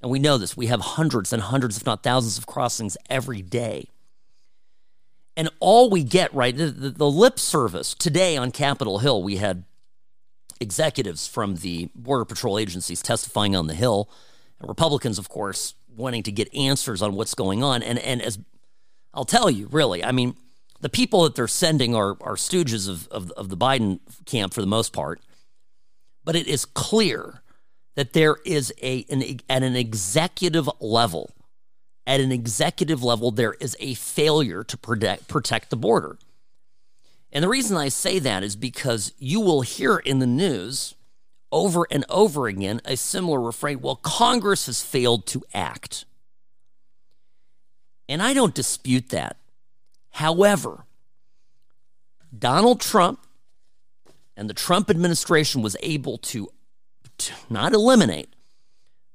And 0.00 0.10
we 0.10 0.18
know 0.18 0.36
this. 0.36 0.56
We 0.56 0.66
have 0.66 0.80
hundreds 0.80 1.32
and 1.32 1.42
hundreds, 1.42 1.76
if 1.76 1.86
not 1.86 2.02
thousands, 2.02 2.38
of 2.38 2.46
crossings 2.46 2.96
every 3.08 3.42
day. 3.42 3.88
And 5.36 5.48
all 5.60 5.88
we 5.88 6.04
get, 6.04 6.32
right, 6.34 6.54
the, 6.56 6.66
the, 6.66 7.10
lip 7.10 7.38
service 7.38 7.94
today 7.94 8.36
on 8.36 8.50
Capitol 8.50 8.98
Hill, 8.98 9.22
we 9.22 9.36
had 9.36 9.64
executives 10.60 11.26
from 11.26 11.56
the 11.56 11.88
Border 11.94 12.26
Patrol 12.26 12.58
agencies 12.58 13.00
testifying 13.00 13.56
on 13.56 13.66
the 13.66 13.74
Hill, 13.74 14.10
and 14.60 14.68
Republicans, 14.68 15.18
of 15.18 15.28
course, 15.28 15.74
wanting 15.96 16.22
to 16.24 16.32
get 16.32 16.54
answers 16.54 17.00
on 17.00 17.14
what's 17.14 17.34
going 17.34 17.62
on. 17.62 17.82
And, 17.82 17.98
and 17.98 18.20
as 18.20 18.38
I'll 19.14 19.24
tell 19.24 19.50
you, 19.50 19.68
really, 19.68 20.04
I 20.04 20.12
mean, 20.12 20.34
the 20.80 20.88
people 20.88 21.22
that 21.24 21.34
they're 21.34 21.48
sending 21.48 21.94
are, 21.94 22.16
are 22.20 22.36
stooges 22.36 22.88
of, 22.88 23.08
of, 23.08 23.30
of 23.32 23.48
the 23.48 23.56
Biden 23.56 24.00
camp 24.26 24.52
for 24.52 24.60
the 24.60 24.66
most 24.66 24.92
part. 24.92 25.20
But 26.24 26.36
it 26.36 26.46
is 26.46 26.64
clear 26.64 27.42
that 27.94 28.12
there 28.12 28.36
is 28.44 28.72
a 28.82 29.04
an, 29.10 29.40
at 29.48 29.62
an 29.62 29.76
executive 29.76 30.68
level 30.80 31.30
at 32.06 32.20
an 32.20 32.32
executive 32.32 33.02
level, 33.02 33.30
there 33.30 33.54
is 33.54 33.76
a 33.78 33.94
failure 33.94 34.64
to 34.64 34.76
protect, 34.76 35.28
protect 35.28 35.70
the 35.70 35.76
border. 35.76 36.18
And 37.32 37.42
the 37.42 37.48
reason 37.48 37.76
I 37.76 37.88
say 37.88 38.18
that 38.18 38.42
is 38.42 38.56
because 38.56 39.12
you 39.18 39.40
will 39.40 39.62
hear 39.62 39.98
in 39.98 40.18
the 40.18 40.26
news 40.26 40.94
over 41.50 41.86
and 41.90 42.04
over 42.08 42.46
again 42.46 42.80
a 42.84 42.96
similar 42.96 43.40
refrain 43.40 43.80
well, 43.80 43.96
Congress 43.96 44.66
has 44.66 44.82
failed 44.82 45.26
to 45.26 45.42
act. 45.54 46.04
And 48.08 48.22
I 48.22 48.34
don't 48.34 48.54
dispute 48.54 49.10
that. 49.10 49.36
However, 50.10 50.84
Donald 52.36 52.80
Trump 52.80 53.20
and 54.36 54.48
the 54.48 54.54
Trump 54.54 54.90
administration 54.90 55.62
was 55.62 55.76
able 55.82 56.18
to, 56.18 56.50
to 57.18 57.32
not 57.48 57.72
eliminate, 57.72 58.31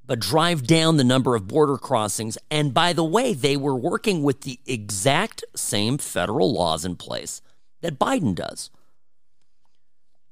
but 0.08 0.20
drive 0.20 0.66
down 0.66 0.96
the 0.96 1.04
number 1.04 1.36
of 1.36 1.48
border 1.48 1.78
crossings. 1.78 2.38
And 2.50 2.74
by 2.74 2.94
the 2.94 3.04
way, 3.04 3.34
they 3.34 3.58
were 3.58 3.76
working 3.76 4.24
with 4.24 4.42
the 4.42 4.60
exact 4.66 5.44
same 5.54 5.98
federal 5.98 6.54
laws 6.54 6.86
in 6.86 6.96
place 6.96 7.42
that 7.82 8.00
Biden 8.00 8.34
does. 8.34 8.72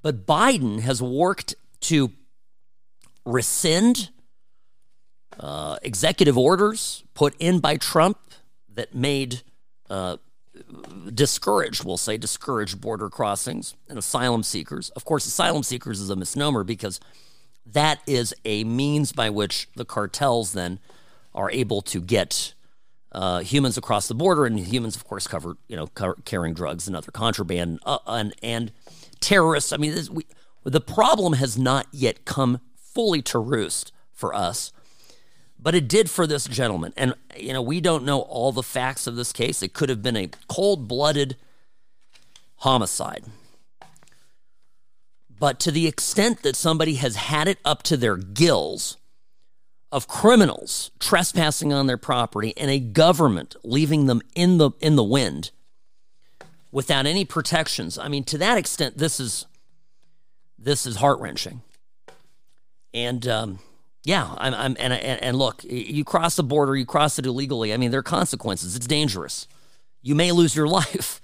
But 0.02 0.26
Biden 0.26 0.80
has 0.80 1.02
worked 1.02 1.56
to 1.82 2.12
rescind 3.26 4.10
uh, 5.40 5.78
executive 5.82 6.38
orders 6.38 7.04
put 7.14 7.36
in 7.40 7.60
by 7.60 7.76
Trump 7.76 8.18
that 8.74 8.96
made 8.96 9.42
uh, 9.90 10.18
discouraged, 11.14 11.84
we'll 11.84 11.98
say, 11.98 12.18
discouraged 12.18 12.80
border 12.80 13.10
crossings 13.10 13.76
and 13.90 14.00
asylum 14.00 14.44
seekers. 14.44 14.90
Of 14.92 15.04
course, 15.04 15.26
asylum 15.26 15.64
seekers 15.64 16.00
is 16.00 16.10
a 16.10 16.16
misnomer 16.16 16.64
because 16.64 17.00
that 17.66 18.00
is 18.08 18.34
a 18.46 18.64
means 18.64 19.12
by 19.12 19.30
which 19.30 19.68
the 19.76 19.86
cartels 19.86 20.54
then 20.54 20.80
are 21.34 21.52
able 21.52 21.82
to 21.82 22.00
get 22.00 22.54
uh, 23.12 23.40
humans 23.40 23.78
across 23.78 24.08
the 24.08 24.14
border, 24.14 24.46
and 24.46 24.60
humans, 24.60 24.96
of 24.96 25.06
course, 25.06 25.26
cover 25.26 25.58
you 25.68 25.76
know 25.76 25.88
cover, 25.88 26.18
carrying 26.26 26.54
drugs 26.54 26.86
and 26.88 26.96
other 26.96 27.12
contraband 27.12 27.80
uh, 27.86 28.00
and 28.08 28.34
and 28.44 28.72
terrorists. 29.22 29.72
I 29.72 29.78
mean, 29.78 29.96
this, 29.96 30.10
we, 30.10 30.26
the 30.64 30.82
problem 30.82 31.34
has 31.34 31.58
not 31.58 31.88
yet 31.92 32.26
come 32.26 32.60
fully 32.76 33.22
to 33.24 33.40
roost 33.40 33.94
for 34.12 34.34
us, 34.34 34.74
but 35.58 35.76
it 35.76 35.88
did 35.88 36.10
for 36.10 36.28
this 36.28 36.46
gentleman. 36.46 36.94
And 36.98 37.14
you 37.38 37.54
know, 37.54 37.62
we 37.62 37.80
don't 37.80 38.04
know 38.04 38.20
all 38.20 38.52
the 38.52 38.64
facts 38.64 39.08
of 39.08 39.16
this 39.16 39.32
case. 39.32 39.64
It 39.64 39.74
could 39.74 39.90
have 39.90 40.04
been 40.04 40.18
a 40.18 40.30
cold-blooded 40.50 41.38
homicide. 42.58 43.24
But 45.38 45.60
to 45.62 45.72
the 45.72 45.88
extent 45.88 46.44
that 46.44 46.56
somebody 46.56 46.96
has 46.96 47.16
had 47.16 47.48
it 47.48 47.60
up 47.66 47.84
to 47.84 47.98
their 47.98 48.18
gills 48.18 48.98
of 49.92 50.08
criminals 50.08 50.92
trespassing 51.00 51.72
on 51.72 51.88
their 51.88 51.98
property 51.98 52.54
and 52.58 52.70
a 52.70 52.80
government 52.80 53.56
leaving 53.64 54.08
them 54.08 54.22
in 54.36 54.58
the 54.58 54.72
in 54.80 54.96
the 54.96 55.04
wind 55.04 55.52
without 56.72 57.06
any 57.06 57.24
protections. 57.24 57.98
I 57.98 58.10
mean, 58.10 58.26
to 58.26 58.38
that 58.38 58.58
extent, 58.58 58.98
this 58.98 59.20
is 59.20 59.46
this 60.60 60.86
is 60.86 60.98
heart 60.98 61.20
wrenching. 61.20 61.62
And 62.94 63.28
um, 63.28 63.60
yeah, 64.04 64.36
I'm, 64.38 64.54
I'm 64.54 64.76
and, 64.80 64.94
and 64.94 65.24
and 65.24 65.38
look, 65.38 65.64
you 65.64 66.04
cross 66.04 66.36
the 66.36 66.44
border, 66.44 66.76
you 66.76 66.86
cross 66.86 67.18
it 67.18 67.26
illegally. 67.26 67.74
I 67.74 67.78
mean, 67.78 67.92
there 67.92 68.02
are 68.02 68.04
consequences. 68.04 68.76
It's 68.76 68.88
dangerous. 68.88 69.48
You 70.02 70.16
may 70.16 70.32
lose 70.32 70.56
your 70.56 70.68
life. 70.82 71.22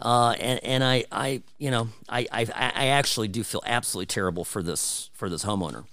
Uh, 0.00 0.34
and 0.38 0.62
and 0.62 0.84
I, 0.84 1.04
I 1.10 1.42
you 1.58 1.70
know 1.70 1.88
I, 2.08 2.26
I 2.30 2.46
I 2.52 2.86
actually 2.88 3.28
do 3.28 3.42
feel 3.42 3.62
absolutely 3.66 4.06
terrible 4.06 4.44
for 4.44 4.62
this 4.62 5.10
for 5.12 5.28
this 5.28 5.44
homeowner. 5.44 5.84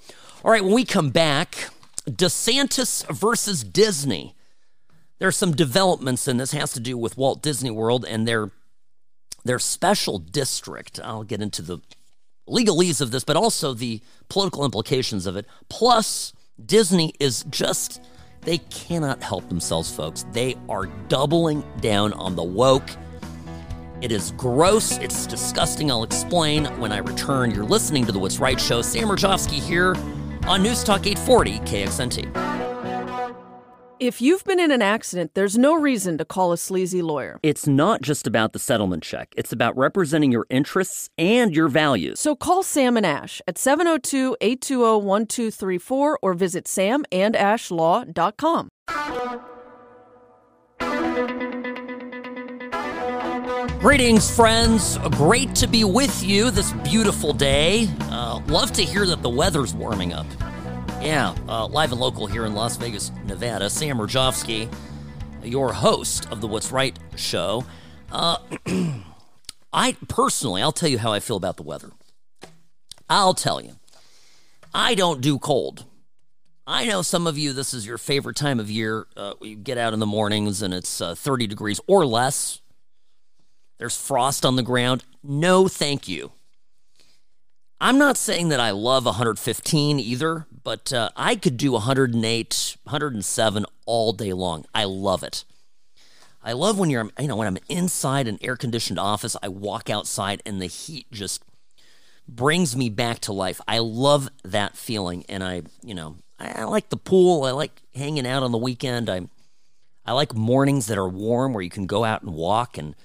All 0.44 0.52
right, 0.52 0.64
when 0.64 0.74
we 0.74 0.86
come 0.86 1.10
back, 1.10 1.70
DeSantis 2.10 3.06
versus 3.16 3.64
Disney. 3.64 4.36
There 5.18 5.30
are 5.30 5.32
some 5.32 5.54
developments, 5.54 6.28
and 6.28 6.40
this 6.40 6.52
has 6.52 6.74
to 6.74 6.80
do 6.82 6.98
with 6.98 7.18
Walt 7.18 7.42
Disney 7.42 7.72
World 7.72 8.06
and 8.06 8.28
their 8.28 8.52
their 9.44 9.60
special 9.60 10.20
district. 10.20 11.00
I'll 11.04 11.24
get 11.24 11.42
into 11.42 11.62
the 11.62 11.80
legalese 12.48 13.02
of 13.02 13.12
this, 13.12 13.24
but 13.24 13.38
also 13.38 13.74
the 13.74 14.02
political 14.30 14.66
implications 14.66 15.26
of 15.26 15.36
it. 15.36 15.46
Plus, 15.70 16.34
Disney 16.64 17.14
is 17.20 17.44
just 17.50 18.02
they 18.42 18.60
cannot 18.60 19.24
help 19.24 19.50
themselves, 19.50 19.92
folks. 19.94 20.26
They 20.32 20.56
are 20.70 20.86
doubling 21.08 21.64
down 21.82 22.14
on 22.14 22.36
the 22.36 22.44
woke. 22.44 22.90
It 24.02 24.12
is 24.12 24.32
gross. 24.38 24.98
It's 24.98 25.26
disgusting. 25.26 25.90
I'll 25.90 26.04
explain 26.04 26.66
when 26.80 26.92
I 26.92 26.98
return. 26.98 27.52
You're 27.52 27.66
listening 27.66 28.06
to 28.06 28.12
the 28.12 28.20
What's 28.20 28.40
Right 28.40 28.60
show. 28.60 28.82
Sam 28.82 29.08
Mirejovsky 29.08 29.60
here 29.60 29.96
on 30.48 30.64
News 30.64 30.84
Talk 30.84 31.08
840 31.08 31.60
KXNT. 31.60 32.56
If 33.98 34.22
you've 34.22 34.44
been 34.44 34.60
in 34.60 34.72
an 34.72 34.82
accident, 34.82 35.32
there's 35.36 35.58
no 35.58 35.74
reason 35.74 36.18
to 36.18 36.26
call 36.26 36.52
a 36.52 36.58
sleazy 36.58 37.02
lawyer. 37.02 37.40
It's 37.42 37.66
not 37.66 38.02
just 38.02 38.28
about 38.28 38.52
the 38.52 38.60
settlement 38.60 39.04
check, 39.04 39.34
it's 39.38 39.54
about 39.54 39.78
representing 39.78 40.34
your 40.34 40.46
interests 40.50 41.10
and 41.18 41.56
your 41.56 41.70
values. 41.70 42.20
So 42.20 42.36
call 42.36 42.62
Sam 42.62 42.98
and 42.98 43.06
Ash 43.06 43.42
at 43.48 43.58
702 43.58 44.36
820 44.42 45.06
1234 45.06 46.20
or 46.22 46.34
visit 46.34 46.66
samandashlaw.com. 46.66 48.68
Greetings, 53.68 54.30
friends. 54.30 54.98
Great 55.12 55.56
to 55.56 55.68
be 55.68 55.84
with 55.84 56.24
you 56.24 56.52
this 56.52 56.72
beautiful 56.84 57.34
day. 57.34 57.88
Uh, 58.02 58.40
love 58.48 58.72
to 58.74 58.84
hear 58.84 59.06
that 59.08 59.24
the 59.24 59.30
weather's 59.30 59.74
warming 59.74 60.14
up. 60.14 60.28
Yeah, 61.02 61.36
uh, 61.48 61.66
live 61.68 61.92
and 61.92 62.00
local 62.00 62.28
here 62.28 62.46
in 62.46 62.54
Las 62.54 62.78
Vegas, 62.78 63.12
Nevada. 63.26 63.70
Sam 63.70 63.98
Mirejovsky, 63.98 64.72
your 65.44 65.74
host 65.74 66.32
of 66.32 66.42
the 66.42 66.48
What's 66.48 66.72
Right 66.72 66.98
show. 67.16 67.66
Uh, 68.12 68.38
I 69.74 69.96
personally, 70.08 70.62
I'll 70.62 70.72
tell 70.72 70.90
you 70.90 71.00
how 71.00 71.12
I 71.12 71.20
feel 71.20 71.38
about 71.38 71.58
the 71.58 71.64
weather. 71.64 71.92
I'll 73.10 73.34
tell 73.34 73.60
you. 73.62 73.72
I 74.74 74.94
don't 74.94 75.22
do 75.22 75.40
cold. 75.40 75.86
I 76.68 76.86
know 76.86 77.02
some 77.02 77.26
of 77.26 77.38
you, 77.38 77.54
this 77.54 77.74
is 77.74 77.86
your 77.86 77.98
favorite 77.98 78.36
time 78.36 78.60
of 78.60 78.70
year. 78.70 79.08
Uh, 79.16 79.34
you 79.42 79.56
get 79.56 79.78
out 79.78 79.94
in 79.94 80.00
the 80.00 80.06
mornings 80.06 80.62
and 80.62 80.74
it's 80.74 81.02
uh, 81.02 81.16
30 81.16 81.48
degrees 81.48 81.80
or 81.88 82.06
less 82.06 82.62
there's 83.78 83.98
frost 83.98 84.46
on 84.46 84.56
the 84.56 84.64
ground. 84.64 85.04
No, 85.24 85.68
thank 85.68 86.08
you. 86.08 86.32
I'm 87.82 87.98
not 87.98 88.18
saying 88.18 88.50
that 88.50 88.60
I 88.60 88.72
love 88.72 89.06
115 89.06 90.00
either, 90.00 90.48
but 90.64 90.94
uh, 90.94 91.10
I 91.16 91.36
could 91.36 91.58
do 91.58 91.74
108, 91.74 92.78
107 92.84 93.66
all 93.86 94.14
day 94.14 94.34
long. 94.34 94.66
I 94.74 94.86
love 94.86 95.24
it. 95.24 95.44
I 96.42 96.54
love 96.54 96.80
when 96.80 96.90
you're, 96.90 97.10
you 97.20 97.28
know, 97.28 97.36
when 97.36 97.48
I'm 97.48 97.58
inside 97.68 98.28
an 98.28 98.38
air 98.42 98.56
conditioned 98.56 99.00
office, 99.00 99.36
I 99.42 99.50
walk 99.50 99.90
outside 99.90 100.42
and 100.46 100.62
the 100.62 100.68
heat 100.68 101.12
just 101.12 101.44
brings 102.28 102.76
me 102.76 102.90
back 102.90 103.20
to 103.22 103.34
life. 103.34 103.60
I 103.68 103.80
love 103.80 104.30
that 104.44 104.78
feeling. 104.78 105.26
And 105.28 105.44
I, 105.44 105.64
you 105.82 105.96
know, 105.96 106.18
I, 106.40 106.62
I 106.62 106.64
like 106.66 106.90
the 106.90 106.98
pool. 106.98 107.44
I 107.44 107.52
like 107.52 107.82
hanging 107.94 108.28
out 108.28 108.44
on 108.44 108.52
the 108.52 108.58
weekend. 108.58 109.10
I, 109.10 109.28
I 110.06 110.14
like 110.14 110.34
mornings 110.34 110.88
that 110.88 110.98
are 110.98 111.10
warm 111.10 111.54
where 111.54 111.64
you 111.64 111.70
can 111.70 111.88
go 111.88 112.04
out 112.04 112.22
and 112.22 112.34
walk 112.34 112.78
and 112.78 112.96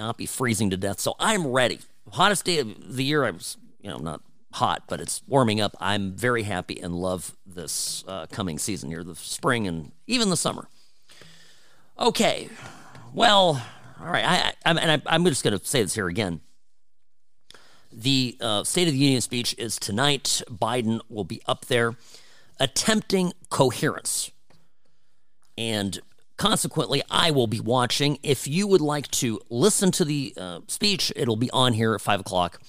not 0.00 0.16
be 0.16 0.26
freezing 0.26 0.70
to 0.70 0.76
death. 0.76 1.00
So 1.00 1.14
I'm 1.18 1.46
ready. 1.46 1.80
Hottest 2.12 2.44
day 2.44 2.58
of 2.58 2.96
the 2.96 3.04
year. 3.04 3.24
I'm, 3.24 3.38
you 3.80 3.90
know, 3.90 3.98
not 3.98 4.22
hot, 4.52 4.84
but 4.88 5.00
it's 5.00 5.22
warming 5.28 5.60
up. 5.60 5.76
I'm 5.80 6.12
very 6.12 6.42
happy 6.42 6.80
and 6.80 6.94
love 6.94 7.36
this 7.46 8.04
uh, 8.08 8.26
coming 8.26 8.58
season 8.58 8.90
here, 8.90 9.04
the 9.04 9.14
spring 9.14 9.66
and 9.66 9.92
even 10.06 10.30
the 10.30 10.36
summer. 10.36 10.68
Okay, 11.98 12.48
well, 13.12 13.62
all 14.00 14.10
right. 14.10 14.24
I, 14.24 14.52
I 14.64 14.70
and 14.70 15.02
I, 15.06 15.14
am 15.14 15.24
just 15.26 15.44
going 15.44 15.58
to 15.58 15.64
say 15.64 15.82
this 15.82 15.94
here 15.94 16.08
again. 16.08 16.40
The 17.92 18.36
uh, 18.40 18.64
State 18.64 18.88
of 18.88 18.94
the 18.94 18.98
Union 18.98 19.20
speech 19.20 19.54
is 19.58 19.78
tonight. 19.78 20.42
Biden 20.48 21.00
will 21.08 21.24
be 21.24 21.42
up 21.46 21.66
there 21.66 21.96
attempting 22.58 23.32
coherence. 23.48 24.30
And 25.58 26.00
Consequently, 26.40 27.02
I 27.10 27.32
will 27.32 27.46
be 27.46 27.60
watching. 27.60 28.18
If 28.22 28.48
you 28.48 28.66
would 28.66 28.80
like 28.80 29.10
to 29.10 29.42
listen 29.50 29.90
to 29.92 30.06
the 30.06 30.32
uh, 30.38 30.60
speech, 30.68 31.12
it'll 31.14 31.36
be 31.36 31.50
on 31.50 31.74
here 31.74 31.94
at 31.94 32.00
5 32.00 32.20
o'clock 32.20 32.62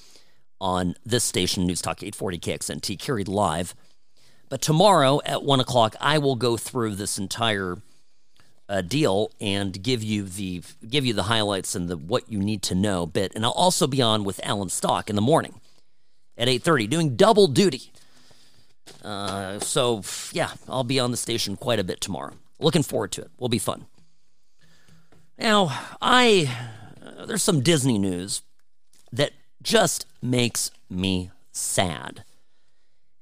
on 0.59 0.95
this 1.05 1.23
station, 1.23 1.65
News 1.65 1.81
Talk 1.81 2.03
840 2.03 2.37
KXNT, 2.39 2.99
carried 2.99 3.29
live. 3.29 3.73
But 4.49 4.61
tomorrow 4.61 5.21
at 5.23 5.43
1 5.43 5.61
o'clock, 5.61 5.95
I 6.01 6.17
will 6.17 6.35
go 6.35 6.57
through 6.57 6.95
this 6.95 7.17
entire 7.17 7.77
uh, 8.67 8.81
deal 8.81 9.31
and 9.39 9.81
give 9.81 10.03
you 10.03 10.23
the 10.23 10.63
give 10.85 11.05
you 11.05 11.13
the 11.13 11.23
highlights 11.23 11.73
and 11.73 11.87
the 11.87 11.95
what 11.95 12.29
you 12.29 12.39
need 12.39 12.63
to 12.63 12.75
know 12.75 13.05
bit. 13.05 13.31
And 13.35 13.45
I'll 13.45 13.51
also 13.51 13.87
be 13.87 14.01
on 14.01 14.25
with 14.25 14.41
Alan 14.43 14.67
Stock 14.67 15.09
in 15.09 15.15
the 15.15 15.21
morning 15.21 15.61
at 16.37 16.49
8.30 16.49 16.89
doing 16.89 17.15
double 17.15 17.47
duty. 17.47 17.93
Uh, 19.01 19.59
so, 19.59 20.01
yeah, 20.33 20.51
I'll 20.67 20.83
be 20.83 20.99
on 20.99 21.11
the 21.11 21.17
station 21.17 21.55
quite 21.55 21.79
a 21.79 21.85
bit 21.85 22.01
tomorrow. 22.01 22.33
Looking 22.61 22.83
forward 22.83 23.11
to 23.13 23.21
it. 23.21 23.31
Will 23.37 23.49
be 23.49 23.57
fun. 23.57 23.87
Now, 25.37 25.71
I 26.01 26.49
uh, 27.03 27.25
there's 27.25 27.43
some 27.43 27.61
Disney 27.61 27.97
news 27.97 28.43
that 29.11 29.31
just 29.61 30.05
makes 30.21 30.71
me 30.89 31.31
sad. 31.51 32.23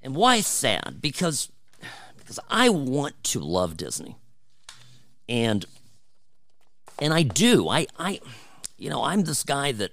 And 0.02 0.16
why 0.16 0.42
sad? 0.42 0.98
Because 1.02 1.50
because 2.18 2.40
I 2.50 2.70
want 2.70 3.24
to 3.26 3.40
love 3.40 3.78
Disney. 3.78 4.18
And 5.28 5.66
and 7.00 7.14
I 7.14 7.24
do. 7.24 7.70
I 7.70 7.88
I 7.98 8.20
you 8.78 8.90
know, 8.90 9.04
I'm 9.04 9.24
this 9.24 9.44
guy 9.44 9.72
that 9.74 9.92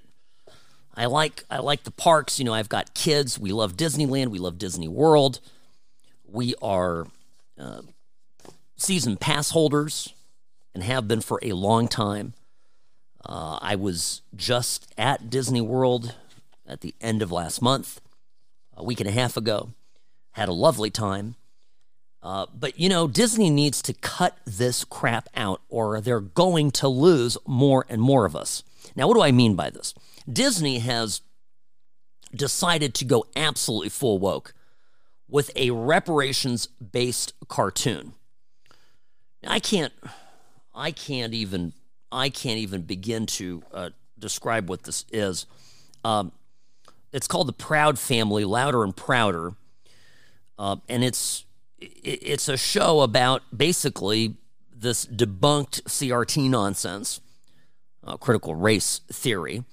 I 0.95 1.07
like 1.07 1.45
I 1.51 1.59
like 1.59 1.85
the 1.85 1.91
parks, 1.91 2.39
you 2.39 2.45
know, 2.45 2.55
I've 2.55 2.69
got 2.69 2.95
kids. 2.95 3.39
We 3.39 3.53
love 3.53 3.77
Disneyland, 3.77 4.29
we 4.29 4.39
love 4.39 4.59
Disney 4.59 4.89
World. 4.89 5.41
We 6.25 6.55
are 6.61 7.07
uh, 7.59 7.83
season 8.77 9.17
pass 9.17 9.51
holders 9.51 10.15
and 10.75 10.83
have 10.83 11.09
been 11.09 11.21
for 11.21 11.39
a 11.43 11.53
long 11.53 11.89
time. 11.89 12.35
Uh, 13.25 13.59
I 13.61 13.75
was 13.75 14.23
just 14.35 14.93
at 14.97 15.31
Disney 15.31 15.61
World 15.61 16.15
at 16.67 16.81
the 16.81 16.95
end 17.01 17.23
of 17.23 17.33
last 17.33 17.61
month, 17.61 18.01
a 18.77 18.85
week 18.85 19.01
and 19.01 19.09
a 19.09 19.13
half 19.13 19.37
ago. 19.37 19.71
Had 20.33 20.49
a 20.49 20.53
lovely 20.53 20.91
time. 20.91 21.37
Uh, 22.23 22.47
but 22.55 22.79
you 22.79 22.89
know, 22.89 23.07
Disney 23.09 23.51
needs 23.51 23.81
to 23.83 23.95
cut 23.95 24.37
this 24.45 24.85
crap 24.85 25.29
out 25.35 25.61
or 25.69 26.01
they're 26.01 26.21
going 26.21 26.71
to 26.73 26.89
lose 26.89 27.39
more 27.47 27.87
and 27.89 28.03
more 28.03 28.27
of 28.27 28.37
us. 28.37 28.63
Now, 28.95 29.09
what 29.09 29.15
do 29.15 29.23
I 29.23 29.33
mean 29.33 29.55
by 29.55 29.71
this? 29.71 29.95
Disney 30.31 30.81
has 30.81 31.21
decided 32.35 32.95
to 32.95 33.05
go 33.05 33.25
absolutely 33.37 33.89
full 33.89 34.19
woke 34.19 34.55
with 35.29 35.51
a 35.57 35.71
reparations 35.71 36.67
based 36.67 37.33
cartoon. 37.49 38.13
I 39.49 39.59
can't, 39.61 39.93
I 40.75 40.91
can't 40.91 41.35
even, 41.35 41.73
I 42.13 42.29
can't 42.31 42.59
even 42.59 42.83
begin 42.83 43.27
to 43.27 43.63
uh, 43.73 43.91
describe 44.19 44.69
what 44.69 44.85
this 44.85 45.05
is. 45.13 45.47
Um, 46.05 46.33
it's 47.13 47.27
called 47.27 47.49
the 47.49 47.53
Proud 47.53 47.99
Family, 47.99 48.45
Louder 48.45 48.85
and 48.85 48.95
Prouder. 48.97 49.55
uh, 50.59 50.77
and 50.89 51.05
it's 51.05 51.45
it's 51.79 52.49
a 52.49 52.57
show 52.57 53.01
about 53.03 53.43
basically 53.57 54.37
this 54.75 55.05
debunked 55.07 55.83
CRT 55.85 56.49
nonsense, 56.51 57.21
uh, 58.05 58.17
critical 58.17 58.55
race 58.55 59.01
theory, 59.13 59.65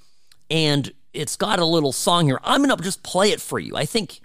and 0.50 0.92
it's 1.14 1.36
got 1.36 1.60
a 1.60 1.66
little 1.66 1.94
song 1.94 2.26
here. 2.28 2.40
I'm 2.44 2.62
gonna 2.62 2.82
just 2.82 3.04
play 3.04 3.32
it 3.32 3.42
for 3.42 3.60
you. 3.60 3.76
I 3.76 3.86
think 3.86 4.20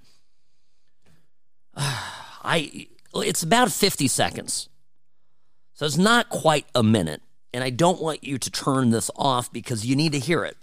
I 1.76 2.88
it's 3.14 3.42
about 3.42 3.72
50 3.72 4.09
seconds, 4.09 4.68
so 5.79 5.87
it's 5.87 5.97
not 5.97 6.29
quite 6.29 6.66
a 6.74 6.83
minute, 6.83 7.22
and 7.55 7.62
I 7.62 7.70
don't 7.70 8.03
want 8.03 8.24
you 8.24 8.37
to 8.37 8.51
turn 8.51 8.91
this 8.91 9.12
off 9.14 9.53
because 9.53 9.87
you 9.87 9.95
need 9.95 10.11
to 10.11 10.18
hear 10.18 10.45
it. 10.45 10.57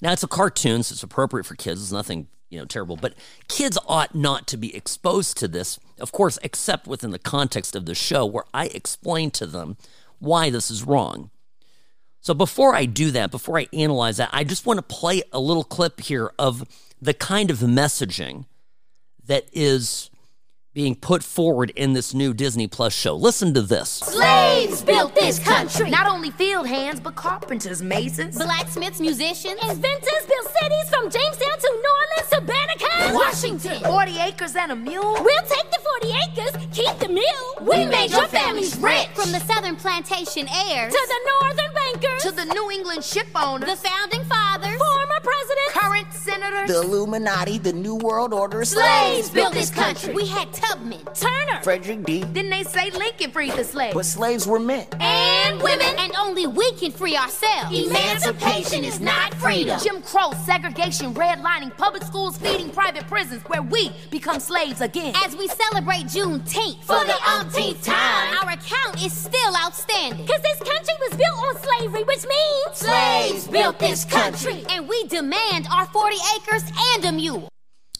Now 0.00 0.12
it's 0.12 0.22
a 0.22 0.28
cartoon, 0.28 0.82
so 0.82 0.94
it's 0.94 1.02
appropriate 1.02 1.44
for 1.44 1.56
kids. 1.56 1.82
It's 1.82 1.92
nothing 1.92 2.28
you 2.48 2.58
know 2.58 2.64
terrible, 2.64 2.96
but 2.96 3.12
kids 3.48 3.76
ought 3.86 4.14
not 4.14 4.46
to 4.46 4.56
be 4.56 4.74
exposed 4.74 5.36
to 5.36 5.46
this, 5.46 5.78
of 6.00 6.10
course, 6.10 6.38
except 6.42 6.86
within 6.86 7.10
the 7.10 7.18
context 7.18 7.76
of 7.76 7.84
the 7.84 7.94
show 7.94 8.24
where 8.24 8.46
I 8.54 8.68
explain 8.68 9.30
to 9.32 9.44
them 9.44 9.76
why 10.20 10.48
this 10.48 10.70
is 10.70 10.84
wrong. 10.84 11.28
So 12.22 12.32
before 12.32 12.74
I 12.74 12.86
do 12.86 13.10
that, 13.10 13.30
before 13.30 13.58
I 13.58 13.68
analyze 13.74 14.16
that, 14.16 14.30
I 14.32 14.42
just 14.42 14.64
want 14.64 14.78
to 14.78 14.82
play 14.82 15.22
a 15.34 15.38
little 15.38 15.64
clip 15.64 16.00
here 16.00 16.32
of 16.38 16.66
the 16.98 17.12
kind 17.12 17.50
of 17.50 17.58
messaging 17.58 18.46
that 19.26 19.44
is 19.52 20.08
being 20.76 20.94
put 20.94 21.24
forward 21.24 21.70
in 21.74 21.94
this 21.94 22.12
new 22.12 22.34
Disney 22.34 22.66
Plus 22.66 22.92
show. 22.92 23.16
Listen 23.16 23.54
to 23.54 23.62
this. 23.62 23.88
Slaves 23.88 24.82
built 24.82 25.14
this 25.14 25.38
country. 25.38 25.88
Not 25.88 26.06
only 26.06 26.30
field 26.32 26.66
hands, 26.66 27.00
but 27.00 27.16
carpenters, 27.16 27.82
masons, 27.82 28.36
blacksmiths, 28.36 29.00
musicians, 29.00 29.58
inventors 29.62 30.22
built 30.28 30.48
cities 30.60 30.90
from 30.90 31.08
Jamestown 31.08 31.58
to 31.60 31.80
New 31.82 31.94
Orleans 31.96 32.30
to 32.30 32.40
Banneker, 32.42 33.14
Washington. 33.14 33.80
40 33.84 34.18
acres 34.18 34.54
and 34.54 34.70
a 34.72 34.76
mule. 34.76 35.14
We'll 35.14 35.46
take 35.48 35.70
the 35.70 35.80
40 36.02 36.14
acres, 36.28 36.66
keep 36.70 36.98
the 36.98 37.08
mule. 37.08 37.52
We, 37.62 37.78
we 37.78 37.86
made 37.86 38.10
your 38.10 38.28
families 38.28 38.76
rich. 38.76 39.08
From 39.14 39.32
the 39.32 39.40
southern 39.40 39.76
plantation 39.76 40.46
heirs 40.46 40.92
to 40.92 41.06
the 41.08 41.30
northern 41.40 41.72
bankers 41.72 42.22
to 42.24 42.32
the 42.32 42.44
New 42.44 42.70
England 42.70 43.02
ship 43.02 43.28
owners, 43.34 43.70
the 43.70 43.76
founding 43.88 44.24
fathers, 44.24 44.76
former 44.76 44.85
presidents, 45.26 45.72
current 45.72 46.12
senators, 46.12 46.68
the 46.68 46.80
Illuminati, 46.82 47.58
the 47.58 47.72
New 47.72 47.96
World 47.96 48.32
Order. 48.32 48.64
Slaves 48.64 49.30
built 49.30 49.52
this 49.52 49.70
country. 49.70 50.14
We 50.14 50.26
had 50.26 50.52
Tubman, 50.52 51.04
Turner, 51.14 51.62
Frederick 51.62 52.04
D. 52.04 52.20
Didn't 52.20 52.50
they 52.50 52.62
say 52.62 52.90
Lincoln 52.90 53.30
freed 53.32 53.52
the 53.52 53.64
slaves? 53.64 53.94
But 53.94 54.06
slaves 54.06 54.46
were 54.46 54.60
men. 54.60 54.86
And 55.00 55.60
women. 55.60 55.86
And 55.98 56.14
only 56.16 56.46
we 56.46 56.70
can 56.72 56.92
free 56.92 57.16
ourselves. 57.16 57.76
Emancipation 57.76 58.84
is 58.84 59.00
not 59.00 59.34
freedom. 59.34 59.78
Jim 59.82 60.02
Crow, 60.02 60.32
segregation, 60.44 61.14
redlining, 61.14 61.76
public 61.76 62.04
schools 62.04 62.38
feeding 62.38 62.70
private 62.70 63.06
prisons 63.08 63.42
where 63.44 63.62
we 63.62 63.90
become 64.10 64.38
slaves 64.38 64.80
again. 64.80 65.14
As 65.24 65.36
we 65.36 65.48
celebrate 65.48 66.04
Juneteenth 66.06 66.84
for 66.84 67.04
the 67.04 67.16
umpteenth 67.36 67.82
time, 67.82 68.36
our 68.42 68.50
account 68.52 69.04
is 69.04 69.12
still 69.12 69.56
outstanding. 69.56 70.26
Cause 70.26 70.40
this 70.42 70.58
country 70.58 70.94
was 71.08 71.18
built 71.18 71.35
on 71.46 71.62
slavery, 71.62 72.04
which 72.04 72.26
means 72.26 72.76
slaves 72.76 73.48
built 73.48 73.78
this 73.78 74.04
country. 74.04 74.64
And 74.70 74.88
we 74.88 75.04
demand 75.04 75.66
our 75.72 75.86
40 75.86 76.16
acres 76.36 76.62
and 76.94 77.04
a 77.04 77.12
mule. 77.12 77.48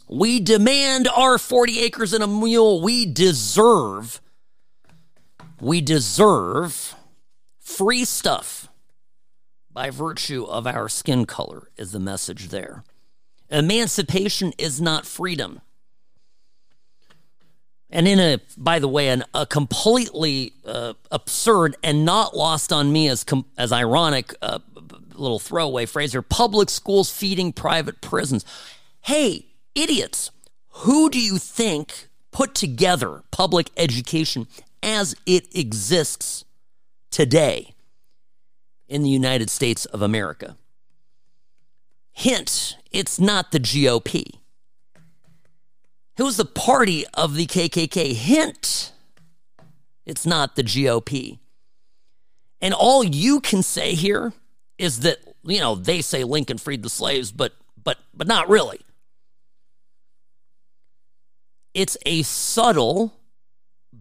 We 0.08 0.40
demand 0.40 1.08
our 1.08 1.38
40 1.38 1.80
acres 1.80 2.12
and 2.12 2.22
a 2.22 2.26
mule. 2.26 2.80
We 2.80 3.06
deserve, 3.06 4.20
we 5.60 5.80
deserve 5.80 6.94
free 7.58 8.04
stuff 8.04 8.68
by 9.72 9.90
virtue 9.90 10.44
of 10.44 10.66
our 10.66 10.88
skin 10.88 11.26
color, 11.26 11.70
is 11.76 11.92
the 11.92 12.00
message 12.00 12.48
there. 12.48 12.84
Emancipation 13.50 14.52
is 14.58 14.80
not 14.80 15.06
freedom. 15.06 15.60
And 17.88 18.08
in 18.08 18.18
a, 18.18 18.40
by 18.56 18.78
the 18.78 18.88
way, 18.88 19.08
an, 19.08 19.24
a 19.32 19.46
completely 19.46 20.52
uh, 20.64 20.94
absurd 21.12 21.76
and 21.82 22.04
not 22.04 22.36
lost 22.36 22.72
on 22.72 22.92
me 22.92 23.08
as 23.08 23.22
com- 23.22 23.46
as 23.56 23.72
ironic 23.72 24.34
uh, 24.42 24.58
little 25.14 25.38
throwaway 25.38 25.86
phrase 25.86 26.12
here: 26.12 26.22
public 26.22 26.68
schools 26.68 27.10
feeding 27.10 27.52
private 27.52 28.00
prisons. 28.00 28.44
Hey, 29.02 29.46
idiots! 29.74 30.30
Who 30.80 31.10
do 31.10 31.20
you 31.20 31.38
think 31.38 32.08
put 32.32 32.54
together 32.54 33.22
public 33.30 33.70
education 33.76 34.48
as 34.82 35.14
it 35.24 35.54
exists 35.56 36.44
today 37.10 37.72
in 38.88 39.02
the 39.02 39.08
United 39.08 39.48
States 39.48 39.84
of 39.86 40.02
America? 40.02 40.56
Hint: 42.10 42.78
It's 42.90 43.20
not 43.20 43.52
the 43.52 43.60
GOP. 43.60 44.40
It 46.18 46.22
was 46.22 46.36
the 46.36 46.44
party 46.44 47.06
of 47.14 47.34
the 47.34 47.46
KKK. 47.46 48.14
Hint, 48.14 48.92
it's 50.06 50.24
not 50.24 50.56
the 50.56 50.62
GOP. 50.62 51.38
And 52.60 52.72
all 52.72 53.04
you 53.04 53.40
can 53.40 53.62
say 53.62 53.94
here 53.94 54.32
is 54.78 55.00
that, 55.00 55.18
you 55.44 55.60
know, 55.60 55.74
they 55.74 56.00
say 56.00 56.24
Lincoln 56.24 56.58
freed 56.58 56.82
the 56.82 56.88
slaves, 56.88 57.32
but 57.32 57.52
but 57.82 57.98
but 58.14 58.26
not 58.26 58.48
really. 58.48 58.80
It's 61.74 61.98
a 62.06 62.22
subtle 62.22 63.12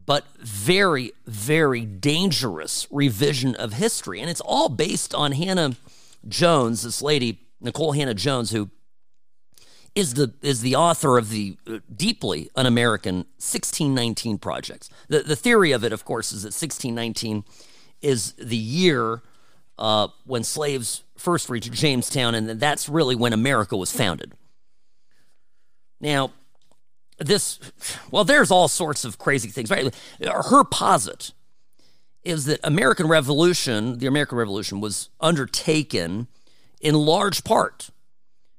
but 0.06 0.26
very, 0.38 1.12
very 1.26 1.86
dangerous 1.86 2.88
revision 2.92 3.56
of 3.56 3.74
history. 3.74 4.22
And 4.22 4.30
it's 4.30 4.42
all 4.42 4.70
based 4.70 5.14
on 5.16 5.34
Hannah 5.34 5.76
Jones, 6.28 6.84
this 6.84 7.02
lady, 7.02 7.40
Nicole 7.60 7.94
Hannah-Jones, 7.94 8.52
who 8.52 8.70
is 9.96 10.14
the 10.16 10.34
is 10.42 10.62
the 10.62 10.76
author 10.76 11.18
of 11.18 11.30
the 11.30 11.58
uh, 11.68 11.80
deeply 11.96 12.50
un-American 12.56 13.16
1619 13.38 14.38
projects. 14.38 14.90
The 15.08 15.20
the 15.20 15.36
theory 15.36 15.72
of 15.72 15.84
it, 15.84 15.94
of 15.94 16.04
course, 16.06 16.34
is 16.34 16.44
that 16.44 16.48
1619 16.48 17.46
is 18.02 18.34
the 18.34 18.58
year 18.58 19.24
uh, 19.80 20.10
when 20.26 20.44
slaves 20.44 21.04
first 21.18 21.50
reached 21.50 21.72
Jamestown, 21.72 22.36
and 22.36 22.60
that's 22.60 22.90
really 22.90 23.16
when 23.16 23.34
America 23.34 23.78
was 23.78 23.92
founded. 23.92 24.34
Now, 26.02 26.32
this 27.18 27.60
well, 28.12 28.26
there's 28.26 28.52
all 28.52 28.68
sorts 28.68 29.06
of 29.06 29.18
crazy 29.18 29.50
things. 29.50 29.72
Right, 29.72 29.96
her 30.22 30.64
posit 30.66 31.32
is 32.24 32.46
that 32.46 32.60
American 32.64 33.08
Revolution, 33.08 34.00
the 34.00 34.08
American 34.08 34.38
Revolution, 34.38 34.82
was 34.82 35.10
undertaken 35.22 36.28
in 36.82 36.96
large 36.96 37.44
part 37.44 37.92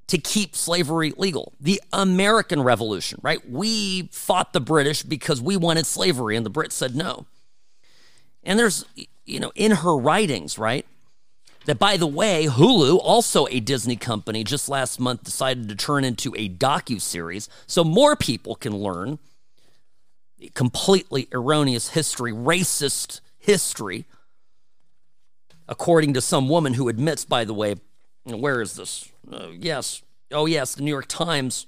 to 0.08 0.18
keep 0.18 0.54
slavery 0.54 1.12
legal. 1.16 1.52
The 1.60 1.80
American 1.92 2.62
Revolution, 2.62 3.18
right? 3.22 3.40
We 3.50 4.08
fought 4.12 4.52
the 4.52 4.60
British 4.60 5.02
because 5.02 5.40
we 5.40 5.56
wanted 5.56 5.86
slavery, 5.86 6.36
and 6.36 6.46
the 6.46 6.50
Brits 6.50 6.72
said 6.72 6.94
no. 6.94 7.26
And 8.44 8.58
there's, 8.58 8.84
you 9.24 9.40
know, 9.40 9.52
in 9.54 9.72
her 9.72 9.96
writings, 9.96 10.58
right? 10.58 10.86
That 11.64 11.80
by 11.80 11.96
the 11.96 12.06
way, 12.06 12.46
Hulu, 12.46 13.00
also 13.02 13.48
a 13.48 13.58
Disney 13.58 13.96
company, 13.96 14.44
just 14.44 14.68
last 14.68 15.00
month 15.00 15.24
decided 15.24 15.68
to 15.68 15.74
turn 15.74 16.04
into 16.04 16.32
a 16.36 16.48
docu 16.48 17.00
series 17.00 17.48
so 17.66 17.82
more 17.82 18.14
people 18.14 18.54
can 18.54 18.76
learn 18.76 19.18
completely 20.54 21.26
erroneous 21.32 21.88
history, 21.90 22.32
racist 22.32 23.20
history, 23.38 24.04
according 25.68 26.14
to 26.14 26.20
some 26.20 26.48
woman 26.48 26.74
who 26.74 26.88
admits, 26.88 27.24
by 27.24 27.44
the 27.44 27.54
way, 27.54 27.74
where 28.26 28.60
is 28.60 28.74
this? 28.74 29.10
Uh, 29.30 29.48
yes. 29.48 30.02
Oh, 30.32 30.46
yes, 30.46 30.74
the 30.74 30.82
New 30.82 30.90
York 30.90 31.06
Times. 31.06 31.66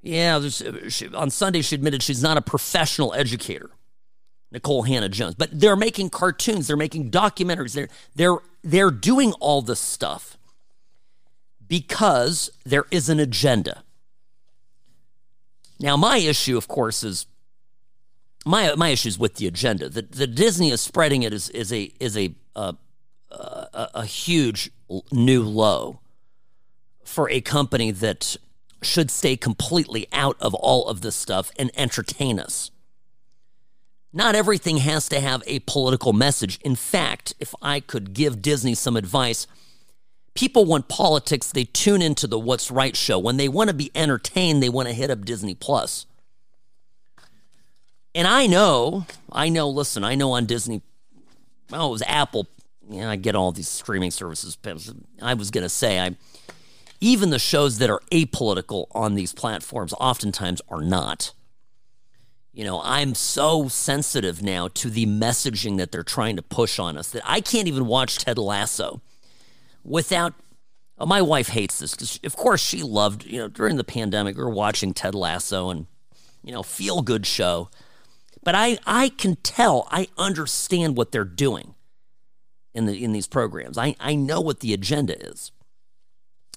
Yeah, 0.00 0.48
she, 0.88 1.08
on 1.14 1.30
Sunday 1.30 1.62
she 1.62 1.76
admitted 1.76 2.02
she's 2.02 2.22
not 2.22 2.36
a 2.36 2.42
professional 2.42 3.14
educator, 3.14 3.70
Nicole 4.50 4.82
Hannah-Jones. 4.82 5.36
But 5.36 5.50
they're 5.52 5.76
making 5.76 6.10
cartoons, 6.10 6.66
they're 6.66 6.76
making 6.76 7.10
documentaries, 7.10 7.72
they're 7.74 7.88
they're 8.16 8.38
they're 8.64 8.90
doing 8.90 9.32
all 9.34 9.62
this 9.62 9.80
stuff 9.80 10.36
because 11.68 12.50
there 12.64 12.84
is 12.90 13.08
an 13.08 13.20
agenda. 13.20 13.84
Now, 15.78 15.96
my 15.96 16.18
issue, 16.18 16.56
of 16.56 16.68
course, 16.68 17.02
is 17.04 17.26
my 18.44 18.74
my 18.74 18.88
issue 18.88 19.08
is 19.08 19.18
with 19.18 19.36
the 19.36 19.46
agenda. 19.46 19.88
The, 19.88 20.02
the 20.02 20.26
Disney 20.26 20.70
is 20.70 20.80
spreading 20.80 21.22
it 21.22 21.32
is 21.32 21.48
is 21.50 21.72
a 21.72 21.92
is 22.00 22.16
a 22.16 22.34
uh, 22.56 22.72
a, 23.32 23.88
a 23.94 24.04
huge 24.06 24.70
new 25.10 25.42
low 25.42 26.00
for 27.04 27.28
a 27.30 27.40
company 27.40 27.90
that 27.90 28.36
should 28.82 29.10
stay 29.10 29.36
completely 29.36 30.06
out 30.12 30.36
of 30.40 30.54
all 30.54 30.88
of 30.88 31.00
this 31.00 31.16
stuff 31.16 31.50
and 31.58 31.70
entertain 31.76 32.38
us. 32.38 32.70
Not 34.12 34.34
everything 34.34 34.78
has 34.78 35.08
to 35.08 35.20
have 35.20 35.42
a 35.46 35.60
political 35.60 36.12
message. 36.12 36.58
In 36.62 36.76
fact, 36.76 37.34
if 37.40 37.54
I 37.62 37.80
could 37.80 38.12
give 38.12 38.42
Disney 38.42 38.74
some 38.74 38.96
advice, 38.96 39.46
people 40.34 40.64
want 40.64 40.88
politics, 40.88 41.50
they 41.50 41.64
tune 41.64 42.02
into 42.02 42.26
the 42.26 42.38
What's 42.38 42.70
Right 42.70 42.94
show. 42.94 43.18
When 43.18 43.38
they 43.38 43.48
want 43.48 43.68
to 43.68 43.74
be 43.74 43.90
entertained, 43.94 44.62
they 44.62 44.68
want 44.68 44.88
to 44.88 44.94
hit 44.94 45.10
up 45.10 45.24
Disney 45.24 45.54
Plus. 45.54 46.06
And 48.14 48.28
I 48.28 48.46
know, 48.46 49.06
I 49.30 49.48
know, 49.48 49.70
listen, 49.70 50.04
I 50.04 50.14
know 50.14 50.32
on 50.32 50.44
Disney, 50.44 50.82
well, 51.70 51.88
it 51.88 51.92
was 51.92 52.02
Apple. 52.06 52.46
Yeah, 52.88 53.10
I 53.10 53.16
get 53.16 53.34
all 53.34 53.52
these 53.52 53.68
streaming 53.68 54.10
services. 54.10 54.58
I 55.20 55.34
was 55.34 55.50
going 55.50 55.62
to 55.62 55.68
say, 55.68 56.00
I 56.00 56.16
even 57.02 57.30
the 57.30 57.38
shows 57.38 57.78
that 57.78 57.90
are 57.90 58.00
apolitical 58.12 58.86
on 58.92 59.16
these 59.16 59.32
platforms 59.32 59.92
oftentimes 59.98 60.62
are 60.68 60.80
not. 60.80 61.32
You 62.52 62.64
know, 62.64 62.80
I'm 62.84 63.16
so 63.16 63.66
sensitive 63.66 64.40
now 64.40 64.68
to 64.68 64.88
the 64.88 65.06
messaging 65.06 65.78
that 65.78 65.90
they're 65.90 66.04
trying 66.04 66.36
to 66.36 66.42
push 66.42 66.78
on 66.78 66.96
us 66.96 67.10
that 67.10 67.22
I 67.24 67.40
can't 67.40 67.66
even 67.66 67.86
watch 67.86 68.18
Ted 68.18 68.38
Lasso 68.38 69.00
without. 69.82 70.34
Oh, 70.96 71.06
my 71.06 71.20
wife 71.20 71.48
hates 71.48 71.80
this 71.80 71.92
because, 71.92 72.20
of 72.22 72.36
course, 72.36 72.60
she 72.60 72.84
loved, 72.84 73.24
you 73.24 73.38
know, 73.38 73.48
during 73.48 73.78
the 73.78 73.84
pandemic, 73.84 74.36
we 74.36 74.44
were 74.44 74.50
watching 74.50 74.94
Ted 74.94 75.16
Lasso 75.16 75.70
and, 75.70 75.86
you 76.44 76.52
know, 76.52 76.62
feel 76.62 77.02
good 77.02 77.26
show. 77.26 77.68
But 78.44 78.54
I, 78.54 78.78
I 78.86 79.08
can 79.08 79.36
tell, 79.36 79.88
I 79.90 80.06
understand 80.16 80.96
what 80.96 81.10
they're 81.10 81.24
doing 81.24 81.74
in, 82.74 82.86
the, 82.86 83.02
in 83.02 83.12
these 83.12 83.26
programs. 83.26 83.78
I, 83.78 83.96
I 84.00 84.14
know 84.14 84.40
what 84.40 84.60
the 84.60 84.72
agenda 84.72 85.20
is. 85.26 85.52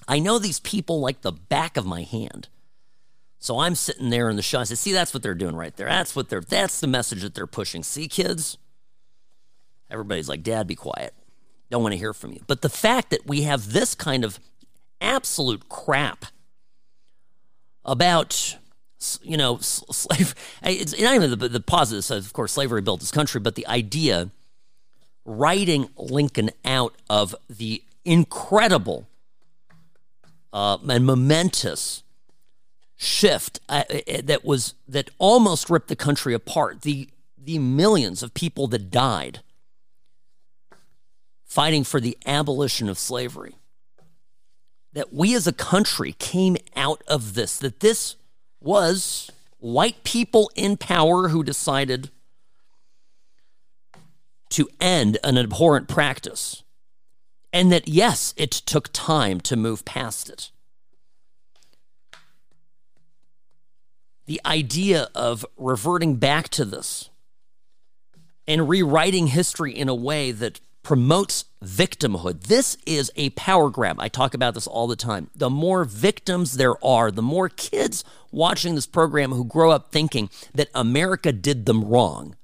I 0.07 0.19
know 0.19 0.39
these 0.39 0.59
people 0.59 0.99
like 0.99 1.21
the 1.21 1.31
back 1.31 1.77
of 1.77 1.85
my 1.85 2.03
hand. 2.03 2.47
So 3.39 3.59
I'm 3.59 3.75
sitting 3.75 4.09
there 4.09 4.29
in 4.29 4.35
the 4.35 4.41
show. 4.41 4.59
I 4.59 4.63
say, 4.63 4.75
see, 4.75 4.93
that's 4.93 5.13
what 5.13 5.21
they're 5.23 5.35
doing 5.35 5.55
right 5.55 5.75
there. 5.75 5.87
That's 5.87 6.15
what 6.15 6.29
they're 6.29 6.41
that's 6.41 6.79
the 6.79 6.87
message 6.87 7.21
that 7.21 7.35
they're 7.35 7.47
pushing. 7.47 7.83
See, 7.83 8.07
kids? 8.07 8.57
Everybody's 9.89 10.29
like, 10.29 10.41
Dad, 10.41 10.67
be 10.67 10.75
quiet. 10.75 11.13
Don't 11.69 11.83
want 11.83 11.93
to 11.93 11.97
hear 11.97 12.13
from 12.13 12.31
you. 12.31 12.41
But 12.47 12.61
the 12.61 12.69
fact 12.69 13.09
that 13.11 13.27
we 13.27 13.43
have 13.43 13.71
this 13.71 13.93
kind 13.93 14.23
of 14.23 14.39
absolute 15.01 15.69
crap 15.69 16.25
about 17.83 18.57
you 19.21 19.37
know 19.37 19.57
slave 19.59 20.33
it's 20.63 20.99
not 20.99 21.13
even 21.13 21.29
the, 21.29 21.47
the 21.49 21.59
positives 21.59 22.09
of 22.09 22.33
course 22.33 22.53
slavery 22.53 22.81
built 22.81 23.01
this 23.01 23.11
country 23.11 23.39
but 23.39 23.53
the 23.53 23.67
idea 23.67 24.31
writing 25.25 25.89
lincoln 25.97 26.51
out 26.63 26.95
of 27.09 27.35
the 27.49 27.83
incredible 28.05 29.07
uh, 30.53 30.77
and 30.87 31.05
momentous 31.05 32.03
shift 32.95 33.59
uh, 33.67 33.83
uh, 33.89 34.21
that 34.23 34.45
was 34.45 34.75
that 34.87 35.09
almost 35.17 35.69
ripped 35.69 35.89
the 35.89 35.95
country 35.95 36.33
apart. 36.33 36.83
The 36.83 37.09
the 37.37 37.59
millions 37.59 38.23
of 38.23 38.33
people 38.33 38.67
that 38.67 38.89
died 38.89 39.41
fighting 41.43 41.83
for 41.83 41.99
the 41.99 42.17
abolition 42.25 42.89
of 42.89 42.97
slavery. 42.97 43.55
That 44.93 45.13
we 45.13 45.35
as 45.35 45.45
a 45.45 45.53
country 45.53 46.13
came 46.13 46.57
out 46.75 47.03
of 47.07 47.33
this. 47.33 47.57
That 47.57 47.81
this 47.81 48.15
was 48.61 49.29
white 49.59 50.03
people 50.03 50.49
in 50.55 50.77
power 50.77 51.29
who 51.29 51.43
decided 51.43 52.11
to 54.49 54.69
end 54.79 55.17
an 55.23 55.37
abhorrent 55.37 55.87
practice. 55.87 56.63
And 57.51 57.71
that, 57.71 57.87
yes, 57.87 58.33
it 58.37 58.51
took 58.51 58.89
time 58.91 59.39
to 59.41 59.55
move 59.55 59.85
past 59.85 60.29
it. 60.29 60.51
the 64.25 64.41
idea 64.45 65.07
of 65.13 65.45
reverting 65.57 66.15
back 66.15 66.49
to 66.49 66.65
this 66.65 67.09
and 68.47 68.69
rewriting 68.69 69.27
history 69.27 69.71
in 69.71 69.89
a 69.89 69.95
way 69.95 70.31
that 70.31 70.59
promotes 70.83 71.45
victimhood. 71.63 72.43
This 72.43 72.77
is 72.85 73.11
a 73.15 73.31
power 73.31 73.69
grab. 73.69 73.99
I 73.99 74.07
talk 74.07 74.35
about 74.35 74.53
this 74.53 74.67
all 74.67 74.85
the 74.85 74.95
time. 74.95 75.31
The 75.35 75.49
more 75.49 75.83
victims 75.83 76.57
there 76.57 76.83
are, 76.85 77.09
the 77.09 77.23
more 77.23 77.49
kids 77.49 78.03
watching 78.31 78.75
this 78.75 78.85
program 78.85 79.31
who 79.31 79.45
grow 79.45 79.71
up 79.71 79.91
thinking 79.91 80.29
that 80.53 80.69
America 80.75 81.31
did 81.31 81.65
them 81.65 81.83
wrong 81.83 82.35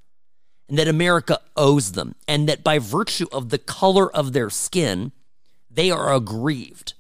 and 0.72 0.80
that 0.80 0.88
America 0.88 1.38
owes 1.58 1.92
them, 1.92 2.16
and 2.30 2.48
that 2.48 2.64
by 2.64 2.80
virtue 2.80 3.28
of 3.34 3.50
the 3.50 3.58
color 3.58 4.10
of 4.16 4.32
their 4.32 4.50
skin, 4.50 5.12
they 5.70 5.92
are 5.92 6.14
aggrieved, 6.14 6.94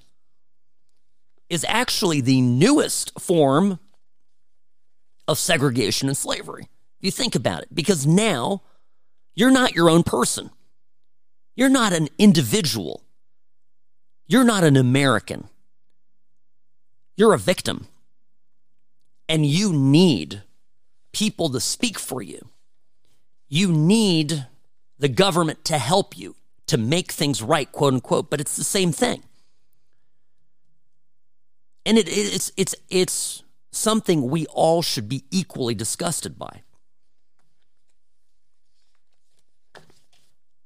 is 1.49 1.65
actually 1.69 2.19
the 2.19 2.41
newest 2.41 3.17
form 3.17 3.79
of 5.25 5.37
segregation 5.37 6.09
and 6.09 6.17
slavery. 6.17 6.63
If 6.99 7.05
you 7.05 7.11
think 7.11 7.33
about 7.33 7.61
it, 7.61 7.69
because 7.73 8.05
now 8.05 8.61
you're 9.35 9.49
not 9.49 9.73
your 9.73 9.89
own 9.89 10.03
person. 10.03 10.49
You're 11.55 11.69
not 11.69 11.93
an 11.93 12.09
individual. 12.17 13.05
You're 14.27 14.43
not 14.43 14.65
an 14.65 14.75
American. 14.75 15.47
You're 17.15 17.33
a 17.33 17.39
victim. 17.39 17.87
And 19.29 19.45
you 19.45 19.71
need 19.71 20.43
people 21.13 21.49
to 21.51 21.61
speak 21.61 21.97
for 21.97 22.21
you. 22.21 22.50
You 23.53 23.73
need 23.73 24.47
the 24.97 25.09
government 25.09 25.65
to 25.65 25.77
help 25.77 26.17
you 26.17 26.37
to 26.67 26.77
make 26.77 27.11
things 27.11 27.41
right, 27.41 27.69
quote 27.69 27.93
unquote, 27.93 28.29
but 28.29 28.39
it's 28.39 28.55
the 28.55 28.63
same 28.63 28.93
thing. 28.93 29.23
And 31.85 31.97
it, 31.97 32.07
it's 32.07 32.53
it's 32.55 32.75
it's 32.89 33.43
something 33.71 34.29
we 34.29 34.45
all 34.45 34.81
should 34.81 35.09
be 35.09 35.25
equally 35.31 35.75
disgusted 35.75 36.39
by. 36.39 36.61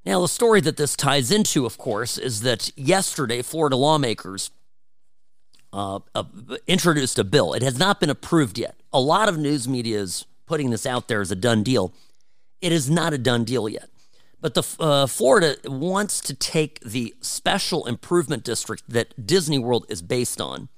Now, 0.05 0.21
the 0.21 0.27
story 0.27 0.61
that 0.61 0.77
this 0.77 0.95
ties 0.95 1.31
into, 1.31 1.65
of 1.65 1.79
course, 1.79 2.19
is 2.19 2.41
that 2.41 2.71
yesterday 2.77 3.41
Florida 3.41 3.77
lawmakers 3.77 4.51
uh, 5.73 6.01
uh, 6.13 6.25
introduced 6.67 7.17
a 7.17 7.23
bill. 7.23 7.53
It 7.53 7.63
has 7.63 7.79
not 7.79 7.99
been 7.99 8.11
approved 8.11 8.59
yet. 8.59 8.75
A 8.93 8.99
lot 8.99 9.27
of 9.27 9.39
news 9.39 9.67
media 9.67 9.99
is 9.99 10.27
putting 10.45 10.69
this 10.69 10.85
out 10.85 11.07
there 11.07 11.21
as 11.21 11.31
a 11.31 11.35
done 11.35 11.63
deal. 11.63 11.91
It 12.65 12.71
is 12.71 12.89
not 12.89 13.13
a 13.13 13.19
done 13.19 13.43
deal 13.43 13.69
yet. 13.69 13.89
But 14.41 14.55
the 14.55 14.63
uh, 14.79 15.05
Florida 15.05 15.55
wants 15.65 16.19
to 16.21 16.33
take 16.33 16.79
the 16.79 17.13
special 17.21 17.85
improvement 17.85 18.43
district 18.43 18.89
that 18.89 19.27
Disney 19.27 19.59
World 19.59 19.85
is 19.87 20.01
based 20.01 20.41
on 20.41 20.69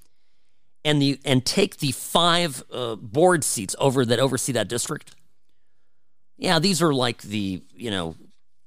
and 0.83 1.01
the 1.01 1.17
and 1.23 1.45
take 1.45 1.77
the 1.77 1.93
five 1.93 2.61
uh, 2.73 2.95
board 2.97 3.45
seats 3.45 3.73
over 3.79 4.03
that 4.03 4.19
oversee 4.19 4.51
that 4.51 4.67
district. 4.67 5.15
Yeah, 6.37 6.59
these 6.59 6.81
are 6.81 6.93
like 6.93 7.21
the 7.21 7.61
you 7.73 7.89
know 7.89 8.15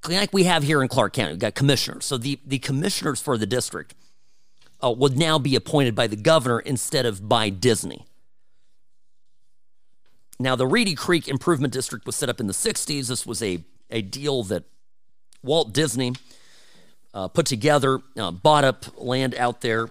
like 0.09 0.33
we 0.33 0.45
have 0.45 0.63
here 0.63 0.81
in 0.81 0.89
Clark 0.89 1.13
County. 1.13 1.33
We've 1.33 1.41
got 1.41 1.55
commissioners. 1.55 2.07
So 2.07 2.17
the 2.17 2.41
the 2.47 2.59
commissioners 2.59 3.21
for 3.21 3.37
the 3.37 3.47
district 3.47 3.95
uh, 4.83 4.93
would 4.93 5.19
now 5.19 5.39
be 5.39 5.57
appointed 5.57 5.95
by 5.95 6.07
the 6.07 6.17
governor 6.17 6.61
instead 6.61 7.05
of 7.05 7.29
by 7.29 7.51
Disney. 7.51 8.07
Now, 10.41 10.57
the 10.57 10.67
Reedy 10.67 10.95
Creek 10.95 11.29
Improvement 11.29 11.71
District 11.71 12.07
was 12.07 12.17
set 12.17 12.31
up 12.31 12.41
in 12.41 12.47
the 12.47 12.55
60s. 12.55 13.09
This 13.09 13.27
was 13.27 13.43
a, 13.43 13.63
a 13.91 14.01
deal 14.01 14.43
that 14.45 14.65
Walt 15.43 15.75
Disney 15.75 16.15
uh, 17.13 17.29
put 17.29 17.45
together, 17.45 18.01
uh, 18.17 18.31
bought 18.31 18.65
up 18.65 18.87
land 18.97 19.35
out 19.35 19.61
there 19.61 19.91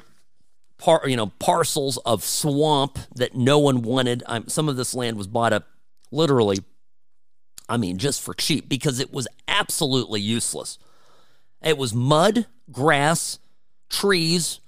par, 0.79 1.03
you 1.05 1.15
know, 1.15 1.27
parcels 1.27 1.97
of 1.97 2.23
swamp 2.23 2.97
that 3.13 3.35
no 3.35 3.59
one 3.59 3.83
wanted. 3.83 4.23
Um, 4.25 4.47
some 4.47 4.67
of 4.67 4.75
this 4.75 4.95
land 4.95 5.17
was 5.17 5.27
bought 5.27 5.53
up 5.53 5.67
literally, 6.09 6.57
I 7.69 7.77
mean, 7.77 7.99
just 7.99 8.19
for 8.19 8.33
cheap 8.33 8.67
because 8.67 8.99
it 8.99 9.13
was 9.13 9.27
absolutely 9.47 10.19
useless. 10.19 10.79
It 11.61 11.77
was 11.77 11.93
mud, 11.93 12.47
grass, 12.71 13.37
trees, 13.87 14.61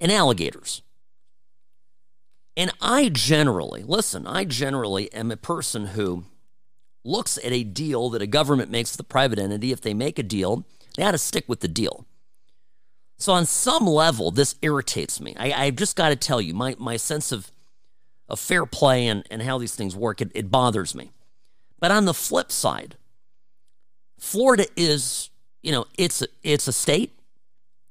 and 0.00 0.10
alligators. 0.10 0.80
And 2.58 2.72
I 2.80 3.08
generally, 3.08 3.84
listen, 3.84 4.26
I 4.26 4.44
generally 4.44 5.12
am 5.14 5.30
a 5.30 5.36
person 5.36 5.86
who 5.86 6.24
looks 7.04 7.38
at 7.38 7.52
a 7.52 7.62
deal 7.62 8.10
that 8.10 8.20
a 8.20 8.26
government 8.26 8.68
makes 8.68 8.92
with 8.92 9.00
a 9.00 9.08
private 9.08 9.38
entity. 9.38 9.70
If 9.70 9.80
they 9.80 9.94
make 9.94 10.18
a 10.18 10.24
deal, 10.24 10.66
they 10.96 11.04
ought 11.04 11.12
to 11.12 11.18
stick 11.18 11.44
with 11.46 11.60
the 11.60 11.68
deal. 11.68 12.04
So 13.16 13.32
on 13.32 13.46
some 13.46 13.86
level, 13.86 14.32
this 14.32 14.56
irritates 14.60 15.20
me. 15.20 15.36
I, 15.38 15.66
have 15.66 15.76
just 15.76 15.94
got 15.94 16.08
to 16.08 16.16
tell 16.16 16.40
you, 16.40 16.52
my, 16.52 16.74
my 16.80 16.96
sense 16.96 17.30
of, 17.30 17.52
of 18.28 18.40
fair 18.40 18.66
play 18.66 19.06
and, 19.06 19.24
and 19.30 19.42
how 19.42 19.58
these 19.58 19.76
things 19.76 19.94
work, 19.94 20.20
it, 20.20 20.32
it 20.34 20.50
bothers 20.50 20.96
me. 20.96 21.12
But 21.78 21.92
on 21.92 22.06
the 22.06 22.14
flip 22.14 22.50
side, 22.50 22.96
Florida 24.18 24.66
is, 24.76 25.30
you 25.62 25.70
know, 25.70 25.86
it's 25.96 26.24
it's 26.42 26.66
a 26.66 26.72
state. 26.72 27.17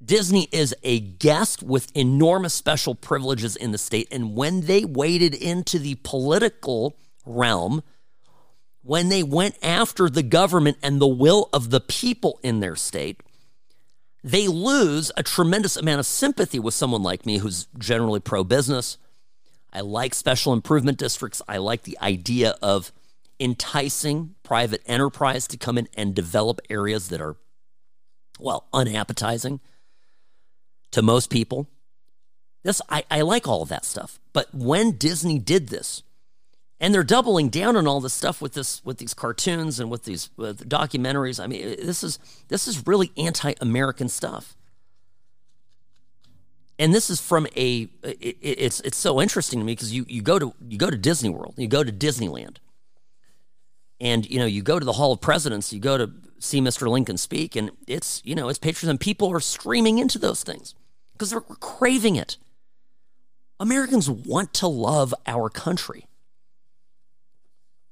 Disney 0.03 0.47
is 0.51 0.75
a 0.83 0.99
guest 0.99 1.63
with 1.63 1.95
enormous 1.95 2.53
special 2.53 2.93
privileges 2.93 3.55
in 3.55 3.71
the 3.71 3.77
state. 3.77 4.07
And 4.11 4.35
when 4.35 4.61
they 4.61 4.85
waded 4.85 5.33
into 5.33 5.79
the 5.79 5.95
political 6.03 6.95
realm, 7.25 7.83
when 8.83 9.09
they 9.09 9.23
went 9.23 9.57
after 9.63 10.09
the 10.09 10.23
government 10.23 10.77
and 10.83 11.01
the 11.01 11.07
will 11.07 11.49
of 11.51 11.71
the 11.71 11.81
people 11.81 12.39
in 12.43 12.59
their 12.59 12.75
state, 12.75 13.21
they 14.23 14.47
lose 14.47 15.11
a 15.17 15.23
tremendous 15.23 15.75
amount 15.75 15.99
of 15.99 16.05
sympathy 16.05 16.59
with 16.59 16.73
someone 16.73 17.03
like 17.03 17.25
me 17.25 17.39
who's 17.39 17.67
generally 17.77 18.19
pro 18.19 18.43
business. 18.43 18.97
I 19.73 19.81
like 19.81 20.13
special 20.13 20.53
improvement 20.53 20.97
districts. 20.97 21.41
I 21.47 21.57
like 21.57 21.83
the 21.83 21.97
idea 22.01 22.55
of 22.61 22.91
enticing 23.39 24.35
private 24.43 24.81
enterprise 24.85 25.47
to 25.47 25.57
come 25.57 25.77
in 25.77 25.87
and 25.95 26.15
develop 26.15 26.59
areas 26.69 27.09
that 27.09 27.21
are, 27.21 27.35
well, 28.39 28.67
unappetizing 28.73 29.59
to 30.91 31.01
most 31.01 31.29
people. 31.29 31.67
This 32.63 32.81
I, 32.89 33.05
I 33.09 33.21
like 33.21 33.47
all 33.47 33.61
of 33.61 33.69
that 33.69 33.85
stuff. 33.85 34.19
But 34.33 34.53
when 34.53 34.91
Disney 34.91 35.39
did 35.39 35.69
this, 35.69 36.03
and 36.79 36.93
they're 36.93 37.03
doubling 37.03 37.49
down 37.49 37.75
on 37.75 37.88
all 37.88 37.99
this 37.99 38.13
stuff 38.13 38.41
with 38.41 38.53
this 38.53 38.83
with 38.85 38.97
these 38.97 39.13
cartoons 39.13 39.79
and 39.79 39.89
with 39.89 40.03
these 40.03 40.29
with 40.38 40.69
documentaries. 40.69 41.43
I 41.43 41.47
mean, 41.47 41.75
this 41.83 42.03
is 42.03 42.19
this 42.49 42.67
is 42.67 42.85
really 42.85 43.11
anti-American 43.17 44.09
stuff. 44.09 44.55
And 46.79 46.93
this 46.93 47.09
is 47.09 47.19
from 47.19 47.47
a 47.55 47.89
it, 48.03 48.38
it's 48.41 48.79
it's 48.81 48.97
so 48.97 49.19
interesting 49.19 49.59
to 49.59 49.65
me 49.65 49.73
because 49.73 49.93
you 49.93 50.05
you 50.07 50.21
go 50.21 50.38
to 50.38 50.53
you 50.67 50.77
go 50.77 50.89
to 50.89 50.97
Disney 50.97 51.29
World, 51.29 51.55
you 51.57 51.67
go 51.67 51.83
to 51.83 51.91
Disneyland, 51.91 52.57
And 53.99 54.29
you 54.29 54.39
know, 54.39 54.45
you 54.45 54.61
go 54.61 54.79
to 54.79 54.85
the 54.85 54.93
Hall 54.93 55.11
of 55.11 55.21
Presidents, 55.21 55.73
you 55.73 55.79
go 55.79 55.97
to 55.97 56.11
see 56.39 56.61
Mr. 56.61 56.87
Lincoln 56.87 57.17
speak, 57.17 57.55
and 57.55 57.71
it's 57.87 58.21
you 58.23 58.35
know, 58.35 58.49
it's 58.49 58.59
patriotism. 58.59 58.97
People 58.97 59.31
are 59.31 59.39
streaming 59.39 59.97
into 59.97 60.19
those 60.19 60.43
things 60.43 60.75
because 61.13 61.31
they're 61.31 61.41
craving 61.41 62.15
it. 62.15 62.37
Americans 63.59 64.09
want 64.09 64.53
to 64.55 64.67
love 64.67 65.13
our 65.25 65.49
country. 65.49 66.05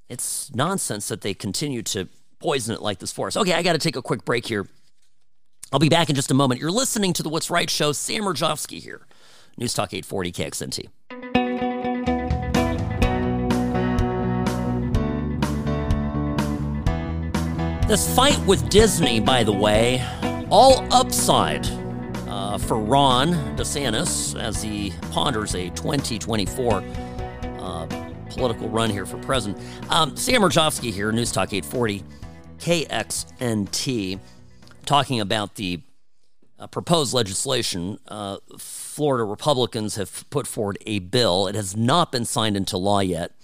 It's 0.07 0.53
nonsense 0.53 1.07
that 1.07 1.21
they 1.21 1.33
continue 1.33 1.81
to 1.83 2.07
poison 2.39 2.75
it 2.75 2.81
like 2.81 2.99
this 2.99 3.11
for 3.11 3.27
us. 3.27 3.35
Okay, 3.35 3.53
I 3.53 3.63
got 3.63 3.73
to 3.73 3.79
take 3.79 3.95
a 3.95 4.01
quick 4.03 4.23
break 4.23 4.45
here. 4.45 4.67
I'll 5.71 5.79
be 5.79 5.89
back 5.89 6.09
in 6.09 6.15
just 6.15 6.29
a 6.29 6.35
moment. 6.35 6.61
You're 6.61 6.71
listening 6.71 7.13
to 7.13 7.23
the 7.23 7.29
What's 7.29 7.49
Right 7.49 7.69
show. 7.69 7.91
Sam 7.91 8.23
Mirejovsky 8.23 8.79
here, 8.79 9.07
News 9.57 9.73
Talk 9.73 9.93
840 9.93 10.31
KXNT. 10.31 11.44
This 17.87 18.15
fight 18.15 18.39
with 18.47 18.67
Disney, 18.69 19.19
by 19.19 19.43
the 19.43 19.51
way, 19.51 20.03
all 20.49 20.83
upside 20.91 21.67
uh, 22.27 22.57
for 22.57 22.79
Ron 22.79 23.33
DeSantis 23.55 24.35
as 24.41 24.63
he 24.63 24.91
ponders 25.11 25.53
a 25.53 25.69
2024 25.69 26.83
uh, 27.59 27.85
political 28.31 28.69
run 28.69 28.89
here 28.89 29.05
for 29.05 29.19
president. 29.19 29.63
Um, 29.91 30.17
Sam 30.17 30.41
Mirejovsky 30.41 30.91
here, 30.91 31.11
News 31.11 31.31
Talk 31.31 31.53
840 31.53 32.03
KXNT, 32.57 34.19
talking 34.87 35.19
about 35.19 35.53
the 35.53 35.79
uh, 36.57 36.65
proposed 36.65 37.13
legislation. 37.13 37.99
Uh, 38.07 38.37
Florida 38.57 39.25
Republicans 39.25 39.93
have 39.93 40.27
put 40.31 40.47
forward 40.47 40.79
a 40.87 40.97
bill. 40.97 41.45
It 41.45 41.53
has 41.53 41.77
not 41.77 42.11
been 42.11 42.25
signed 42.25 42.57
into 42.57 42.77
law 42.77 43.01
yet 43.01 43.34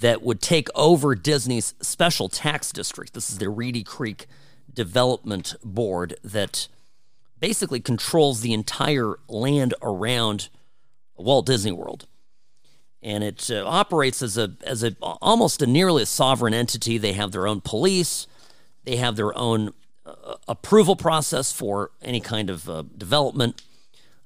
that 0.00 0.22
would 0.22 0.40
take 0.40 0.68
over 0.74 1.14
Disney's 1.14 1.74
special 1.80 2.28
tax 2.28 2.72
district. 2.72 3.14
This 3.14 3.30
is 3.30 3.38
the 3.38 3.48
Reedy 3.48 3.84
Creek 3.84 4.26
Development 4.72 5.54
Board 5.62 6.16
that 6.24 6.68
basically 7.38 7.80
controls 7.80 8.40
the 8.40 8.52
entire 8.52 9.16
land 9.28 9.74
around 9.82 10.48
Walt 11.16 11.46
Disney 11.46 11.72
World. 11.72 12.06
And 13.02 13.24
it 13.24 13.50
uh, 13.50 13.64
operates 13.66 14.20
as 14.20 14.36
a 14.36 14.52
as 14.62 14.82
a 14.82 14.94
almost 15.00 15.62
a 15.62 15.66
nearly 15.66 16.02
a 16.02 16.06
sovereign 16.06 16.52
entity. 16.52 16.98
They 16.98 17.14
have 17.14 17.32
their 17.32 17.46
own 17.46 17.62
police. 17.62 18.26
They 18.84 18.96
have 18.96 19.16
their 19.16 19.36
own 19.36 19.72
uh, 20.04 20.36
approval 20.46 20.96
process 20.96 21.50
for 21.50 21.92
any 22.02 22.20
kind 22.20 22.50
of 22.50 22.68
uh, 22.68 22.82
development. 22.96 23.62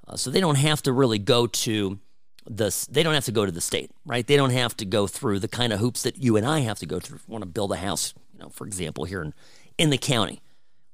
Uh, 0.09 0.17
so 0.17 0.29
they 0.29 0.41
don't 0.41 0.57
have 0.57 0.83
to 0.83 0.93
really 0.93 1.21
go 1.21 1.47
to 1.47 1.99
the 2.47 2.87
they 2.91 3.03
don't 3.03 3.15
have 3.15 3.25
to 3.25 3.33
go 3.33 3.47
to 3.47 3.53
the 3.53 3.61
state, 3.61 3.91
right? 4.05 4.27
They 4.27 4.37
don't 4.37 4.51
have 4.51 4.77
to 4.79 4.85
go 4.85 5.07
through 5.07 5.41
the 5.41 5.49
kind 5.49 5.73
of 5.73 5.81
hoops 5.81 6.03
that 6.03 6.19
you 6.19 6.37
and 6.37 6.47
I 6.47 6.61
have 6.61 6.79
to 6.81 6.87
go 6.87 7.01
through. 7.01 7.17
If 7.17 7.29
we 7.29 7.33
want 7.33 7.43
to 7.43 7.51
build 7.51 7.73
a 7.73 7.77
house, 7.77 8.15
you 8.33 8.41
know, 8.41 8.49
for 8.49 8.67
example, 8.67 9.05
here 9.05 9.23
in 9.23 9.35
in 9.79 9.91
the 9.91 9.99
county 9.99 10.41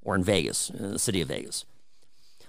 or 0.03 0.15
in 0.15 0.25
Vegas, 0.25 0.71
in 0.71 0.93
the 0.93 0.99
city 0.99 1.21
of 1.21 1.29
Vegas. 1.29 1.65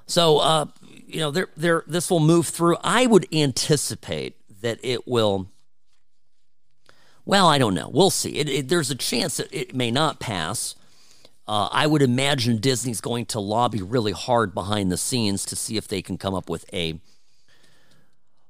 So, 0.05 0.39
uh, 0.39 0.65
you 1.07 1.19
know, 1.19 1.31
there, 1.31 1.47
there, 1.55 1.83
this 1.87 2.09
will 2.09 2.19
move 2.19 2.47
through. 2.47 2.77
I 2.83 3.05
would 3.05 3.27
anticipate 3.33 4.35
that 4.61 4.79
it 4.83 5.07
will. 5.07 5.47
Well, 7.25 7.47
I 7.47 7.57
don't 7.57 7.73
know. 7.73 7.89
We'll 7.89 8.09
see. 8.09 8.37
It, 8.37 8.49
it, 8.49 8.67
there's 8.67 8.91
a 8.91 8.95
chance 8.95 9.37
that 9.37 9.47
it 9.51 9.75
may 9.75 9.91
not 9.91 10.19
pass. 10.19 10.75
Uh, 11.47 11.69
I 11.71 11.87
would 11.87 12.01
imagine 12.01 12.57
Disney's 12.57 13.01
going 13.01 13.25
to 13.27 13.39
lobby 13.39 13.81
really 13.81 14.11
hard 14.11 14.53
behind 14.53 14.91
the 14.91 14.97
scenes 14.97 15.45
to 15.45 15.55
see 15.55 15.77
if 15.77 15.87
they 15.87 16.01
can 16.01 16.17
come 16.17 16.33
up 16.33 16.49
with 16.49 16.65
a 16.73 16.99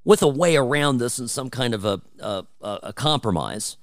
with 0.03 0.21
a 0.21 0.27
way 0.27 0.55
around 0.55 0.97
this 0.97 1.19
and 1.19 1.29
some 1.29 1.49
kind 1.49 1.73
of 1.73 1.85
a, 1.85 2.01
a, 2.19 2.45
a 2.61 2.93
compromise. 2.93 3.77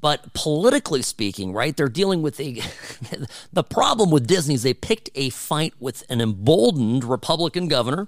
But 0.00 0.32
politically 0.32 1.02
speaking, 1.02 1.52
right, 1.52 1.76
they're 1.76 1.88
dealing 1.88 2.22
with 2.22 2.38
a. 2.38 2.62
the 3.52 3.64
problem 3.64 4.10
with 4.10 4.26
Disney 4.26 4.54
is 4.54 4.62
they 4.62 4.74
picked 4.74 5.10
a 5.14 5.30
fight 5.30 5.74
with 5.80 6.04
an 6.08 6.20
emboldened 6.20 7.04
Republican 7.04 7.66
governor. 7.66 8.06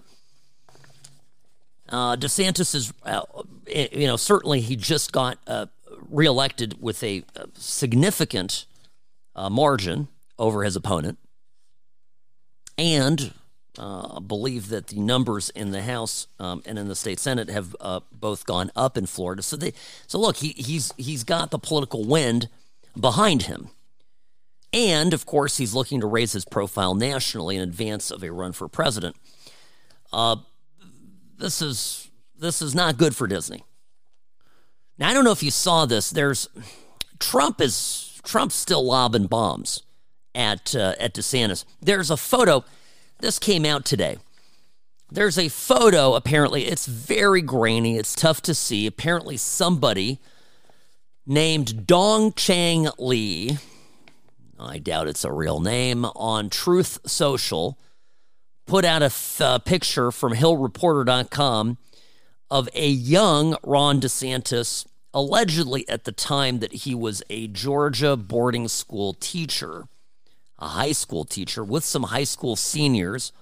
Uh, 1.89 2.15
DeSantis 2.15 2.75
is, 2.77 2.93
uh, 3.05 3.23
you 3.67 4.07
know, 4.07 4.17
certainly 4.17 4.61
he 4.61 4.77
just 4.77 5.11
got 5.11 5.39
uh, 5.49 5.67
reelected 6.09 6.81
with 6.81 7.03
a, 7.03 7.25
a 7.35 7.47
significant 7.55 8.67
uh, 9.35 9.51
margin 9.51 10.07
over 10.39 10.63
his 10.63 10.77
opponent. 10.77 11.19
And 12.79 13.35
uh, 13.79 14.21
believe 14.21 14.69
that 14.69 14.89
the 14.89 14.99
numbers 14.99 15.51
in 15.51 15.71
the 15.71 15.83
House 15.83 16.27
um, 16.39 16.63
and 16.67 16.79
in 16.79 16.89
the 16.89 16.97
state 16.97 17.21
Senate 17.21 17.49
have 17.49 17.77
uh, 17.81 18.01
both 18.13 18.47
gone 18.47 18.71
up 18.75 18.97
in 18.97 19.07
Florida. 19.07 19.43
So 19.43 19.57
they, 19.57 19.73
so 20.07 20.19
look, 20.19 20.37
he, 20.37 20.49
he's 20.57 20.93
he's 20.97 21.25
got 21.25 21.51
the 21.51 21.59
political 21.59 22.05
wind 22.05 22.49
behind 22.99 23.43
him, 23.43 23.71
and 24.73 25.15
of 25.15 25.27
course 25.27 25.57
he's 25.57 25.75
looking 25.75 26.01
to 26.01 26.07
raise 26.07 26.33
his 26.33 26.45
profile 26.45 26.95
nationally 26.95 27.57
in 27.57 27.63
advance 27.63 28.11
of 28.11 28.23
a 28.25 28.33
run 28.33 28.53
for 28.53 28.69
president. 28.69 29.17
Uh, 30.13 30.37
this 31.39 31.63
is 31.63 32.11
this 32.39 32.61
is 32.61 32.75
not 32.75 32.97
good 32.97 33.15
for 33.15 33.27
Disney. 33.27 33.65
Now 34.99 35.11
I 35.11 35.15
don't 35.15 35.25
know 35.25 35.33
if 35.33 35.43
you 35.43 35.51
saw 35.51 35.87
this. 35.87 36.11
There's 36.11 36.49
Trump 37.19 37.61
is 37.61 38.21
Trump's 38.25 38.57
still 38.57 38.85
lobbing 38.85 39.27
bombs 39.27 39.83
at 40.35 40.75
uh, 40.75 40.95
at 40.99 41.15
DeSantis. 41.15 41.65
There's 41.81 42.11
a 42.11 42.17
photo 42.17 42.65
this 43.21 43.39
came 43.39 43.65
out 43.65 43.85
today. 43.85 44.19
There's 45.13 45.39
a 45.39 45.49
photo, 45.49 46.15
apparently, 46.15 46.67
it's 46.67 46.87
very 46.87 47.43
grainy, 47.43 47.97
it's 47.97 48.15
tough 48.15 48.41
to 48.43 48.55
see. 48.55 48.87
Apparently, 48.87 49.37
somebody 49.37 50.21
named 51.27 51.87
Dong 51.87 52.33
Chang 52.35 52.89
Lee, 52.97 53.59
I 54.59 54.79
doubt 54.79 55.09
it's 55.09 55.25
a 55.25 55.33
real 55.33 55.59
name, 55.59 56.05
on 56.05 56.49
Truth 56.49 56.99
Social, 57.07 57.77
put 58.67 58.85
out 58.85 59.03
a 59.03 59.07
f- 59.07 59.41
uh, 59.41 59.59
picture 59.59 60.13
from 60.13 60.33
HillReporter.com 60.33 61.79
of 62.49 62.69
a 62.75 62.89
young 62.89 63.57
Ron 63.65 64.01
DeSantis, 64.01 64.87
allegedly 65.13 65.89
at 65.89 66.05
the 66.05 66.13
time 66.13 66.61
that 66.61 66.73
he 66.73 66.95
was 66.95 67.21
a 67.29 67.49
Georgia 67.49 68.17
boarding 68.17 68.69
school 68.69 69.15
teacher 69.15 69.89
a 70.61 70.69
high 70.69 70.93
school 70.93 71.25
teacher 71.25 71.65
with 71.65 71.85
some 71.85 72.05
high 72.05 72.25
school 72.25 72.57
seniors. 72.57 73.33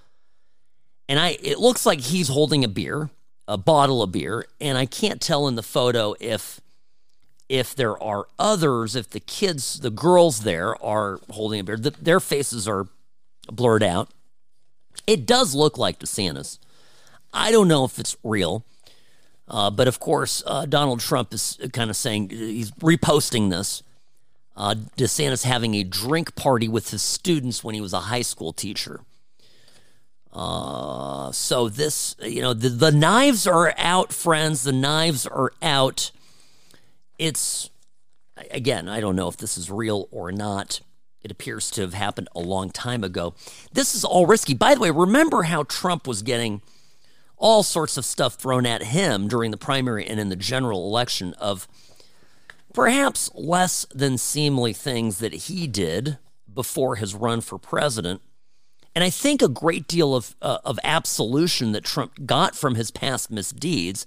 And 1.08 1.18
I 1.18 1.38
it 1.42 1.58
looks 1.58 1.86
like 1.86 2.00
he's 2.00 2.28
holding 2.28 2.64
a 2.64 2.68
beer, 2.68 3.10
a 3.46 3.56
bottle 3.56 4.02
of 4.02 4.12
beer, 4.12 4.46
and 4.60 4.78
I 4.78 4.86
can't 4.86 5.20
tell 5.20 5.48
in 5.48 5.54
the 5.54 5.62
photo 5.62 6.14
if 6.20 6.60
if 7.48 7.74
there 7.74 8.00
are 8.02 8.26
others, 8.38 8.94
if 8.94 9.08
the 9.10 9.20
kids, 9.20 9.80
the 9.80 9.90
girls 9.90 10.40
there 10.40 10.80
are 10.84 11.18
holding 11.30 11.60
a 11.60 11.64
beer. 11.64 11.78
The, 11.78 11.90
their 11.90 12.20
faces 12.20 12.68
are 12.68 12.88
blurred 13.50 13.82
out. 13.82 14.10
It 15.06 15.24
does 15.24 15.54
look 15.54 15.78
like 15.78 15.98
DeSantis. 15.98 16.58
I 17.32 17.50
don't 17.50 17.68
know 17.68 17.84
if 17.84 17.98
it's 17.98 18.16
real. 18.22 18.64
Uh, 19.48 19.70
but 19.70 19.88
of 19.88 19.98
course, 19.98 20.42
uh, 20.46 20.66
Donald 20.66 21.00
Trump 21.00 21.32
is 21.32 21.58
kind 21.72 21.88
of 21.88 21.96
saying 21.96 22.28
he's 22.28 22.70
reposting 22.72 23.48
this 23.48 23.82
uh, 24.58 24.74
DeSantis 24.96 25.44
having 25.44 25.76
a 25.76 25.84
drink 25.84 26.34
party 26.34 26.66
with 26.66 26.90
his 26.90 27.00
students 27.00 27.62
when 27.62 27.76
he 27.76 27.80
was 27.80 27.92
a 27.92 28.00
high 28.00 28.22
school 28.22 28.52
teacher. 28.52 29.00
Uh, 30.32 31.30
so 31.30 31.68
this, 31.68 32.16
you 32.20 32.42
know, 32.42 32.52
the, 32.52 32.68
the 32.68 32.90
knives 32.90 33.46
are 33.46 33.72
out, 33.78 34.12
friends. 34.12 34.64
The 34.64 34.72
knives 34.72 35.28
are 35.28 35.52
out. 35.62 36.10
It's, 37.20 37.70
again, 38.50 38.88
I 38.88 39.00
don't 39.00 39.14
know 39.14 39.28
if 39.28 39.36
this 39.36 39.56
is 39.56 39.70
real 39.70 40.08
or 40.10 40.32
not. 40.32 40.80
It 41.22 41.30
appears 41.30 41.70
to 41.72 41.82
have 41.82 41.94
happened 41.94 42.28
a 42.34 42.40
long 42.40 42.70
time 42.70 43.04
ago. 43.04 43.34
This 43.72 43.94
is 43.94 44.04
all 44.04 44.26
risky. 44.26 44.54
By 44.54 44.74
the 44.74 44.80
way, 44.80 44.90
remember 44.90 45.44
how 45.44 45.62
Trump 45.62 46.08
was 46.08 46.22
getting 46.22 46.62
all 47.36 47.62
sorts 47.62 47.96
of 47.96 48.04
stuff 48.04 48.34
thrown 48.34 48.66
at 48.66 48.82
him 48.82 49.28
during 49.28 49.52
the 49.52 49.56
primary 49.56 50.04
and 50.04 50.18
in 50.18 50.30
the 50.30 50.36
general 50.36 50.88
election 50.88 51.34
of 51.34 51.68
perhaps 52.78 53.28
less 53.34 53.84
than 53.92 54.16
seemly 54.16 54.72
things 54.72 55.18
that 55.18 55.32
he 55.32 55.66
did 55.66 56.16
before 56.54 56.94
his 56.94 57.12
run 57.12 57.40
for 57.40 57.58
president. 57.58 58.22
And 58.94 59.02
I 59.02 59.10
think 59.10 59.42
a 59.42 59.48
great 59.48 59.88
deal 59.88 60.14
of, 60.14 60.36
uh, 60.40 60.58
of 60.64 60.78
absolution 60.84 61.72
that 61.72 61.82
Trump 61.82 62.24
got 62.24 62.54
from 62.54 62.76
his 62.76 62.92
past 62.92 63.32
misdeeds 63.32 64.06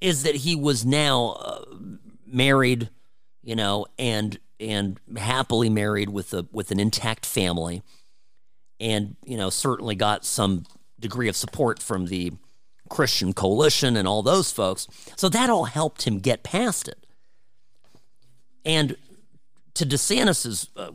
is 0.00 0.24
that 0.24 0.34
he 0.34 0.56
was 0.56 0.84
now 0.84 1.36
uh, 1.38 1.64
married, 2.26 2.90
you 3.44 3.54
know, 3.54 3.86
and 3.96 4.40
and 4.58 4.98
happily 5.16 5.70
married 5.70 6.08
with 6.08 6.34
a 6.34 6.48
with 6.50 6.72
an 6.72 6.80
intact 6.80 7.24
family, 7.24 7.80
and 8.80 9.14
you 9.24 9.36
know 9.36 9.50
certainly 9.50 9.94
got 9.94 10.24
some 10.24 10.64
degree 10.98 11.28
of 11.28 11.36
support 11.36 11.80
from 11.80 12.06
the 12.06 12.32
Christian 12.88 13.32
coalition 13.32 13.96
and 13.96 14.08
all 14.08 14.24
those 14.24 14.50
folks. 14.50 14.88
So 15.14 15.28
that 15.28 15.48
all 15.48 15.66
helped 15.66 16.02
him 16.02 16.18
get 16.18 16.42
past 16.42 16.88
it. 16.88 17.03
And 18.64 18.96
to 19.74 19.84
DeSantis's 19.86 20.68
uh, 20.76 20.90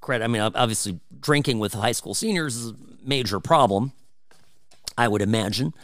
credit, 0.00 0.24
I 0.24 0.28
mean, 0.28 0.42
obviously, 0.42 1.00
drinking 1.20 1.58
with 1.58 1.74
high 1.74 1.92
school 1.92 2.14
seniors 2.14 2.56
is 2.56 2.70
a 2.70 2.76
major 3.02 3.40
problem, 3.40 3.92
I 4.98 5.08
would 5.08 5.22
imagine. 5.22 5.74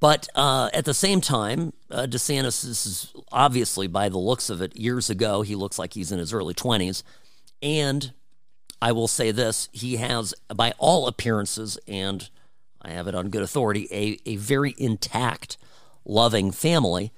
But 0.00 0.28
uh, 0.34 0.70
at 0.74 0.84
the 0.84 0.94
same 0.94 1.20
time, 1.20 1.72
uh, 1.90 2.06
DeSantis 2.06 2.64
is 2.64 3.12
obviously, 3.32 3.86
by 3.86 4.08
the 4.08 4.18
looks 4.18 4.50
of 4.50 4.60
it, 4.60 4.76
years 4.76 5.08
ago, 5.08 5.42
he 5.42 5.54
looks 5.54 5.78
like 5.78 5.94
he's 5.94 6.12
in 6.12 6.18
his 6.18 6.32
early 6.32 6.54
20s. 6.54 7.02
And 7.62 8.12
I 8.82 8.92
will 8.92 9.08
say 9.08 9.30
this 9.30 9.68
he 9.72 9.96
has, 9.96 10.34
by 10.54 10.74
all 10.78 11.06
appearances, 11.06 11.78
and 11.88 12.28
I 12.82 12.90
have 12.90 13.08
it 13.08 13.14
on 13.14 13.30
good 13.30 13.42
authority, 13.42 13.88
a, 13.90 14.18
a 14.28 14.36
very 14.36 14.74
intact, 14.76 15.56
loving 16.04 16.50
family, 16.50 17.10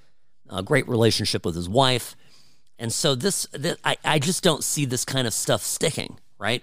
a 0.49 0.63
great 0.63 0.89
relationship 0.89 1.45
with 1.45 1.57
his 1.57 1.69
wife. 1.69 2.15
And 2.79 2.93
so 2.93 3.14
this, 3.14 3.47
this 3.53 3.77
I, 3.85 3.97
I 4.05 4.18
just 4.18 4.43
don't 4.43 4.62
see 4.62 4.85
this 4.85 5.05
kind 5.05 5.27
of 5.27 5.33
stuff 5.33 5.62
sticking, 5.62 6.18
right? 6.39 6.62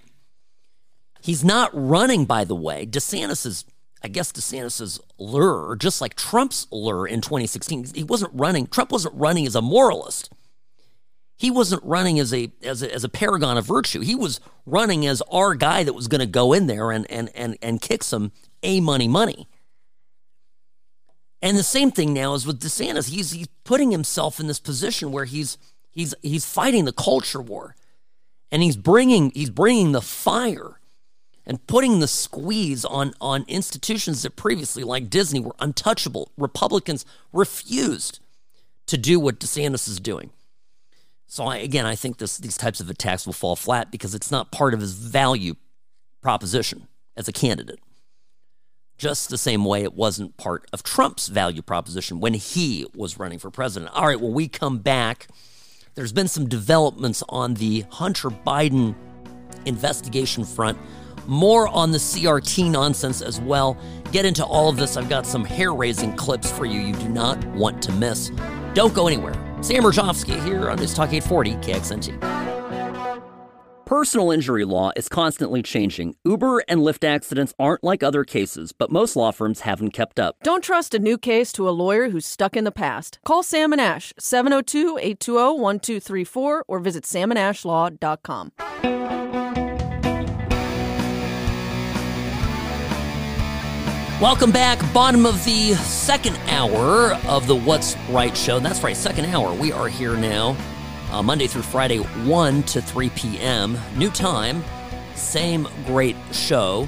He's 1.22 1.44
not 1.44 1.72
running, 1.74 2.26
by 2.26 2.44
the 2.44 2.56
way. 2.56 2.86
DeSantis 2.86 3.46
is, 3.46 3.66
I 4.04 4.10
guess, 4.10 4.32
DeSantis's 4.32 5.00
lure, 5.18 5.76
just 5.78 6.02
like 6.02 6.16
Trump's 6.16 6.68
lure 6.72 7.08
in 7.08 7.22
2016. 7.22 7.88
He 7.96 8.04
wasn't 8.04 8.32
running. 8.34 8.68
Trump 8.68 8.92
wasn't 8.92 9.16
running 9.16 9.48
as 9.48 9.56
a 9.56 9.62
moralist. 9.62 10.30
He 11.36 11.50
wasn't 11.50 11.84
running 11.84 12.20
as 12.20 12.34
a 12.34 12.52
as 12.62 12.84
a, 12.84 12.94
as 12.94 13.04
a 13.04 13.10
paragon 13.10 13.58
of 13.58 13.66
virtue. 13.66 14.02
He 14.02 14.16
was 14.16 14.40
running 14.66 15.06
as 15.06 15.22
our 15.32 15.56
guy 15.56 15.84
that 15.84 15.94
was 15.94 16.08
going 16.08 16.20
to 16.20 16.28
go 16.28 16.54
in 16.54 16.68
there 16.68 16.92
and 16.92 17.10
and 17.10 17.30
and 17.34 17.58
and 17.62 17.82
kick 17.82 18.04
some 18.04 18.32
a 18.62 18.80
money 18.80 19.08
money. 19.08 19.48
And 21.42 21.58
the 21.58 21.64
same 21.64 21.92
thing 21.92 22.14
now 22.14 22.36
is 22.36 22.46
with 22.46 22.62
DeSantis. 22.62 23.10
He's 23.10 23.32
he's 23.32 23.48
putting 23.64 23.92
himself 23.92 24.40
in 24.40 24.48
this 24.48 24.60
position 24.60 25.12
where 25.12 25.26
he's 25.26 25.58
he's 25.94 26.14
he's 26.22 26.46
fighting 26.46 26.86
the 26.86 26.94
culture 26.94 27.42
war, 27.42 27.76
and 28.52 28.62
he's 28.62 28.78
bringing 28.78 29.32
he's 29.32 29.50
bringing 29.50 29.92
the 29.92 30.02
fire, 30.02 30.80
and 31.46 31.66
putting 31.68 32.00
the 32.00 32.08
squeeze 32.08 32.84
on 32.84 33.14
on 33.22 33.46
institutions 33.48 34.24
that 34.24 34.36
previously, 34.36 34.84
like 34.84 35.10
Disney, 35.10 35.40
were 35.40 35.56
untouchable. 35.60 36.32
Republicans 36.38 37.06
refused 37.32 38.20
to 38.88 38.98
do 38.98 39.20
what 39.20 39.40
DeSantis 39.40 39.88
is 39.88 40.00
doing. 40.00 40.32
So 41.28 41.46
I, 41.46 41.58
again, 41.58 41.86
I 41.86 41.96
think 41.96 42.18
this 42.18 42.38
these 42.38 42.58
types 42.58 42.80
of 42.80 42.90
attacks 42.90 43.26
will 43.26 43.34
fall 43.34 43.56
flat 43.56 43.92
because 43.92 44.14
it's 44.14 44.32
not 44.32 44.52
part 44.52 44.74
of 44.74 44.82
his 44.82 44.94
value 44.94 45.56
proposition 46.22 46.88
as 47.16 47.28
a 47.28 47.32
candidate 47.32 47.80
just 48.98 49.30
the 49.30 49.38
same 49.38 49.66
way 49.66 49.84
it 49.84 49.94
wasn't 49.94 50.38
part 50.38 50.66
of 50.72 50.84
Trump's 50.84 51.28
value 51.28 51.62
proposition 51.62 52.20
when 52.20 52.34
he 52.34 52.86
was 52.96 53.20
running 53.20 53.40
for 53.40 53.50
president. 53.52 53.92
All 53.94 54.08
right, 54.08 54.20
when 54.20 54.34
we 54.34 54.48
come 54.48 54.80
back, 54.80 55.28
there's 55.96 56.12
been 56.12 56.28
some 56.28 56.48
developments 56.48 57.24
on 57.30 57.54
the 57.56 57.86
Hunter 57.90 58.30
Biden 58.30 58.96
investigation 59.66 60.44
front. 60.44 60.78
More 61.28 61.68
on 61.68 61.92
the 61.92 61.98
CRT 61.98 62.70
nonsense 62.70 63.22
as 63.22 63.40
well. 63.40 63.78
Get 64.12 64.26
into 64.26 64.44
all 64.44 64.70
of 64.70 64.76
this. 64.76 64.98
I've 64.98 65.08
got 65.08 65.26
some 65.26 65.46
hair 65.46 65.74
raising 65.74 66.16
clips 66.16 66.52
for 66.52 66.66
you 66.66 66.80
you 66.82 66.94
do 66.94 67.10
not 67.10 67.44
want 67.56 67.82
to 67.84 67.92
miss. 67.94 68.32
Don't 68.74 68.94
go 68.94 69.08
anywhere. 69.08 69.34
Sam 69.62 69.84
Mirejovsky 69.84 70.44
here 70.44 70.70
on 70.70 70.78
News 70.78 70.94
Talk 70.94 71.14
840 71.14 71.54
KXNT. 71.56 72.83
Personal 73.86 74.32
injury 74.32 74.64
law 74.64 74.92
is 74.96 75.10
constantly 75.10 75.62
changing. 75.62 76.16
Uber 76.24 76.64
and 76.70 76.80
Lyft 76.80 77.04
accidents 77.04 77.54
aren't 77.60 77.84
like 77.84 78.02
other 78.02 78.24
cases, 78.24 78.72
but 78.72 78.90
most 78.90 79.18
law 79.18 79.32
firms 79.32 79.60
haven't 79.62 79.92
kept 79.92 80.22
up. 80.22 80.38
Don't 80.42 80.64
trust 80.64 80.94
a 80.94 81.00
new 81.00 81.18
case 81.18 81.52
to 81.52 81.68
a 81.68 81.72
lawyer 81.72 82.10
who's 82.10 82.26
stuck 82.26 82.56
in 82.56 82.64
the 82.64 82.72
past. 82.72 83.20
Call 83.26 83.44
Sam 83.44 83.74
and 83.74 83.82
Ash, 83.82 84.14
702 84.18 84.98
820 85.00 85.60
1234, 85.60 86.64
or 86.66 86.80
visit 86.80 87.04
samandashlaw.com. 87.04 88.54
Welcome 94.22 94.52
back. 94.54 94.94
Bottom 94.94 95.26
of 95.26 95.44
the 95.44 95.74
second 95.74 96.38
hour 96.48 97.16
of 97.28 97.48
the 97.48 97.56
What's 97.58 97.98
Right 98.10 98.36
show. 98.38 98.60
That's 98.60 98.82
right, 98.82 98.96
second 98.96 99.26
hour. 99.26 99.54
We 99.54 99.74
are 99.74 99.90
here 99.90 100.16
now 100.16 100.56
uh, 101.14 101.22
Monday 101.22 101.46
through 101.46 101.62
Friday, 101.62 102.00
1 102.00 102.64
to 102.64 102.82
3 102.82 103.10
p.m. 103.12 103.78
New 103.96 104.10
time, 104.10 104.64
same 105.14 105.68
great 105.86 106.16
show. 106.32 106.88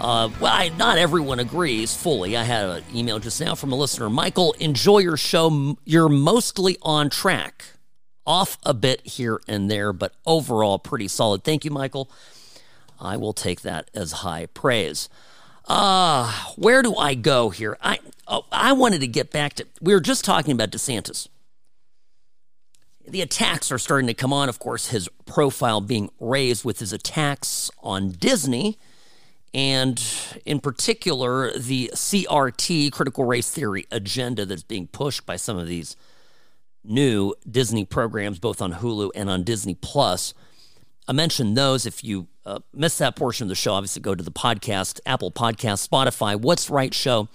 Uh, 0.00 0.30
well, 0.40 0.52
I, 0.52 0.70
not 0.78 0.96
everyone 0.96 1.38
agrees 1.38 1.94
fully. 1.94 2.34
I 2.34 2.44
had 2.44 2.64
an 2.64 2.84
email 2.94 3.18
just 3.18 3.38
now 3.42 3.54
from 3.54 3.72
a 3.72 3.76
listener. 3.76 4.08
Michael, 4.08 4.54
enjoy 4.58 4.98
your 4.98 5.18
show. 5.18 5.76
You're 5.84 6.08
mostly 6.08 6.78
on 6.80 7.10
track. 7.10 7.64
Off 8.26 8.56
a 8.62 8.72
bit 8.72 9.06
here 9.06 9.40
and 9.46 9.70
there, 9.70 9.92
but 9.92 10.14
overall 10.26 10.78
pretty 10.78 11.08
solid. 11.08 11.44
Thank 11.44 11.64
you, 11.64 11.70
Michael. 11.70 12.10
I 12.98 13.16
will 13.16 13.32
take 13.32 13.62
that 13.62 13.90
as 13.94 14.12
high 14.12 14.46
praise. 14.46 15.08
Uh, 15.66 16.32
where 16.56 16.82
do 16.82 16.94
I 16.96 17.14
go 17.14 17.50
here? 17.50 17.76
I 17.82 17.98
oh, 18.26 18.44
I 18.50 18.72
wanted 18.72 19.00
to 19.00 19.06
get 19.06 19.30
back 19.30 19.54
to 19.54 19.66
we 19.80 19.92
were 19.94 20.00
just 20.00 20.24
talking 20.24 20.52
about 20.52 20.70
DeSantis 20.70 21.28
the 23.10 23.22
attacks 23.22 23.70
are 23.72 23.78
starting 23.78 24.06
to 24.06 24.14
come 24.14 24.32
on. 24.32 24.48
Of 24.48 24.58
course, 24.58 24.88
his 24.88 25.08
profile 25.26 25.80
being 25.80 26.10
raised 26.20 26.64
with 26.64 26.78
his 26.78 26.92
attacks 26.92 27.70
on 27.82 28.10
Disney, 28.10 28.78
and 29.54 30.02
in 30.44 30.60
particular, 30.60 31.52
the 31.52 31.90
CRT, 31.94 32.92
critical 32.92 33.24
race 33.24 33.50
theory 33.50 33.86
agenda 33.90 34.44
that's 34.44 34.62
being 34.62 34.86
pushed 34.86 35.24
by 35.26 35.36
some 35.36 35.58
of 35.58 35.66
these 35.66 35.96
new 36.84 37.34
Disney 37.48 37.84
programs, 37.84 38.38
both 38.38 38.62
on 38.62 38.74
Hulu 38.74 39.10
and 39.14 39.28
on 39.30 39.42
Disney 39.42 39.74
Plus. 39.74 40.34
I 41.06 41.12
mentioned 41.12 41.56
those. 41.56 41.86
If 41.86 42.04
you 42.04 42.28
uh, 42.44 42.60
missed 42.72 42.98
that 42.98 43.16
portion 43.16 43.44
of 43.44 43.48
the 43.48 43.54
show, 43.54 43.72
obviously 43.72 44.02
go 44.02 44.14
to 44.14 44.22
the 44.22 44.30
podcast, 44.30 45.00
Apple 45.06 45.30
Podcast, 45.30 45.88
Spotify, 45.88 46.38
What's 46.38 46.68
Right 46.68 46.92
Show. 46.92 47.28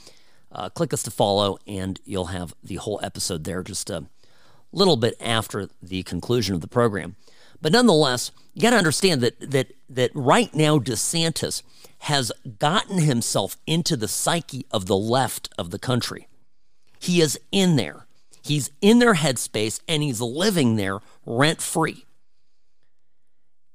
Uh, 0.52 0.70
click 0.70 0.94
us 0.94 1.02
to 1.04 1.12
follow, 1.12 1.58
and 1.66 2.00
you'll 2.06 2.26
have 2.26 2.54
the 2.64 2.76
whole 2.76 3.00
episode 3.02 3.44
there. 3.44 3.64
Just 3.64 3.90
uh, 3.90 4.02
little 4.74 4.98
bit 4.98 5.16
after 5.20 5.70
the 5.82 6.04
conclusion 6.04 6.56
of 6.56 6.62
the 6.62 6.68
program. 6.68 7.16
But 7.62 7.72
nonetheless, 7.72 8.32
you 8.54 8.62
got 8.62 8.72
to 8.72 8.78
understand 8.78 9.22
that 9.22 9.52
that 9.52 9.74
that 9.90 10.12
right 10.14 10.54
now 10.54 10.80
DeSantis 10.80 11.64
has 12.00 12.32
gotten 12.60 13.00
himself 13.00 13.56
into 13.66 13.96
the 13.96 14.08
psyche 14.08 14.66
of 14.72 14.88
the 14.88 14.98
left 14.98 15.50
of 15.58 15.72
the 15.72 15.80
country. 15.80 16.28
He 17.00 17.22
is 17.22 17.40
in 17.52 17.78
there. 17.78 18.06
He's 18.42 18.72
in 18.82 19.00
their 19.00 19.14
headspace 19.14 19.80
and 19.88 20.04
he's 20.04 20.20
living 20.20 20.76
there 20.76 21.00
rent 21.26 21.62
free. 21.62 22.06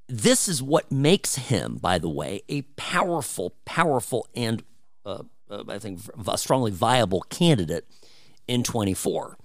This 0.07 0.47
is 0.47 0.61
what 0.61 0.91
makes 0.91 1.35
him, 1.35 1.77
by 1.81 1.97
the 1.97 2.09
way, 2.09 2.41
a 2.49 2.61
powerful, 2.77 3.53
powerful, 3.65 4.27
and 4.35 4.63
uh, 5.05 5.23
uh, 5.49 5.63
I 5.67 5.79
think 5.79 5.99
a 6.27 6.37
strongly 6.37 6.71
viable 6.71 7.21
candidate 7.21 7.85
in 8.47 8.63
24 8.63 9.37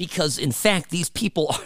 because 0.00 0.38
in 0.38 0.50
fact 0.50 0.88
these 0.88 1.10
people 1.10 1.48
are, 1.50 1.60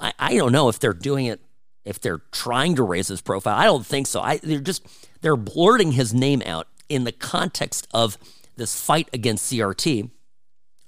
I, 0.02 0.12
I 0.18 0.34
don't 0.36 0.52
know 0.52 0.68
if 0.68 0.78
they're 0.78 0.92
doing 0.92 1.24
it 1.24 1.40
if 1.86 1.98
they're 1.98 2.20
trying 2.30 2.76
to 2.76 2.82
raise 2.82 3.08
his 3.08 3.22
profile. 3.22 3.56
I 3.56 3.64
don't 3.64 3.84
think 3.84 4.06
so. 4.06 4.20
I, 4.20 4.36
they're 4.36 4.60
just 4.60 4.86
they're 5.22 5.36
blurting 5.36 5.92
his 5.92 6.12
name 6.12 6.42
out 6.44 6.68
in 6.90 7.04
the 7.04 7.12
context 7.12 7.88
of 7.94 8.18
this 8.56 8.78
fight 8.78 9.08
against 9.14 9.50
crt 9.50 10.10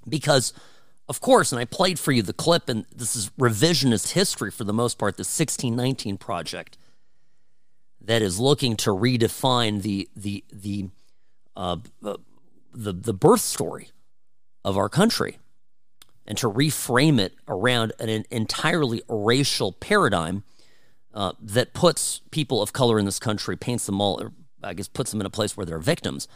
because 0.07 0.53
of 1.09 1.19
course 1.19 1.51
and 1.51 1.59
i 1.59 1.65
played 1.65 1.97
for 1.97 2.11
you 2.11 2.21
the 2.21 2.31
clip 2.31 2.69
and 2.69 2.85
this 2.95 3.15
is 3.15 3.31
revisionist 3.39 4.11
history 4.11 4.51
for 4.51 4.63
the 4.63 4.73
most 4.73 4.99
part 4.99 5.17
the 5.17 5.21
1619 5.21 6.17
project 6.17 6.77
that 7.99 8.21
is 8.21 8.39
looking 8.39 8.75
to 8.75 8.91
redefine 8.91 9.81
the 9.81 10.07
the 10.15 10.43
the 10.53 10.89
uh, 11.57 11.77
the 12.03 12.93
the 12.93 13.13
birth 13.13 13.41
story 13.41 13.89
of 14.63 14.77
our 14.77 14.89
country 14.89 15.39
and 16.27 16.37
to 16.37 16.49
reframe 16.49 17.19
it 17.19 17.33
around 17.47 17.93
an 17.99 18.25
entirely 18.31 19.01
racial 19.07 19.71
paradigm 19.71 20.43
uh, 21.13 21.33
that 21.39 21.73
puts 21.73 22.21
people 22.31 22.61
of 22.61 22.73
color 22.73 22.99
in 22.99 23.05
this 23.05 23.19
country, 23.19 23.55
paints 23.55 23.85
them 23.85 24.01
all, 24.01 24.31
I 24.63 24.73
guess, 24.73 24.87
puts 24.87 25.11
them 25.11 25.21
in 25.21 25.25
a 25.25 25.31
place 25.31 25.55
where 25.55 25.65
they're 25.65 25.79
victims. 25.79 26.27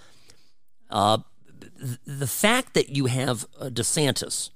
Uh, 0.89 1.19
the 2.05 2.27
fact 2.27 2.73
that 2.73 2.89
you 2.89 3.07
have 3.07 3.45
uh, 3.59 3.65
DeSantis 3.65 4.49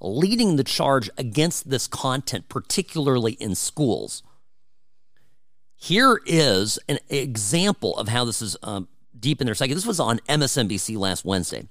leading 0.00 0.56
the 0.56 0.64
charge 0.64 1.08
against 1.16 1.70
this 1.70 1.86
content, 1.86 2.48
particularly 2.48 3.32
in 3.34 3.54
schools, 3.54 4.22
here 5.76 6.20
is 6.24 6.78
an 6.88 6.98
example 7.08 7.96
of 7.96 8.08
how 8.08 8.24
this 8.24 8.40
is 8.40 8.56
um, 8.62 8.88
deep 9.18 9.40
in 9.40 9.46
their 9.46 9.54
psyche. 9.54 9.74
This 9.74 9.86
was 9.86 10.00
on 10.00 10.18
MSNBC 10.28 10.96
last 10.96 11.24
Wednesday. 11.24 11.68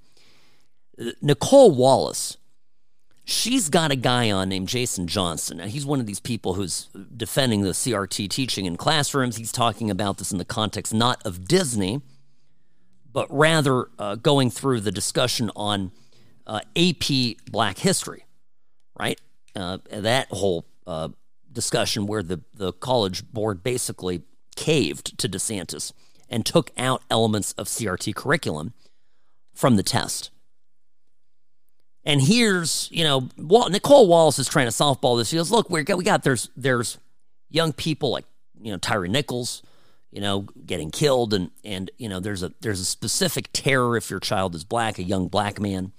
Nicolle 1.22 1.72
Wallace 1.72 2.38
she's 3.26 3.70
got 3.70 3.92
a 3.92 3.96
guy 3.96 4.32
on 4.32 4.50
named 4.50 4.68
Jason 4.68 5.08
Johnson. 5.08 5.58
Now, 5.58 5.66
he's 5.66 5.86
one 5.86 6.00
of 6.00 6.06
these 6.06 6.20
people 6.20 6.56
who's 6.56 6.90
defending 7.16 7.62
the 7.62 7.72
CRT 7.72 8.30
teaching 8.30 8.66
in 8.66 8.76
classrooms. 8.76 9.38
He's 9.38 9.52
talking 9.52 9.90
about 9.90 10.18
this 10.18 10.32
in 10.32 10.38
the 10.38 10.46
context 10.46 10.94
not 10.94 11.26
of 11.26 11.48
Disney, 11.48 12.02
but 13.12 13.28
rather 13.30 13.88
uh, 13.98 14.16
going 14.16 14.50
through 14.50 14.82
the 14.82 14.92
discussion 14.92 15.52
on 15.56 15.92
uh, 16.46 16.62
AP 16.76 17.38
Black 17.50 17.78
History, 17.78 18.26
right? 19.00 19.20
Uh, 19.56 19.78
that 19.90 20.28
whole 20.32 20.66
uh, 20.86 21.10
discussion 21.52 22.08
where 22.08 22.24
the, 22.24 22.42
the 22.54 22.74
college 22.74 23.32
board 23.32 23.64
basically 23.64 24.24
caved 24.56 25.18
to 25.20 25.30
DeSantis 25.30 25.94
and 26.30 26.46
took 26.46 26.72
out 26.78 27.04
elements 27.10 27.54
of 27.54 27.68
CRT 27.68 28.16
curriculum 28.16 28.74
from 29.54 29.76
the 29.76 29.84
test 29.84 30.32
And 32.06 32.22
here's, 32.22 32.90
you 32.92 33.04
know, 33.04 33.30
Nicolle 33.38 34.08
Wallace 34.08 34.40
is 34.40 34.48
trying 34.48 34.68
to 34.68 34.72
softball 34.72 35.18
this. 35.18 35.30
She 35.30 35.38
goes, 35.38 35.52
look, 35.52 35.70
we 35.70 35.84
got, 35.84 35.98
we 35.98 36.04
got 36.04 36.24
there's 36.24 36.50
there's 36.58 36.98
young 37.50 37.72
people 37.72 38.12
like, 38.12 38.26
you 38.62 38.72
know, 38.72 38.78
Tyre 38.78 39.08
Nichols, 39.08 39.64
you 40.12 40.20
know, 40.20 40.42
getting 40.66 40.92
killed, 40.92 41.34
and 41.34 41.52
and 41.64 41.90
you 41.98 42.10
know, 42.10 42.20
there's 42.20 42.44
a 42.44 42.52
there's 42.62 42.80
a 42.80 42.86
specific 42.86 43.50
terror 43.54 43.96
if 43.96 44.10
your 44.10 44.20
child 44.20 44.54
is 44.54 44.64
black, 44.64 45.00
a 45.00 45.04
young 45.04 45.28
black 45.28 45.60
man. 45.60 45.94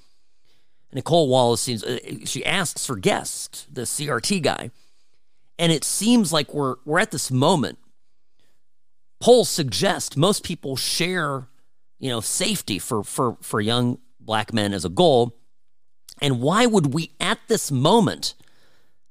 Nicolle 0.94 1.28
Wallace 1.28 1.60
seems 1.60 1.82
uh, 1.82 1.98
she 2.24 2.44
asks 2.44 2.86
her 2.86 2.96
guest, 2.96 3.66
the 3.72 3.82
CRT 3.82 4.42
guy, 4.42 4.70
and 5.58 5.72
it 5.72 5.84
seems 5.84 6.32
like 6.32 6.54
we're 6.54 6.76
we're 6.84 7.00
at 7.00 7.10
this 7.10 7.30
moment. 7.30 7.78
Polls 9.20 9.48
suggest 9.48 10.16
most 10.16 10.44
people 10.44 10.76
share, 10.76 11.48
you 11.98 12.10
know, 12.10 12.20
safety 12.20 12.78
for 12.78 13.02
for 13.02 13.36
for 13.40 13.60
young 13.60 13.98
black 14.20 14.52
men 14.52 14.72
as 14.72 14.84
a 14.84 14.88
goal. 14.90 15.34
And 16.20 16.40
why 16.40 16.66
would 16.66 16.94
we 16.94 17.12
at 17.20 17.38
this 17.48 17.70
moment 17.70 18.34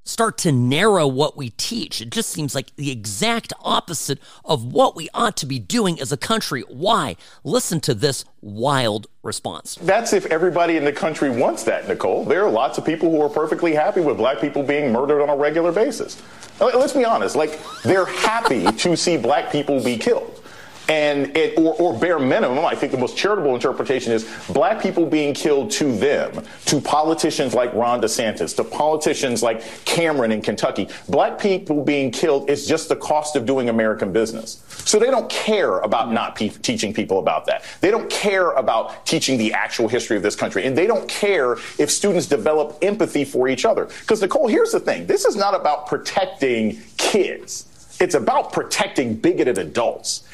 start 0.06 0.36
to 0.36 0.52
narrow 0.52 1.06
what 1.06 1.36
we 1.36 1.50
teach? 1.50 2.00
It 2.00 2.10
just 2.10 2.30
seems 2.30 2.54
like 2.54 2.74
the 2.76 2.90
exact 2.90 3.52
opposite 3.60 4.18
of 4.44 4.64
what 4.64 4.94
we 4.96 5.08
ought 5.14 5.36
to 5.38 5.46
be 5.46 5.58
doing 5.58 6.00
as 6.00 6.12
a 6.12 6.16
country. 6.16 6.62
Why? 6.68 7.16
Listen 7.42 7.80
to 7.80 7.94
this 7.94 8.24
wild 8.40 9.06
response. 9.22 9.76
That's 9.76 10.12
if 10.12 10.26
everybody 10.26 10.76
in 10.76 10.84
the 10.84 10.92
country 10.92 11.30
wants 11.30 11.62
that, 11.64 11.88
Nicolle. 11.88 12.24
There 12.26 12.44
are 12.44 12.50
lots 12.50 12.78
of 12.78 12.84
people 12.84 13.10
who 13.10 13.22
are 13.22 13.30
perfectly 13.30 13.74
happy 13.74 14.00
with 14.00 14.18
black 14.18 14.40
people 14.40 14.62
being 14.62 14.92
murdered 14.92 15.22
on 15.22 15.30
a 15.30 15.36
regular 15.36 15.72
basis. 15.72 16.20
Let's 16.60 16.92
be 16.92 17.04
honest, 17.04 17.34
like, 17.34 17.58
they're 17.82 18.04
happy 18.04 18.64
to 18.64 18.96
see 18.96 19.16
black 19.16 19.50
people 19.50 19.82
be 19.82 19.96
killed 19.96 20.43
and 20.88 21.36
it 21.36 21.58
or, 21.58 21.74
or 21.74 21.98
bare 21.98 22.18
minimum 22.18 22.64
i 22.64 22.74
think 22.74 22.92
the 22.92 22.98
most 22.98 23.16
charitable 23.16 23.54
interpretation 23.54 24.12
is 24.12 24.28
black 24.50 24.82
people 24.82 25.06
being 25.06 25.32
killed 25.32 25.70
to 25.70 25.96
them 25.96 26.44
to 26.66 26.80
politicians 26.80 27.54
like 27.54 27.72
ron 27.74 28.00
desantis 28.00 28.54
to 28.54 28.62
politicians 28.62 29.42
like 29.42 29.62
cameron 29.84 30.30
in 30.30 30.42
kentucky. 30.42 30.88
Black 31.08 31.38
people 31.38 31.82
being 31.82 32.10
killed 32.10 32.48
is 32.48 32.66
just 32.66 32.88
the 32.88 32.96
cost 32.96 33.34
of 33.34 33.46
doing 33.46 33.68
american 33.68 34.12
business. 34.12 34.62
So 34.84 34.98
they 34.98 35.10
don't 35.10 35.28
care 35.30 35.80
about 35.80 36.12
not 36.12 36.36
pe- 36.36 36.50
teaching 36.50 36.92
people 36.92 37.18
about 37.18 37.46
that. 37.46 37.64
They 37.80 37.90
don't 37.90 38.10
care 38.10 38.50
about 38.52 39.06
teaching 39.06 39.38
the 39.38 39.52
actual 39.52 39.88
history 39.88 40.16
of 40.16 40.22
this 40.22 40.36
country. 40.36 40.64
And 40.66 40.76
they 40.76 40.86
don't 40.86 41.08
care 41.08 41.54
if 41.78 41.90
students 41.90 42.26
develop 42.26 42.78
empathy 42.82 43.24
for 43.24 43.48
each 43.48 43.64
other. 43.64 43.86
Because 43.86 44.20
nicolle 44.22 44.50
here's 44.50 44.72
the 44.72 44.80
thing. 44.80 45.06
This 45.06 45.24
is 45.24 45.36
not 45.36 45.54
about 45.54 45.86
protecting 45.86 46.80
kids. 46.96 47.66
It's 48.00 48.14
about 48.14 48.52
protecting 48.52 49.14
bigoted 49.14 49.58
adults 49.58 50.24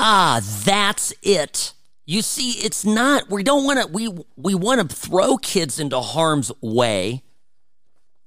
Ah, 0.00 0.40
that's 0.64 1.12
it. 1.22 1.72
You 2.06 2.22
see, 2.22 2.52
it's 2.52 2.84
not. 2.84 3.28
We 3.28 3.42
don't 3.42 3.64
want 3.64 3.80
to. 3.80 3.86
We 3.88 4.08
we 4.36 4.54
want 4.54 4.88
to 4.88 4.96
throw 4.96 5.36
kids 5.36 5.78
into 5.78 6.00
harm's 6.00 6.52
way 6.62 7.22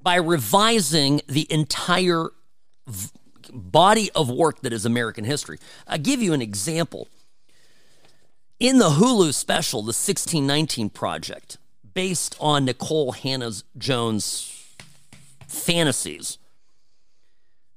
by 0.03 0.15
revising 0.15 1.22
the 1.28 1.47
entire 1.49 2.28
v- 2.88 3.09
body 3.51 4.11
of 4.13 4.30
work 4.30 4.61
that 4.61 4.74
is 4.74 4.86
American 4.86 5.24
history. 5.24 5.57
I'll 5.88 5.97
give 5.97 6.22
you 6.22 6.34
an 6.34 6.41
example. 6.41 7.07
In 8.59 8.78
the 8.78 8.89
Hulu 8.89 9.34
special, 9.34 9.82
the 9.82 9.88
1619 9.88 10.89
Project, 10.89 11.57
based 11.93 12.36
on 12.39 12.65
Nicole 12.65 13.13
Hannah 13.13 13.51
Jones' 13.78 14.76
fantasies, 15.47 16.38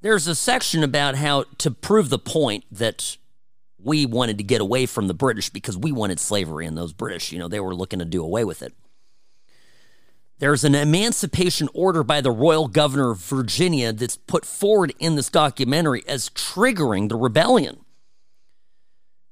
there's 0.03 0.27
a 0.27 0.35
section 0.35 0.83
about 0.83 1.15
how 1.15 1.45
to 1.59 1.71
prove 1.71 2.11
the 2.11 2.19
point 2.19 2.65
that 2.71 3.17
we 3.85 4.07
wanted 4.07 4.39
to 4.39 4.45
get 4.45 4.61
away 4.61 4.87
from 4.87 5.09
the 5.09 5.15
British 5.15 5.51
because 5.51 5.77
we 5.77 5.93
wanted 5.93 6.19
slavery, 6.19 6.67
and 6.67 6.77
those 6.77 6.93
British, 6.93 7.33
you 7.33 7.39
know, 7.39 7.49
they 7.49 7.61
were 7.61 7.75
looking 7.75 7.99
to 7.99 8.05
do 8.05 8.23
away 8.23 8.45
with 8.45 8.63
it. 8.63 8.73
There's 10.39 10.65
an 10.65 10.75
emancipation 10.75 11.69
order 11.75 12.03
by 12.03 12.21
the 12.21 12.31
royal 12.31 12.67
governor 12.67 13.13
of 13.13 13.19
Virginia 13.19 13.93
that's 13.93 14.17
put 14.17 14.45
forward 14.45 14.93
in 14.99 15.15
this 15.15 15.31
documentary 15.31 16.03
as 16.09 16.29
triggering 16.31 17.09
the 17.09 17.17
rebellion. 17.17 17.85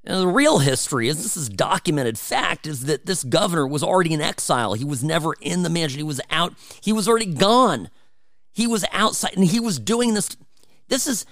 Now, 0.05 0.21
the 0.21 0.29
real 0.29 0.59
history 0.59 1.09
is 1.09 1.23
this 1.23 1.37
is 1.37 1.49
documented 1.49 2.19
fact 2.19 2.67
is 2.67 2.87
that 2.87 3.07
this 3.07 3.23
governor 3.23 3.67
was 3.67 3.83
already 3.83 4.13
in 4.13 4.21
exile. 4.21 4.75
He 4.75 4.85
was 4.85 5.05
never 5.05 5.35
in 5.41 5.63
the 5.63 5.71
mansion. 5.71 5.99
He 5.99 6.05
was 6.05 6.21
out. 6.31 6.55
He 6.83 6.93
was 6.93 7.09
already 7.09 7.27
gone. 7.27 7.89
He 8.53 8.67
was 8.67 8.85
outside 8.93 9.35
and 9.37 9.45
he 9.45 9.61
was 9.61 9.79
doing 9.79 10.15
this. 10.15 10.37
This 10.89 11.07
is 11.07 11.25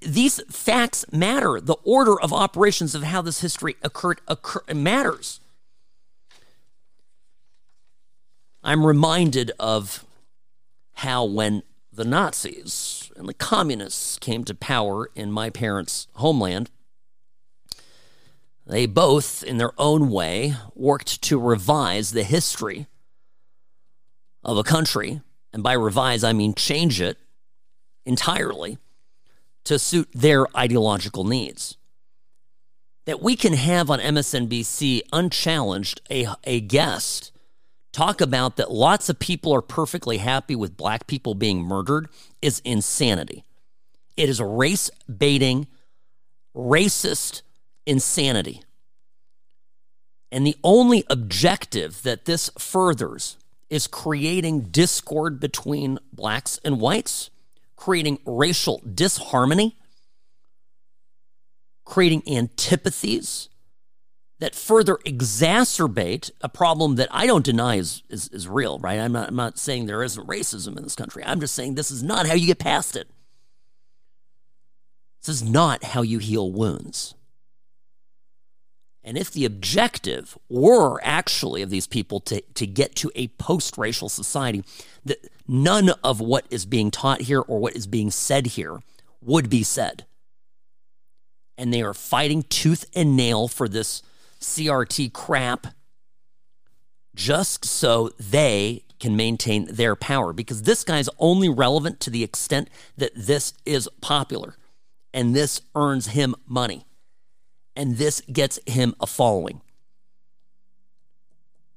these 0.00 0.40
facts 0.50 1.04
matter. 1.12 1.60
The 1.60 1.76
order 1.84 2.20
of 2.20 2.32
operations 2.32 2.94
of 2.94 3.02
how 3.02 3.22
this 3.22 3.40
history 3.40 3.76
occurred 3.82 4.20
occur, 4.28 4.62
matters. 4.74 5.40
I'm 8.62 8.86
reminded 8.86 9.50
of 9.58 10.04
how 10.94 11.24
when 11.24 11.62
the 11.92 12.04
Nazis 12.04 13.10
and 13.16 13.28
the 13.28 13.34
communists 13.34 14.18
came 14.18 14.44
to 14.44 14.54
power 14.54 15.10
in 15.14 15.32
my 15.32 15.50
parents' 15.50 16.06
homeland, 16.14 16.70
they 18.64 18.86
both, 18.86 19.42
in 19.42 19.58
their 19.58 19.72
own 19.78 20.10
way, 20.10 20.54
worked 20.74 21.20
to 21.22 21.40
revise 21.40 22.12
the 22.12 22.22
history 22.22 22.86
of 24.44 24.56
a 24.56 24.62
country. 24.62 25.20
And 25.52 25.62
by 25.62 25.72
revise, 25.72 26.22
I 26.22 26.32
mean 26.32 26.54
change 26.54 27.00
it 27.00 27.18
entirely 28.06 28.78
to 29.64 29.78
suit 29.78 30.08
their 30.12 30.46
ideological 30.56 31.24
needs. 31.24 31.76
That 33.04 33.22
we 33.22 33.36
can 33.36 33.54
have 33.54 33.90
on 33.90 33.98
MSNBC 33.98 35.02
unchallenged 35.12 36.00
a, 36.10 36.28
a 36.44 36.60
guest 36.60 37.32
talk 37.92 38.20
about 38.20 38.56
that 38.56 38.70
lots 38.70 39.08
of 39.08 39.18
people 39.18 39.52
are 39.52 39.62
perfectly 39.62 40.18
happy 40.18 40.56
with 40.56 40.76
black 40.76 41.06
people 41.06 41.34
being 41.34 41.62
murdered 41.62 42.08
is 42.40 42.60
insanity. 42.64 43.44
It 44.16 44.28
is 44.28 44.40
race 44.40 44.90
baiting, 45.14 45.66
racist 46.56 47.42
insanity. 47.86 48.62
And 50.30 50.46
the 50.46 50.56
only 50.64 51.04
objective 51.10 52.02
that 52.02 52.24
this 52.24 52.50
furthers 52.58 53.36
is 53.68 53.86
creating 53.86 54.62
discord 54.62 55.40
between 55.40 55.98
blacks 56.12 56.58
and 56.64 56.80
whites 56.80 57.30
creating 57.82 58.16
racial 58.24 58.80
disharmony, 58.94 59.76
creating 61.84 62.22
antipathies 62.28 63.48
that 64.38 64.54
further 64.54 64.98
exacerbate 65.04 66.30
a 66.42 66.48
problem 66.48 66.94
that 66.94 67.08
I 67.10 67.26
don't 67.26 67.44
deny 67.44 67.78
is, 67.78 68.04
is, 68.08 68.28
is 68.28 68.46
real, 68.46 68.78
right? 68.78 69.00
I'm 69.00 69.10
not, 69.10 69.30
I'm 69.30 69.34
not 69.34 69.58
saying 69.58 69.86
there 69.86 70.04
isn't 70.04 70.28
racism 70.28 70.76
in 70.76 70.84
this 70.84 70.94
country. 70.94 71.24
I'm 71.26 71.40
just 71.40 71.56
saying 71.56 71.74
this 71.74 71.90
is 71.90 72.04
not 72.04 72.28
how 72.28 72.34
you 72.34 72.46
get 72.46 72.60
past 72.60 72.94
it. 72.94 73.08
This 75.20 75.34
is 75.34 75.42
not 75.42 75.82
how 75.82 76.02
you 76.02 76.20
heal 76.20 76.52
wounds. 76.52 77.16
And 79.04 79.18
if 79.18 79.32
the 79.32 79.44
objective 79.44 80.38
were 80.48 81.00
actually 81.02 81.62
of 81.62 81.70
these 81.70 81.86
people 81.86 82.20
to, 82.20 82.40
to 82.40 82.66
get 82.66 82.94
to 82.96 83.10
a 83.14 83.28
post 83.28 83.76
racial 83.76 84.08
society, 84.08 84.62
that 85.04 85.28
none 85.48 85.90
of 86.04 86.20
what 86.20 86.46
is 86.50 86.64
being 86.64 86.90
taught 86.90 87.22
here 87.22 87.40
or 87.40 87.58
what 87.58 87.74
is 87.74 87.86
being 87.86 88.10
said 88.10 88.48
here 88.48 88.80
would 89.20 89.50
be 89.50 89.62
said. 89.62 90.04
And 91.58 91.72
they 91.72 91.82
are 91.82 91.94
fighting 91.94 92.44
tooth 92.44 92.84
and 92.94 93.16
nail 93.16 93.48
for 93.48 93.68
this 93.68 94.02
CRT 94.40 95.12
crap 95.12 95.68
just 97.14 97.64
so 97.64 98.10
they 98.18 98.84
can 98.98 99.16
maintain 99.16 99.66
their 99.66 99.96
power 99.96 100.32
because 100.32 100.62
this 100.62 100.84
guy's 100.84 101.08
only 101.18 101.48
relevant 101.48 101.98
to 102.00 102.10
the 102.10 102.22
extent 102.22 102.70
that 102.96 103.10
this 103.16 103.52
is 103.66 103.88
popular 104.00 104.54
and 105.12 105.34
this 105.34 105.60
earns 105.74 106.08
him 106.08 106.34
money 106.46 106.86
and 107.76 107.96
this 107.96 108.20
gets 108.32 108.58
him 108.66 108.94
a 109.00 109.06
following. 109.06 109.60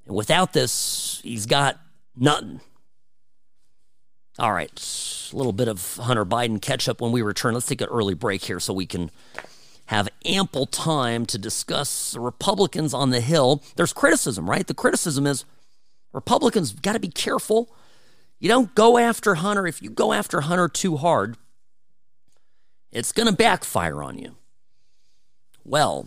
And 0.05 0.15
without 0.15 0.53
this, 0.53 1.19
he's 1.23 1.45
got 1.45 1.79
nothing. 2.15 2.61
All 4.37 4.51
right, 4.51 5.29
a 5.31 5.35
little 5.35 5.53
bit 5.53 5.69
of 5.69 5.95
Hunter 5.95 6.25
Biden 6.25 6.61
catch 6.61 6.89
up 6.89 6.99
when 6.99 7.13
we 7.13 7.21
return. 7.21 7.53
Let's 7.53 7.67
take 7.67 7.81
an 7.81 7.87
early 7.87 8.13
break 8.13 8.43
here 8.43 8.59
so 8.59 8.73
we 8.73 8.85
can 8.85 9.09
have 9.87 10.09
ample 10.25 10.65
time 10.65 11.25
to 11.27 11.37
discuss 11.37 12.17
Republicans 12.17 12.93
on 12.93 13.11
the 13.11 13.21
Hill. 13.21 13.63
There's 13.75 13.93
criticism, 13.93 14.49
right? 14.49 14.67
The 14.67 14.73
criticism 14.73 15.25
is 15.25 15.45
Republicans 16.11 16.73
got 16.73 16.93
to 16.93 16.99
be 16.99 17.07
careful. 17.07 17.73
You 18.39 18.49
don't 18.49 18.75
go 18.75 18.97
after 18.97 19.35
Hunter. 19.35 19.67
If 19.67 19.81
you 19.81 19.89
go 19.89 20.11
after 20.11 20.41
Hunter 20.41 20.67
too 20.67 20.97
hard, 20.97 21.37
it's 22.91 23.11
going 23.11 23.27
to 23.27 23.33
backfire 23.33 24.03
on 24.03 24.17
you. 24.17 24.35
Well, 25.67 26.05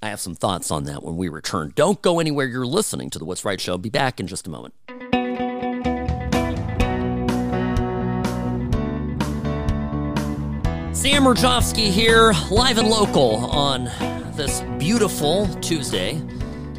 I 0.00 0.08
have 0.08 0.18
some 0.18 0.34
thoughts 0.34 0.70
on 0.70 0.84
that 0.84 1.02
when 1.02 1.18
we 1.18 1.28
return. 1.28 1.72
Don't 1.74 2.00
go 2.00 2.20
anywhere. 2.20 2.46
You're 2.46 2.64
listening 2.64 3.10
to 3.10 3.18
the 3.18 3.26
What's 3.26 3.44
Right 3.44 3.60
Show. 3.60 3.72
I'll 3.72 3.78
be 3.78 3.90
back 3.90 4.18
in 4.18 4.26
just 4.26 4.46
a 4.46 4.50
moment. 4.50 4.72
Sam 10.96 11.24
Mirejovsky 11.24 11.90
here, 11.90 12.32
live 12.50 12.78
and 12.78 12.88
local 12.88 13.36
on 13.50 13.84
this 14.36 14.62
beautiful 14.78 15.46
Tuesday 15.56 16.22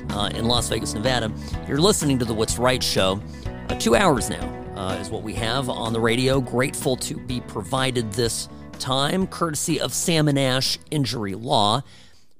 uh, 0.09 0.31
in 0.33 0.45
Las 0.45 0.67
Vegas, 0.67 0.95
Nevada. 0.95 1.31
You're 1.67 1.77
listening 1.77 2.17
to 2.17 2.25
the 2.25 2.33
What's 2.33 2.57
Right 2.57 2.81
show. 2.81 3.21
Uh, 3.69 3.75
two 3.75 3.95
hours 3.95 4.31
now 4.31 4.73
uh, 4.75 4.95
is 4.95 5.11
what 5.11 5.21
we 5.21 5.35
have 5.35 5.69
on 5.69 5.93
the 5.93 5.99
radio. 5.99 6.41
Grateful 6.41 6.97
to 6.97 7.17
be 7.17 7.39
provided 7.41 8.11
this 8.13 8.49
time, 8.79 9.27
courtesy 9.27 9.79
of 9.79 9.93
Sam 9.93 10.27
and 10.27 10.39
Ash 10.39 10.77
Injury 10.89 11.35
Law, 11.35 11.83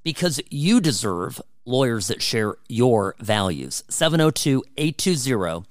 because 0.04 0.42
you 0.50 0.82
deserve 0.82 1.42
lawyers 1.66 2.08
that 2.08 2.22
share 2.22 2.56
your 2.68 3.16
values. 3.20 3.84
702 3.90 4.64
820 4.78 5.66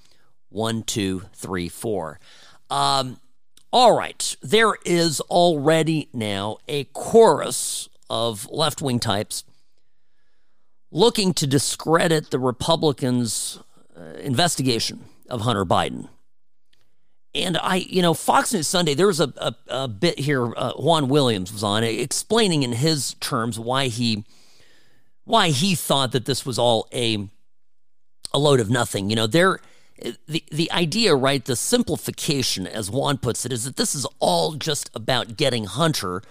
1234. 0.50 2.20
Um, 2.70 3.20
all 3.72 3.96
right, 3.96 4.36
there 4.42 4.74
is 4.84 5.20
already 5.22 6.08
now 6.12 6.58
a 6.68 6.84
chorus 6.84 7.88
of 8.08 8.48
left 8.50 8.80
wing 8.80 8.98
types 9.00 9.44
looking 10.90 11.34
to 11.34 11.46
discredit 11.46 12.30
the 12.30 12.38
Republicans' 12.38 13.58
uh, 13.96 14.18
investigation 14.20 15.04
of 15.28 15.42
Hunter 15.42 15.66
Biden. 15.66 16.08
And 17.38 17.56
I, 17.58 17.76
you 17.76 18.02
know, 18.02 18.14
Fox 18.14 18.52
News 18.52 18.66
Sunday, 18.66 18.94
there 18.94 19.06
was 19.06 19.20
a, 19.20 19.32
a, 19.36 19.54
a 19.68 19.88
bit 19.88 20.18
here, 20.18 20.52
uh, 20.56 20.72
Juan 20.72 21.08
Williams 21.08 21.52
was 21.52 21.62
on, 21.62 21.84
explaining 21.84 22.62
in 22.62 22.72
his 22.72 23.14
terms 23.14 23.58
why 23.58 23.88
he 23.88 24.24
why 25.24 25.50
he 25.50 25.74
thought 25.74 26.12
that 26.12 26.24
this 26.24 26.46
was 26.46 26.58
all 26.58 26.88
a 26.92 27.28
a 28.32 28.38
load 28.38 28.60
of 28.60 28.70
nothing. 28.70 29.10
You 29.10 29.16
know, 29.16 29.26
there 29.26 29.60
the 30.26 30.44
the 30.50 30.70
idea, 30.72 31.14
right, 31.14 31.44
the 31.44 31.56
simplification, 31.56 32.66
as 32.66 32.90
Juan 32.90 33.18
puts 33.18 33.44
it, 33.44 33.52
is 33.52 33.64
that 33.64 33.76
this 33.76 33.94
is 33.94 34.06
all 34.20 34.54
just 34.54 34.90
about 34.94 35.36
getting 35.36 35.64
Hunter 35.64 36.22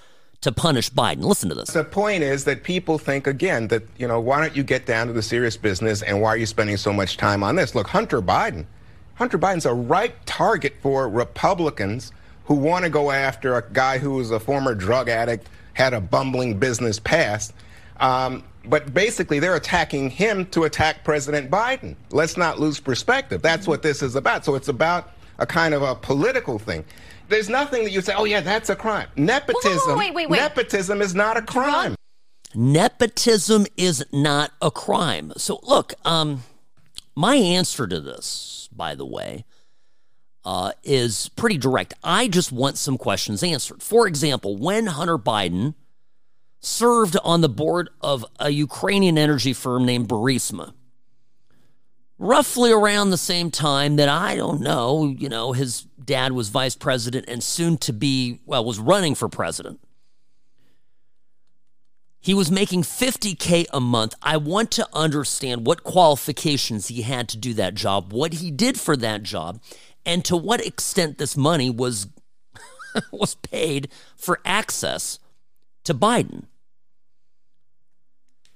to 0.41 0.51
punish 0.51 0.91
Biden. 0.91 1.23
Listen 1.23 1.49
to 1.49 1.55
this. 1.55 1.69
The 1.71 1.83
point 1.83 2.23
is 2.23 2.43
that 2.45 2.63
people 2.63 2.97
think 2.97 3.27
again 3.27 3.67
that, 3.69 3.83
you 3.97 4.07
know, 4.07 4.19
why 4.19 4.39
don't 4.39 4.55
you 4.55 4.63
get 4.63 4.85
down 4.85 5.07
to 5.07 5.13
the 5.13 5.21
serious 5.21 5.57
business 5.57 6.01
and 6.01 6.21
why 6.21 6.29
are 6.29 6.37
you 6.37 6.45
spending 6.45 6.77
so 6.77 6.93
much 6.93 7.17
time 7.17 7.43
on 7.43 7.55
this? 7.55 7.73
Look, 7.73 7.87
Hunter 7.87 8.21
Biden, 8.21 8.65
Hunter 9.17 9.37
Biden's 9.37 9.65
a 9.65 9.73
ripe 9.73 10.17
target 10.25 10.75
for 10.81 11.09
Republicans 11.09 12.11
who 12.45 12.55
want 12.55 12.85
to 12.85 12.89
go 12.89 13.11
after 13.11 13.55
a 13.55 13.63
guy 13.73 13.97
who 13.97 14.11
was 14.11 14.31
a 14.31 14.39
former 14.39 14.73
drug 14.73 15.09
addict, 15.09 15.49
had 15.73 15.93
a 15.93 15.99
bumbling 15.99 16.57
business 16.59 16.99
past. 16.99 17.53
Um, 17.99 18.43
but 18.63 18.93
basically, 18.93 19.39
they're 19.39 19.55
attacking 19.55 20.09
him 20.09 20.45
to 20.47 20.63
attack 20.63 21.03
President 21.03 21.49
Biden. 21.49 21.95
Let's 22.11 22.37
not 22.37 22.59
lose 22.59 22.79
perspective. 22.79 23.41
That's 23.41 23.67
what 23.67 23.81
this 23.81 24.01
is 24.01 24.15
about. 24.15 24.45
So 24.45 24.55
it's 24.55 24.67
about 24.67 25.11
a 25.39 25.45
kind 25.45 25.73
of 25.73 25.81
a 25.81 25.95
political 25.95 26.59
thing. 26.59 26.85
There's 27.29 27.49
nothing 27.49 27.83
that 27.83 27.91
you 27.91 28.01
say, 28.01 28.13
oh, 28.15 28.25
yeah, 28.25 28.41
that's 28.41 28.69
a 28.69 28.75
crime. 28.75 29.07
Nepotism, 29.15 29.97
wait, 29.97 30.13
wait, 30.13 30.29
wait. 30.29 30.37
nepotism 30.37 31.01
is 31.01 31.13
not 31.13 31.37
a 31.37 31.41
crime. 31.41 31.95
Nepotism 32.55 33.65
is 33.75 34.05
not 34.11 34.51
a 34.61 34.71
crime. 34.71 35.33
So, 35.37 35.59
look, 35.63 35.93
um, 36.05 36.43
my 37.15 37.35
answer 37.35 37.87
to 37.87 37.99
this, 37.99 38.56
by 38.77 38.95
the 38.95 39.05
way, 39.05 39.43
uh, 40.45 40.71
is 40.83 41.29
pretty 41.35 41.57
direct. 41.57 41.93
I 42.03 42.27
just 42.27 42.51
want 42.51 42.77
some 42.77 42.97
questions 42.97 43.43
answered. 43.43 43.83
For 43.83 44.07
example, 44.07 44.55
when 44.55 44.87
Hunter 44.87 45.17
Biden 45.17 45.73
served 46.59 47.17
on 47.23 47.41
the 47.41 47.49
board 47.49 47.89
of 48.01 48.25
a 48.39 48.49
Ukrainian 48.49 49.17
energy 49.17 49.53
firm 49.53 49.85
named 49.85 50.07
Burisma, 50.07 50.73
roughly 52.17 52.71
around 52.71 53.09
the 53.09 53.17
same 53.17 53.51
time 53.51 53.97
that 53.97 54.09
I 54.09 54.35
don't 54.35 54.61
know, 54.61 55.05
you 55.05 55.29
know, 55.29 55.51
his 55.51 55.81
dad 56.03 56.31
was 56.31 56.49
vice 56.49 56.75
president 56.75 57.25
and 57.27 57.43
soon 57.43 57.77
to 57.79 57.93
be, 57.93 58.39
well, 58.45 58.63
was 58.63 58.79
running 58.79 59.15
for 59.15 59.29
president. 59.29 59.79
He 62.27 62.33
was 62.33 62.51
making 62.51 62.83
50K 62.83 63.67
a 63.71 63.79
month. 63.79 64.13
I 64.21 64.35
want 64.35 64.69
to 64.71 64.87
understand 64.91 65.65
what 65.65 65.85
qualifications 65.85 66.89
he 66.89 67.03
had 67.03 67.29
to 67.29 67.37
do 67.37 67.53
that 67.53 67.73
job, 67.73 68.11
what 68.11 68.33
he 68.33 68.51
did 68.51 68.77
for 68.77 68.97
that 68.97 69.23
job, 69.23 69.61
and 70.05 70.25
to 70.25 70.35
what 70.35 70.59
extent 70.59 71.19
this 71.19 71.37
money 71.37 71.69
was 71.69 72.07
was 73.13 73.35
paid 73.35 73.87
for 74.17 74.41
access 74.43 75.19
to 75.85 75.93
Biden. 75.93 76.47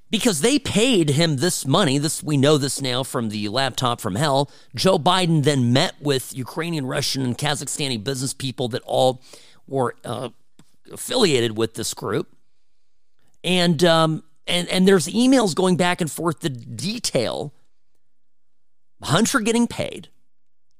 Because 0.10 0.41
they 0.41 0.60
paid 0.60 1.11
him 1.11 1.38
this 1.38 1.65
money, 1.65 1.98
this 1.98 2.22
we 2.22 2.35
know 2.35 2.57
this 2.57 2.81
now 2.81 3.03
from 3.03 3.30
the 3.30 3.48
laptop 3.48 4.02
from 4.02 4.15
hell. 4.15 4.52
Joe 4.76 4.99
Biden 4.99 5.45
then 5.45 5.72
met 5.72 5.95
with 6.02 6.35
Ukrainian, 6.35 6.88
Russian, 6.88 7.23
and 7.23 7.38
Kazakhstani 7.38 8.03
business 8.03 8.34
people 8.34 8.68
that 8.68 8.81
all 8.84 9.22
were 9.65 9.95
uh, 10.03 10.27
affiliated 10.91 11.56
with 11.56 11.76
this 11.76 11.93
group 11.93 12.35
and 13.43 13.84
um, 13.84 14.23
and 14.47 14.68
and 14.69 14.88
there's 14.88 15.07
emails 15.07 15.55
going 15.55 15.77
back 15.77 16.01
and 16.01 16.11
forth 16.11 16.39
the 16.39 16.49
detail 16.49 17.53
Hunter 19.03 19.39
getting 19.39 19.68
paid 19.68 20.09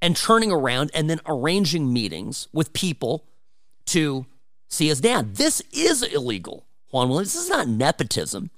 and 0.02 0.16
turning 0.16 0.52
around 0.52 0.92
and 0.94 1.10
then 1.10 1.20
arranging 1.26 1.92
meetings 1.92 2.48
with 2.52 2.74
people 2.74 3.26
to 3.88 4.26
see 4.68 4.88
his 4.88 5.02
dad. 5.02 5.36
This 5.36 5.62
is 5.72 6.04
illegal, 6.04 6.66
Juan 6.92 7.10
Williams. 7.10 7.34
This 7.34 7.44
is 7.44 7.50
not 7.50 7.68
nepotism. 7.68 8.50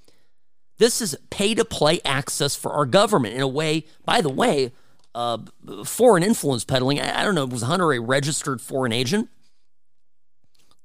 This 0.78 1.02
is 1.02 1.16
pay 1.30 1.54
to 1.56 1.66
play 1.66 2.02
access 2.04 2.56
for 2.56 2.72
our 2.72 2.86
government 2.86 3.36
in 3.36 3.42
a 3.42 3.48
way, 3.48 3.86
by 4.06 4.22
the 4.22 4.30
way, 4.30 4.72
uh, 5.16 5.38
foreign 5.86 6.24
influence 6.24 6.66
peddling. 6.66 7.00
I, 7.00 7.22
I 7.22 7.24
don't 7.24 7.36
know, 7.36 7.46
was 7.46 7.62
Hunter 7.62 7.94
a 7.94 8.00
registered 8.00 8.60
foreign 8.60 8.92
agent? 8.92 9.30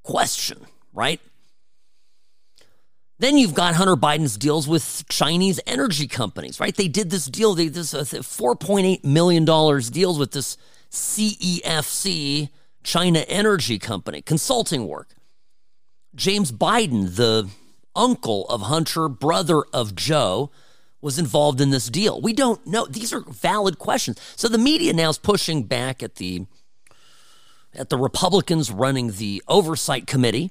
Question, 0.02 0.66
right? 0.92 1.20
Then 3.20 3.36
you've 3.36 3.54
got 3.54 3.74
Hunter 3.74 3.96
Biden's 3.96 4.36
deals 4.36 4.68
with 4.68 5.04
Chinese 5.08 5.58
energy 5.66 6.06
companies, 6.06 6.60
right? 6.60 6.74
They 6.74 6.86
did 6.86 7.10
this 7.10 7.26
deal, 7.26 7.54
they 7.54 7.68
this 7.68 7.92
uh, 7.92 8.04
$4.8 8.04 9.04
million 9.04 9.44
deals 9.44 10.18
with 10.18 10.32
this 10.32 10.56
CEFC 10.90 12.50
China 12.84 13.18
Energy 13.20 13.78
Company, 13.78 14.22
consulting 14.22 14.86
work. 14.86 15.14
James 16.14 16.52
Biden, 16.52 17.16
the 17.16 17.48
uncle 17.94 18.46
of 18.48 18.62
Hunter, 18.62 19.08
brother 19.08 19.62
of 19.72 19.94
Joe, 19.94 20.50
was 21.00 21.18
involved 21.18 21.60
in 21.60 21.70
this 21.70 21.88
deal. 21.88 22.20
We 22.20 22.32
don't 22.32 22.64
know. 22.66 22.86
These 22.86 23.12
are 23.12 23.20
valid 23.20 23.78
questions. 23.78 24.18
So 24.36 24.48
the 24.48 24.58
media 24.58 24.92
now 24.92 25.10
is 25.10 25.18
pushing 25.18 25.64
back 25.64 26.02
at 26.02 26.16
the 26.16 26.46
at 27.74 27.90
the 27.90 27.98
Republicans 27.98 28.70
running 28.70 29.12
the 29.12 29.42
oversight 29.46 30.06
committee 30.06 30.50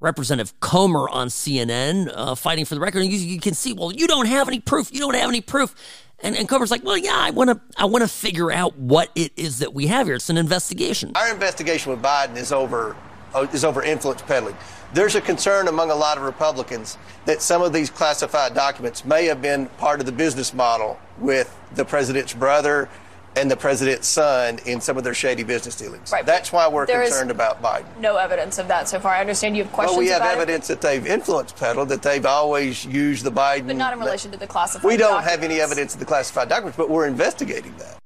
Representative 0.00 0.58
Comer 0.60 1.08
on 1.08 1.28
CNN 1.28 2.12
uh, 2.14 2.34
fighting 2.34 2.64
for 2.64 2.74
the 2.74 2.80
record. 2.80 3.02
And 3.02 3.10
you, 3.10 3.18
you, 3.18 3.40
can 3.40 3.54
see, 3.54 3.72
well, 3.72 3.92
you 3.92 4.06
don't 4.06 4.26
have 4.26 4.48
any 4.48 4.60
proof. 4.60 4.92
You 4.92 5.00
don't 5.00 5.14
have 5.14 5.28
any 5.28 5.40
proof. 5.40 5.74
And, 6.20 6.36
and 6.36 6.48
Comer's 6.48 6.70
like, 6.70 6.84
well, 6.84 6.96
yeah, 6.96 7.14
I 7.14 7.30
want 7.30 7.50
to 7.50 7.60
I 7.76 7.84
want 7.84 8.02
to 8.02 8.08
figure 8.08 8.50
out 8.50 8.76
what 8.76 9.10
it 9.14 9.32
is 9.36 9.60
that 9.60 9.72
we 9.72 9.86
have 9.86 10.06
here. 10.06 10.16
It's 10.16 10.30
an 10.30 10.36
investigation. 10.36 11.12
Our 11.14 11.32
investigation 11.32 11.92
with 11.92 12.02
Biden 12.02 12.36
is 12.36 12.52
over 12.52 12.96
uh, 13.34 13.46
is 13.52 13.64
over 13.64 13.82
influence 13.82 14.22
peddling. 14.22 14.56
There's 14.94 15.14
a 15.14 15.20
concern 15.20 15.68
among 15.68 15.90
a 15.90 15.94
lot 15.94 16.16
of 16.16 16.24
Republicans 16.24 16.96
that 17.26 17.42
some 17.42 17.62
of 17.62 17.72
these 17.72 17.90
classified 17.90 18.54
documents 18.54 19.04
may 19.04 19.26
have 19.26 19.42
been 19.42 19.66
part 19.78 20.00
of 20.00 20.06
the 20.06 20.12
business 20.12 20.54
model 20.54 20.98
with 21.18 21.54
the 21.74 21.84
president's 21.84 22.32
brother 22.32 22.88
and 23.36 23.50
the 23.50 23.56
president's 23.56 24.08
son 24.08 24.58
in 24.66 24.80
some 24.80 24.96
of 24.96 25.04
their 25.04 25.14
shady 25.14 25.42
business 25.42 25.76
dealings. 25.76 26.10
Right. 26.10 26.26
That's 26.26 26.52
why 26.52 26.68
we're 26.68 26.86
There 26.86 27.02
is 27.02 27.10
concerned 27.10 27.30
about 27.30 27.62
Biden. 27.62 27.84
No 28.00 28.16
evidence 28.16 28.58
of 28.58 28.68
that 28.68 28.88
so 28.88 28.98
far. 28.98 29.12
I 29.12 29.20
understand 29.20 29.56
you 29.56 29.64
have 29.64 29.72
questions 29.72 29.96
Well, 29.96 30.04
we 30.04 30.10
have 30.10 30.22
about 30.22 30.38
it, 30.38 30.42
evidence 30.42 30.66
that 30.68 30.80
they've 30.80 31.06
influence 31.06 31.52
peddled, 31.52 31.88
that 31.90 32.02
they've 32.02 32.26
always 32.26 32.84
used 32.84 33.24
the 33.24 33.30
Biden. 33.30 33.66
but 33.66 33.76
not 33.76 33.92
in 33.92 34.00
relation 34.00 34.30
to 34.32 34.38
the 34.38 34.46
classified. 34.46 34.88
We 34.88 34.96
don't 34.96 35.22
have 35.22 35.42
any 35.42 35.60
evidence 35.60 35.94
of 35.94 36.00
the 36.00 36.06
classified 36.06 36.48
documents, 36.48 36.76
but 36.76 36.90
we're 36.90 37.06
investigating 37.06 37.76
that. 37.76 37.98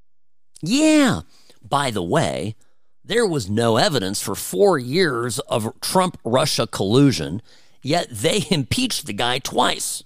Yeah. 0.61 1.21
By 1.67 1.91
the 1.91 2.03
way, 2.03 2.55
there 3.03 3.25
was 3.25 3.49
no 3.49 3.77
evidence 3.77 4.21
for 4.21 4.35
four 4.35 4.77
years 4.77 5.39
of 5.39 5.79
Trump 5.81 6.17
Russia 6.23 6.67
collusion, 6.67 7.41
yet 7.81 8.07
they 8.09 8.45
impeached 8.51 9.05
the 9.05 9.13
guy 9.13 9.39
twice 9.39 10.03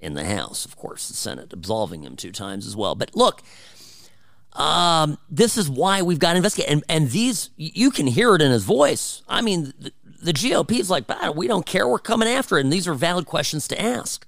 in 0.00 0.14
the 0.14 0.24
House, 0.24 0.64
of 0.64 0.76
course, 0.76 1.08
the 1.08 1.14
Senate 1.14 1.52
absolving 1.52 2.04
him 2.04 2.16
two 2.16 2.30
times 2.32 2.66
as 2.66 2.76
well. 2.76 2.94
But 2.94 3.16
look, 3.16 3.42
um, 4.58 5.18
this 5.30 5.56
is 5.56 5.70
why 5.70 6.02
we've 6.02 6.18
got 6.18 6.32
to 6.32 6.36
investigate. 6.38 6.68
And, 6.68 6.84
and 6.88 7.10
these, 7.10 7.50
you 7.56 7.90
can 7.90 8.08
hear 8.08 8.34
it 8.34 8.42
in 8.42 8.50
his 8.50 8.64
voice. 8.64 9.22
I 9.28 9.40
mean, 9.40 9.72
the, 9.78 9.92
the 10.20 10.32
GOP 10.32 10.80
is 10.80 10.90
like, 10.90 11.04
"Ah, 11.08 11.30
we 11.30 11.46
don't 11.46 11.64
care. 11.64 11.86
We're 11.86 12.00
coming 12.00 12.28
after 12.28 12.58
it. 12.58 12.64
And 12.64 12.72
these 12.72 12.88
are 12.88 12.94
valid 12.94 13.24
questions 13.24 13.68
to 13.68 13.80
ask. 13.80 14.26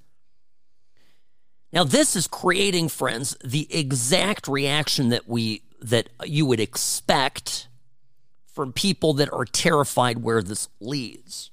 Now, 1.72 1.84
this 1.84 2.14
is 2.14 2.26
creating, 2.26 2.88
friends, 2.88 3.36
the 3.44 3.66
exact 3.76 4.46
reaction 4.48 5.08
that 5.10 5.28
we 5.28 5.62
that 5.82 6.08
you 6.24 6.46
would 6.46 6.60
expect 6.60 7.66
from 8.46 8.72
people 8.72 9.14
that 9.14 9.32
are 9.32 9.44
terrified 9.44 10.18
where 10.18 10.42
this 10.42 10.68
leads. 10.80 11.50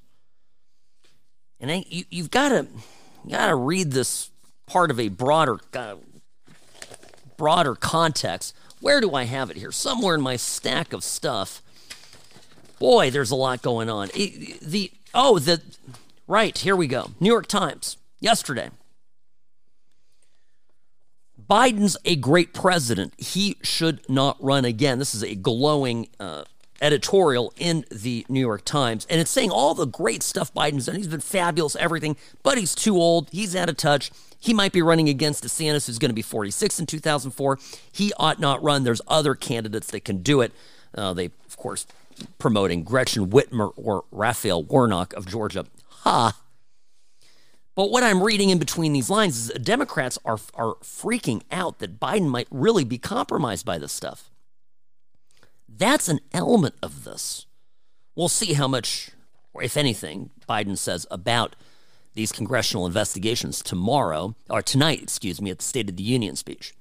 And 1.60 1.72
I, 1.72 1.86
you, 1.88 2.04
you've 2.10 2.32
got 2.32 2.50
to 2.50 2.68
got 3.28 3.48
to 3.48 3.56
read 3.56 3.92
this 3.92 4.30
part 4.68 4.92
of 4.92 5.00
a 5.00 5.08
broader 5.08 5.60
uh, 5.74 5.96
broader 7.38 7.76
context. 7.76 8.56
Where 8.80 9.02
do 9.02 9.14
I 9.14 9.24
have 9.24 9.50
it 9.50 9.58
here? 9.58 9.72
Somewhere 9.72 10.16
in 10.16 10.22
my 10.22 10.36
stack 10.36 10.94
of 10.94 11.04
stuff. 11.04 11.62
Boy, 12.80 13.10
there's 13.10 13.32
a 13.32 13.36
lot 13.36 13.62
going 13.62 13.90
on. 13.90 14.10
The 14.10 14.92
oh, 15.14 15.40
the 15.40 15.62
right 16.28 16.58
here 16.58 16.76
we 16.76 16.88
go. 16.88 17.12
New 17.20 17.28
York 17.30 17.48
Times 17.48 17.98
yesterday. 18.20 18.70
Biden's 21.50 21.96
a 22.04 22.16
great 22.16 22.54
president. 22.54 23.14
He 23.18 23.58
should 23.64 24.08
not 24.10 24.38
run 24.44 24.66
again. 24.66 25.00
This 25.00 25.16
is 25.16 25.24
a 25.24 25.34
glowing 25.34 26.10
uh, 26.20 26.44
editorial 26.82 27.54
in 27.58 27.86
the 27.92 28.26
New 28.30 28.40
York 28.40 28.64
Times, 28.66 29.06
and 29.10 29.20
it's 29.20 29.32
saying 29.32 29.52
all 29.52 29.74
the 29.74 29.86
great 29.86 30.24
stuff 30.24 30.54
Biden's 30.54 30.86
done. 30.86 30.96
He's 30.96 31.08
been 31.08 31.20
fabulous, 31.20 31.76
everything, 31.76 32.18
but 32.44 32.58
he's 32.58 32.76
too 32.76 32.96
old. 32.98 33.30
He's 33.32 33.56
out 33.56 33.70
of 33.70 33.78
touch. 33.78 34.12
He 34.40 34.54
might 34.54 34.72
be 34.72 34.82
running 34.82 35.10
against 35.10 35.44
DeSantis, 35.44 35.88
who's 35.88 35.98
going 35.98 36.10
to 36.10 36.16
be 36.16 36.22
46 36.22 36.80
in 36.80 36.86
2004. 36.86 37.60
He 37.92 38.14
ought 38.18 38.40
not 38.40 38.62
run. 38.62 38.84
There's 38.84 39.02
other 39.08 39.36
candidates 39.36 39.92
that 39.92 40.06
can 40.06 40.22
do 40.22 40.42
it. 40.42 40.52
Uh, 40.96 41.14
they, 41.14 41.26
of 41.26 41.58
course, 41.58 41.88
promoting 42.38 42.84
Gretchen 42.84 43.28
Whitmer 43.28 43.72
or 43.76 44.06
Raphael 44.12 44.64
Warnock 44.64 45.14
of 45.14 45.28
Georgia. 45.28 45.66
Ha! 45.90 46.40
But 47.76 47.92
what 47.92 48.04
I'm 48.04 48.24
reading 48.24 48.50
in 48.50 48.58
between 48.58 48.94
these 48.94 49.10
lines 49.10 49.38
is 49.38 49.50
Democrats 49.60 50.18
are, 50.26 50.40
are 50.56 50.76
freaking 50.82 51.44
out 51.52 51.78
that 51.80 52.00
Biden 52.00 52.28
might 52.28 52.48
really 52.50 52.84
be 52.84 52.98
compromised 52.98 53.66
by 53.66 53.78
this 53.78 53.92
stuff. 53.92 54.32
That's 55.78 56.10
an 56.10 56.20
element 56.34 56.76
of 56.82 57.04
this. 57.04 57.46
We'll 58.16 58.30
see 58.30 58.54
how 58.54 58.68
much, 58.68 59.12
or 59.54 59.62
if 59.62 59.78
anything, 59.78 60.32
Biden 60.50 60.78
says 60.78 61.06
about 61.12 61.56
these 62.16 62.32
congressional 62.32 62.88
investigations 62.88 63.62
tomorrow, 63.62 64.36
or 64.50 64.64
tonight, 64.64 65.04
excuse 65.04 65.40
me, 65.40 65.52
at 65.52 65.60
the 65.60 65.64
State 65.64 65.90
of 65.90 65.98
the 65.98 66.04
Union 66.04 66.36
speech. 66.36 66.74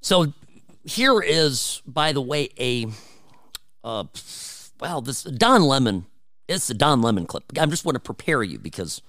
So 0.00 0.32
here 0.84 1.20
is, 1.20 1.82
by 1.86 2.12
the 2.12 2.22
way, 2.22 2.48
a, 2.58 2.86
uh, 3.84 4.04
well, 4.80 5.02
this 5.02 5.24
Don 5.24 5.62
Lemon 5.62 6.06
it's 6.48 6.70
a 6.70 6.74
Don 6.74 7.02
Lemon 7.02 7.26
clip. 7.26 7.44
I 7.60 7.66
just 7.66 7.84
want 7.84 7.96
to 7.96 8.00
prepare 8.00 8.42
you 8.42 8.58
because 8.58 9.02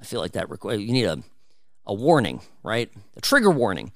I 0.00 0.04
feel 0.04 0.20
like 0.20 0.32
that 0.32 0.50
requires 0.50 0.82
you 0.82 0.92
need 0.92 1.04
a 1.04 1.22
a 1.86 1.94
warning, 1.94 2.40
right? 2.62 2.90
A 3.16 3.20
trigger 3.20 3.50
warning. 3.50 3.90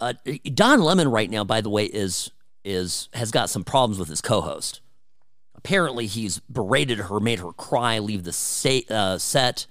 Uh, 0.00 0.14
Don 0.54 0.80
Lemon 0.80 1.08
right 1.08 1.30
now, 1.30 1.44
by 1.44 1.60
the 1.60 1.70
way, 1.70 1.84
is 1.84 2.30
is 2.64 3.08
has 3.14 3.30
got 3.30 3.50
some 3.50 3.64
problems 3.64 3.98
with 3.98 4.08
his 4.08 4.20
co-host. 4.20 4.80
Apparently, 5.54 6.06
he's 6.06 6.38
berated 6.40 6.98
her, 6.98 7.18
made 7.18 7.40
her 7.40 7.52
cry, 7.52 7.98
leave 7.98 8.24
the 8.24 8.84
uh, 8.90 9.18
set, 9.18 9.66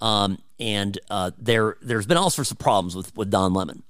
um, 0.00 0.38
and 0.58 0.98
uh, 1.10 1.32
there 1.38 1.76
there's 1.82 2.06
been 2.06 2.16
all 2.16 2.30
sorts 2.30 2.50
of 2.50 2.58
problems 2.58 2.96
with 2.96 3.14
with 3.16 3.30
Don 3.30 3.52
Lemon. 3.52 3.82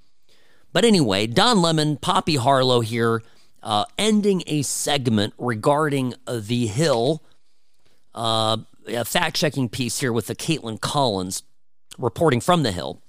But 0.73 0.85
anyway, 0.85 1.27
Don 1.27 1.63
Lemon, 1.63 1.97
Poppy 1.97 2.37
Harlow 2.37 2.81
here, 2.81 3.23
uh, 3.63 3.85
ending 3.97 4.43
a 4.47 4.63
segment 4.63 5.35
regarding 5.39 6.15
the 6.27 6.67
Hill 6.67 7.23
uh, 8.15 8.59
a 8.89 9.05
fact 9.05 9.37
checking 9.37 9.69
piece 9.69 10.01
here 10.01 10.13
with 10.13 10.27
the 10.27 10.35
Kaitlan 10.35 10.81
Collins 10.81 11.43
reporting 11.99 12.41
from 12.41 12.63
the 12.63 12.73
Hill. 12.73 13.01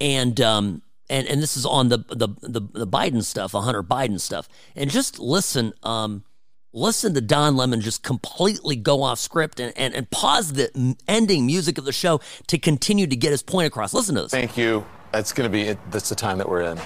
And, 0.00 0.40
um, 0.40 0.82
and, 1.10 1.26
and 1.26 1.42
this 1.42 1.56
is 1.56 1.66
on 1.66 1.88
the, 1.88 1.98
the, 2.08 2.28
the, 2.40 2.60
the 2.60 2.86
Biden 2.86 3.22
stuff, 3.22 3.52
the 3.52 3.62
Hunter 3.62 3.82
Biden 3.82 4.20
stuff. 4.20 4.48
And 4.76 4.88
just 4.88 5.18
listen, 5.18 5.72
um, 5.82 6.24
listen 6.72 7.12
to 7.14 7.20
Don 7.20 7.56
Lemon 7.56 7.80
just 7.80 8.02
completely 8.02 8.76
go 8.76 9.02
off 9.02 9.18
script 9.18 9.58
and, 9.60 9.72
and, 9.76 9.92
and 9.92 10.08
pause 10.10 10.52
the 10.52 10.96
ending 11.08 11.44
music 11.44 11.76
of 11.76 11.84
the 11.84 11.92
show 11.92 12.20
to 12.46 12.58
continue 12.58 13.06
to 13.08 13.16
get 13.16 13.32
his 13.32 13.42
point 13.42 13.66
across. 13.66 13.92
Listen 13.92 14.14
to 14.14 14.22
this. 14.22 14.30
Thank 14.30 14.56
you. 14.56 14.86
That's 15.12 15.32
going 15.32 15.50
to 15.50 15.52
be, 15.52 15.62
it. 15.62 15.78
that's 15.90 16.08
the 16.08 16.14
time 16.14 16.38
that 16.38 16.48
we're 16.48 16.62
in, 16.62 16.78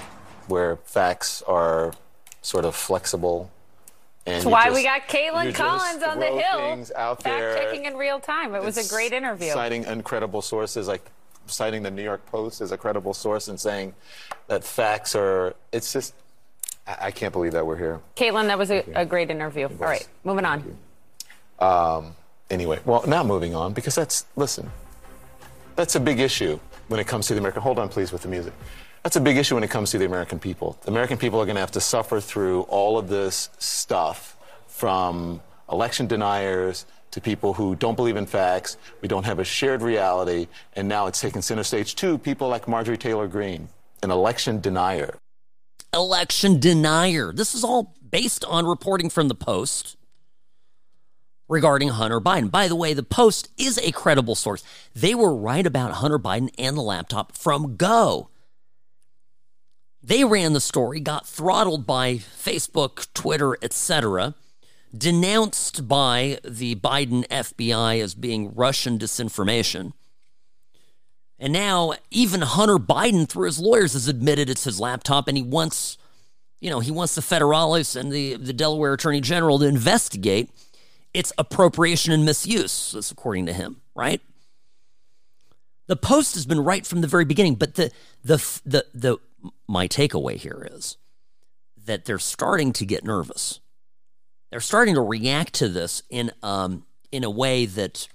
where 0.48 0.76
facts 0.78 1.42
are 1.42 1.92
sort 2.40 2.64
of 2.64 2.74
flexible 2.74 3.50
and 4.26 4.36
That's 4.36 4.46
why 4.46 4.64
just, 4.64 4.74
we 4.76 4.82
got 4.84 5.02
Kaitlan 5.02 5.54
Collins 5.54 6.02
on 6.02 6.18
the 6.18 6.24
Hill, 6.24 7.16
fact 7.16 7.58
checking 7.58 7.84
in 7.84 7.94
real 7.94 8.18
time. 8.20 8.54
It 8.54 8.62
was 8.62 8.78
a 8.78 8.88
great 8.88 9.12
interview. 9.12 9.52
Citing 9.52 9.84
incredible 9.84 10.40
sources, 10.40 10.88
like 10.88 11.02
citing 11.46 11.82
the 11.82 11.90
New 11.90 12.02
York 12.02 12.24
Post 12.26 12.60
as 12.60 12.72
a 12.72 12.76
credible 12.76 13.14
source 13.14 13.48
and 13.48 13.58
saying 13.58 13.94
that 14.48 14.64
facts 14.64 15.14
are. 15.14 15.54
It's 15.72 15.92
just, 15.92 16.14
I, 16.86 16.96
I 17.06 17.10
can't 17.10 17.32
believe 17.32 17.52
that 17.52 17.66
we're 17.66 17.76
here. 17.76 18.00
Kaitlan, 18.16 18.46
that 18.48 18.58
was 18.58 18.70
a, 18.70 18.84
a 18.94 19.06
great 19.06 19.30
interview. 19.30 19.66
All 19.66 19.86
right, 19.86 20.06
moving 20.24 20.44
on. 20.44 20.76
Um, 21.58 22.16
anyway, 22.50 22.80
well, 22.84 23.04
now 23.06 23.22
moving 23.22 23.54
on 23.54 23.72
because 23.72 23.94
that's 23.94 24.26
listen, 24.36 24.70
that's 25.76 25.94
a 25.94 26.00
big 26.00 26.20
issue 26.20 26.58
when 26.88 27.00
it 27.00 27.06
comes 27.06 27.26
to 27.28 27.34
the 27.34 27.40
American. 27.40 27.62
Hold 27.62 27.78
on, 27.78 27.88
please, 27.88 28.12
with 28.12 28.22
the 28.22 28.28
music. 28.28 28.52
That's 29.02 29.16
a 29.16 29.20
big 29.20 29.36
issue 29.36 29.54
when 29.54 29.64
it 29.64 29.70
comes 29.70 29.90
to 29.90 29.98
the 29.98 30.06
American 30.06 30.38
people. 30.38 30.78
The 30.82 30.90
American 30.90 31.18
people 31.18 31.38
are 31.38 31.44
going 31.44 31.56
to 31.56 31.60
have 31.60 31.72
to 31.72 31.80
suffer 31.80 32.20
through 32.20 32.62
all 32.62 32.96
of 32.96 33.08
this 33.08 33.50
stuff 33.58 34.36
from 34.66 35.42
election 35.70 36.06
deniers 36.06 36.86
to 37.14 37.20
people 37.20 37.54
who 37.54 37.76
don't 37.76 37.94
believe 37.94 38.16
in 38.16 38.26
facts. 38.26 38.76
We 39.00 39.06
don't 39.06 39.24
have 39.24 39.38
a 39.38 39.44
shared 39.44 39.82
reality. 39.82 40.48
And 40.74 40.88
now 40.88 41.06
it's 41.06 41.20
taken 41.20 41.42
center 41.42 41.62
stage 41.62 41.94
to 41.96 42.18
people 42.18 42.48
like 42.48 42.66
Marjorie 42.66 42.98
Taylor 42.98 43.28
Greene, 43.28 43.68
an 44.02 44.10
election 44.10 44.60
denier. 44.60 45.16
Election 45.92 46.58
denier. 46.58 47.32
This 47.32 47.54
is 47.54 47.62
all 47.62 47.94
based 48.10 48.44
on 48.46 48.66
reporting 48.66 49.10
from 49.10 49.28
the 49.28 49.34
Post 49.36 49.96
regarding 51.48 51.90
Hunter 51.90 52.20
Biden. 52.20 52.50
By 52.50 52.66
the 52.66 52.74
way, 52.74 52.94
the 52.94 53.04
Post 53.04 53.48
is 53.56 53.78
a 53.78 53.92
credible 53.92 54.34
source. 54.34 54.64
They 54.92 55.14
were 55.14 55.34
right 55.34 55.64
about 55.64 55.92
Hunter 55.92 56.18
Biden 56.18 56.50
and 56.58 56.76
the 56.76 56.82
laptop 56.82 57.36
from 57.36 57.76
go. 57.76 58.28
They 60.02 60.24
ran 60.24 60.52
the 60.52 60.60
story, 60.60 60.98
got 60.98 61.28
throttled 61.28 61.86
by 61.86 62.16
Facebook, 62.16 63.06
Twitter, 63.14 63.56
etc., 63.62 64.34
denounced 64.96 65.88
by 65.88 66.38
the 66.44 66.76
Biden 66.76 67.26
FBI 67.28 68.00
as 68.00 68.14
being 68.14 68.54
Russian 68.54 68.98
disinformation. 68.98 69.92
And 71.38 71.52
now 71.52 71.94
even 72.10 72.42
Hunter 72.42 72.76
Biden, 72.76 73.28
through 73.28 73.46
his 73.46 73.58
lawyers, 73.58 73.94
has 73.94 74.08
admitted 74.08 74.48
it's 74.48 74.64
his 74.64 74.80
laptop, 74.80 75.26
and 75.26 75.36
he 75.36 75.42
wants, 75.42 75.98
you 76.60 76.70
know, 76.70 76.80
he 76.80 76.90
wants 76.90 77.14
the 77.14 77.22
federalists 77.22 77.96
and 77.96 78.12
the, 78.12 78.36
the 78.36 78.52
Delaware 78.52 78.92
Attorney 78.92 79.20
General 79.20 79.58
to 79.58 79.66
investigate 79.66 80.50
its 81.12 81.32
appropriation 81.38 82.12
and 82.12 82.24
misuse. 82.24 82.92
That's 82.92 83.10
according 83.10 83.46
to 83.46 83.52
him, 83.52 83.82
right? 83.94 84.20
The 85.86 85.96
Post 85.96 86.34
has 86.34 86.46
been 86.46 86.60
right 86.60 86.86
from 86.86 87.00
the 87.00 87.06
very 87.06 87.24
beginning, 87.24 87.56
but 87.56 87.74
the 87.74 87.90
the 88.24 88.36
the 88.64 88.86
the 88.94 89.18
my 89.68 89.86
takeaway 89.86 90.36
here 90.36 90.66
is 90.72 90.96
that 91.84 92.06
they're 92.06 92.18
starting 92.18 92.72
to 92.72 92.86
get 92.86 93.04
nervous. 93.04 93.60
They're 94.54 94.60
starting 94.60 94.94
to 94.94 95.00
react 95.00 95.54
to 95.54 95.68
this 95.68 96.04
in 96.10 96.30
um, 96.40 96.86
in 97.10 97.24
a 97.24 97.28
way 97.28 97.66
that 97.66 98.06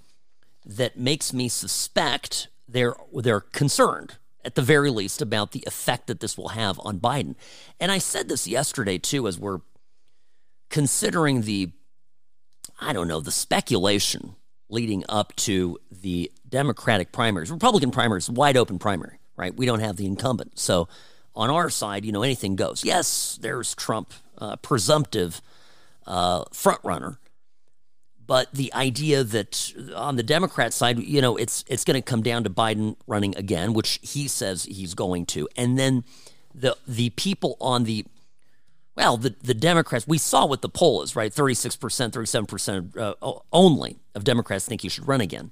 that 0.66 0.98
makes 0.98 1.34
me 1.34 1.50
suspect 1.50 2.48
they're 2.66 2.96
they're 3.14 3.42
concerned 3.42 4.16
at 4.46 4.56
the 4.56 4.62
very 4.62 4.90
least 4.90 5.22
about 5.22 5.52
the 5.52 5.66
effect 5.68 6.08
that 6.08 6.22
this 6.22 6.38
will 6.38 6.48
have 6.48 6.80
on 6.86 6.98
Biden. 6.98 7.36
And 7.78 7.92
I 7.92 7.98
said 7.98 8.30
this 8.30 8.48
yesterday 8.48 8.98
too 8.98 9.28
as 9.28 9.38
we're 9.38 9.60
considering 10.70 11.42
the 11.42 11.74
I 12.80 12.94
don't 12.94 13.10
know, 13.10 13.20
the 13.20 13.32
speculation 13.32 14.38
leading 14.70 15.04
up 15.10 15.36
to 15.36 15.78
the 15.92 16.32
Democratic 16.48 17.12
primaries. 17.12 17.52
Republican 17.52 17.92
primaries, 17.92 18.30
wide 18.30 18.56
open 18.56 18.80
primary, 18.80 19.20
right? 19.36 19.54
We 19.54 19.66
don't 19.66 19.82
have 19.82 19.98
the 19.98 20.06
incumbent. 20.06 20.58
So 20.58 20.88
on 21.36 21.50
our 21.50 21.70
side, 21.70 22.06
you 22.06 22.14
know, 22.14 22.24
anything 22.24 22.56
goes. 22.56 22.86
Yes, 22.86 23.38
there's 23.42 23.76
Trump, 23.76 24.14
uh, 24.38 24.56
presumptive 24.56 25.42
uh, 26.10 26.44
front 26.52 26.80
runner, 26.84 27.20
but 28.26 28.52
the 28.52 28.74
idea 28.74 29.24
that 29.24 29.74
on 29.96 30.18
the 30.18 30.24
Democrat 30.24 30.74
side, 30.74 31.00
you 31.00 31.22
know, 31.22 31.38
it's 31.38 31.64
it's 31.68 31.86
going 31.86 31.96
to 31.96 32.02
come 32.02 32.22
down 32.22 32.44
to 32.44 32.50
Biden 32.50 32.98
running 33.08 33.38
again, 33.38 33.74
which 33.74 34.00
he 34.02 34.28
says 34.28 34.66
he's 34.66 34.94
going 34.94 35.26
to, 35.28 35.48
and 35.56 35.80
then 35.80 36.04
the 36.54 36.76
the 36.86 37.12
people 37.12 37.56
on 37.62 37.86
the 37.86 38.06
well, 38.96 39.16
the, 39.16 39.34
the 39.42 39.54
Democrats, 39.54 40.06
we 40.06 40.18
saw 40.18 40.46
what 40.46 40.62
the 40.62 40.68
poll 40.68 41.02
is, 41.04 41.16
right? 41.16 41.32
36%, 41.32 41.78
37% 41.80 42.98
uh, 42.98 43.40
only 43.54 43.98
of 44.14 44.26
Democrats 44.26 44.66
think 44.66 44.82
he 44.82 44.90
should 44.90 45.08
run 45.08 45.22
again. 45.22 45.52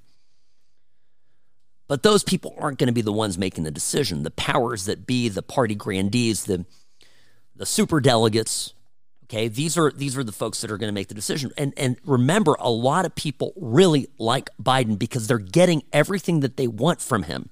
But 1.87 2.03
those 2.03 2.25
people 2.25 2.53
aren't 2.59 2.77
going 2.77 2.87
to 2.87 2.93
be 2.93 3.01
the 3.01 3.13
ones 3.13 3.37
making 3.37 3.63
the 3.63 3.71
decision. 3.71 4.23
The 4.23 4.31
powers 4.31 4.83
that 4.83 5.07
be, 5.07 5.29
the 5.29 5.41
party 5.41 5.75
grandees, 5.75 6.43
the 6.43 6.65
the 7.55 7.65
super 7.65 8.01
delegates, 8.01 8.73
okay, 9.29 9.47
these 9.47 9.77
are 9.77 9.91
these 9.91 10.17
are 10.17 10.23
the 10.23 10.31
folks 10.31 10.61
that 10.61 10.71
are 10.71 10.77
going 10.77 10.89
to 10.89 10.93
make 10.93 11.07
the 11.07 11.15
decision. 11.15 11.51
And 11.57 11.73
and 11.77 11.97
remember, 12.05 12.55
a 12.59 12.69
lot 12.69 13.05
of 13.05 13.15
people 13.15 13.53
really 13.55 14.07
like 14.17 14.49
Biden 14.61 14.97
because 14.97 15.27
they're 15.27 15.37
getting 15.37 15.83
everything 15.91 16.39
that 16.41 16.57
they 16.57 16.67
want 16.67 17.01
from 17.01 17.23
him. 17.23 17.49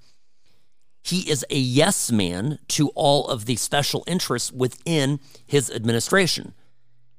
He 1.03 1.29
is 1.29 1.45
a 1.49 1.57
yes 1.57 2.11
man 2.11 2.57
to 2.69 2.89
all 2.95 3.27
of 3.27 3.45
the 3.45 3.57
special 3.57 4.03
interests 4.07 4.51
within 4.51 5.19
his 5.45 5.69
administration. 5.69 6.53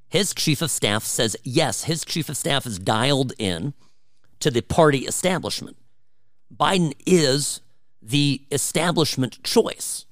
His 0.09 0.35
chief 0.35 0.63
of 0.63 0.71
staff 0.71 1.05
says 1.05 1.37
yes, 1.45 1.85
his 1.85 2.05
chief 2.05 2.29
of 2.29 2.37
staff 2.37 2.67
is 2.67 2.79
dialed 2.79 3.33
in 3.39 3.75
to 4.41 4.51
the 4.51 4.63
party 4.63 5.01
establishment. 5.01 5.77
Biden 6.55 6.95
is 7.07 7.61
the 8.01 8.43
establishment 8.51 9.43
choice. 9.43 10.06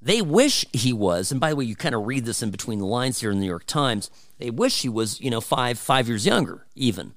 They 0.00 0.22
wish 0.22 0.64
he 0.72 0.92
was, 0.92 1.32
and 1.32 1.40
by 1.40 1.50
the 1.50 1.56
way, 1.56 1.64
you 1.64 1.74
kind 1.74 1.94
of 1.94 2.06
read 2.06 2.24
this 2.24 2.42
in 2.42 2.50
between 2.50 2.78
the 2.78 2.86
lines 2.86 3.20
here 3.20 3.30
in 3.30 3.38
the 3.38 3.40
New 3.40 3.48
York 3.48 3.66
Times. 3.66 4.10
They 4.38 4.50
wish 4.50 4.82
he 4.82 4.88
was, 4.88 5.20
you 5.20 5.30
know, 5.30 5.40
five 5.40 5.78
five 5.78 6.08
years 6.08 6.24
younger, 6.24 6.66
even. 6.76 7.14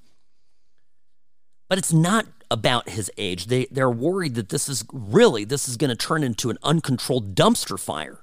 But 1.68 1.78
it's 1.78 1.92
not 1.92 2.26
about 2.50 2.90
his 2.90 3.10
age. 3.16 3.46
They 3.46 3.66
they're 3.70 3.90
worried 3.90 4.34
that 4.34 4.48
this 4.48 4.68
is 4.68 4.84
really 4.92 5.44
this 5.44 5.68
is 5.68 5.76
going 5.76 5.90
to 5.90 5.96
turn 5.96 6.24
into 6.24 6.50
an 6.50 6.58
uncontrolled 6.62 7.34
dumpster 7.36 7.78
fire. 7.78 8.18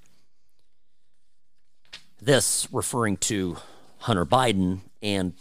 This 2.21 2.67
referring 2.71 3.15
to 3.17 3.57
Hunter 3.99 4.25
Biden 4.25 4.81
and 5.01 5.33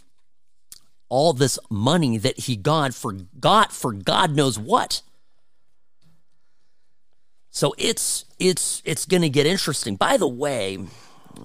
all 1.09 1.33
this 1.33 1.59
money 1.69 2.17
that 2.17 2.41
he 2.41 2.55
got 2.55 2.93
for 2.93 3.11
got 3.39 3.73
for 3.73 3.91
God 3.91 4.33
knows 4.33 4.57
what. 4.57 5.01
So 7.51 7.73
it's 7.77 8.25
it's 8.37 8.81
it's 8.85 9.05
going 9.05 9.21
to 9.21 9.29
get 9.29 9.45
interesting. 9.45 9.95
By 9.95 10.17
the 10.17 10.27
way, 10.27 10.77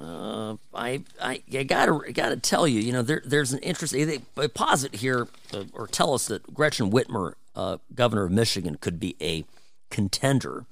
uh, 0.01 0.57
I, 0.75 1.03
I 1.21 1.39
gotta 1.65 2.13
gotta 2.13 2.37
tell 2.37 2.67
you, 2.67 2.81
you 2.81 2.93
know, 2.93 3.03
there 3.03 3.23
there's 3.25 3.53
an 3.53 3.61
interesting 3.61 4.07
they, 4.07 4.21
they 4.35 4.49
posit 4.49 4.97
here 4.97 5.29
uh, 5.53 5.65
or 5.73 5.87
tell 5.87 6.15
us 6.15 6.27
that 6.27 6.53
Gretchen 6.53 6.91
Whitmer, 6.91 7.35
uh, 7.55 7.79
governor 7.95 8.25
of 8.25 8.33
Michigan, 8.33 8.77
could 8.77 8.99
be 8.99 9.17
a 9.21 9.45
contender 9.91 10.67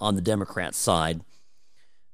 on 0.00 0.14
the 0.14 0.20
Democrat 0.20 0.74
side. 0.74 1.20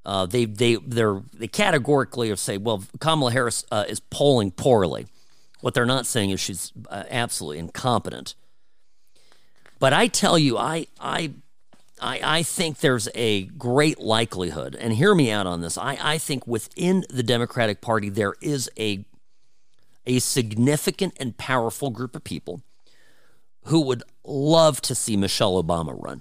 Uh, 0.05 0.27
they 0.27 0.45
they 0.45 0.77
they're 0.77 1.23
they 1.33 1.49
categorically 1.49 2.35
say, 2.37 2.59
well, 2.59 2.85
Kamala 3.01 3.33
Harris 3.33 3.65
uh, 3.71 3.85
is 3.89 4.01
polling 4.01 4.51
poorly. 4.51 5.07
What 5.61 5.73
they're 5.73 5.87
not 5.87 6.05
saying 6.05 6.31
is 6.31 6.41
she's 6.41 6.73
uh, 6.91 7.05
absolutely 7.09 7.59
incompetent. 7.59 8.35
But 9.79 9.95
I 9.95 10.09
tell 10.09 10.39
you, 10.39 10.59
I 10.59 10.89
I 11.01 11.33
I, 12.05 12.21
I 12.23 12.43
think 12.43 12.79
there's 12.79 13.09
a 13.15 13.45
great 13.45 13.99
likelihood, 13.99 14.77
and 14.79 14.93
hear 14.93 15.15
me 15.15 15.31
out 15.31 15.47
on 15.47 15.63
this. 15.63 15.79
I, 15.79 15.99
I 16.01 16.19
think 16.19 16.47
within 16.47 17.05
the 17.09 17.23
Democratic 17.23 17.81
Party 17.81 18.11
there 18.11 18.35
is 18.43 18.71
a 18.79 19.07
a 20.07 20.19
significant 20.19 21.15
and 21.19 21.37
powerful 21.39 21.89
group 21.89 22.15
of 22.15 22.23
people 22.23 22.61
who 23.65 23.81
would 23.81 24.03
love 24.23 24.83
to 24.83 24.95
see 24.95 25.17
Michelle 25.17 25.63
Obama 25.63 25.97
run. 25.99 26.21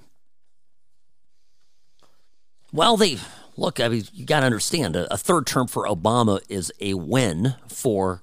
Well, 2.72 2.96
they 2.96 3.18
look. 3.58 3.82
I 3.82 3.90
mean, 3.90 4.06
you 4.14 4.26
got 4.26 4.40
to 4.40 4.46
understand 4.46 4.96
a, 4.96 5.14
a, 5.14 5.18
third 5.18 5.46
term 5.46 5.68
for 5.68 5.86
Obama 5.86 6.40
is 6.48 6.72
a 6.80 6.94
win 6.94 7.56
for 7.68 8.22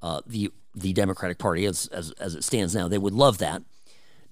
uh, 0.00 0.22
the 0.26 0.50
the 0.74 0.94
Democratic 0.94 1.36
Party 1.36 1.66
as, 1.66 1.86
as 1.88 2.12
as 2.12 2.34
it 2.34 2.44
stands 2.44 2.74
now. 2.74 2.88
They 2.88 2.96
would 2.96 3.12
love 3.12 3.36
that. 3.38 3.62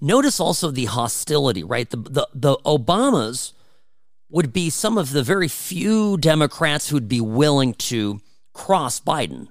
Notice 0.03 0.41
also 0.41 0.69
the 0.69 0.83
hostility, 0.83 1.63
right? 1.63 1.89
The, 1.89 1.95
the, 1.95 2.27
the 2.33 2.57
Obamas 2.65 3.53
would 4.29 4.51
be 4.51 4.69
some 4.69 4.97
of 4.97 5.13
the 5.13 5.23
very 5.23 5.47
few 5.47 6.17
Democrats 6.17 6.89
who'd 6.89 7.07
be 7.07 7.21
willing 7.21 7.73
to 7.75 8.19
cross 8.51 8.99
Biden. 8.99 9.47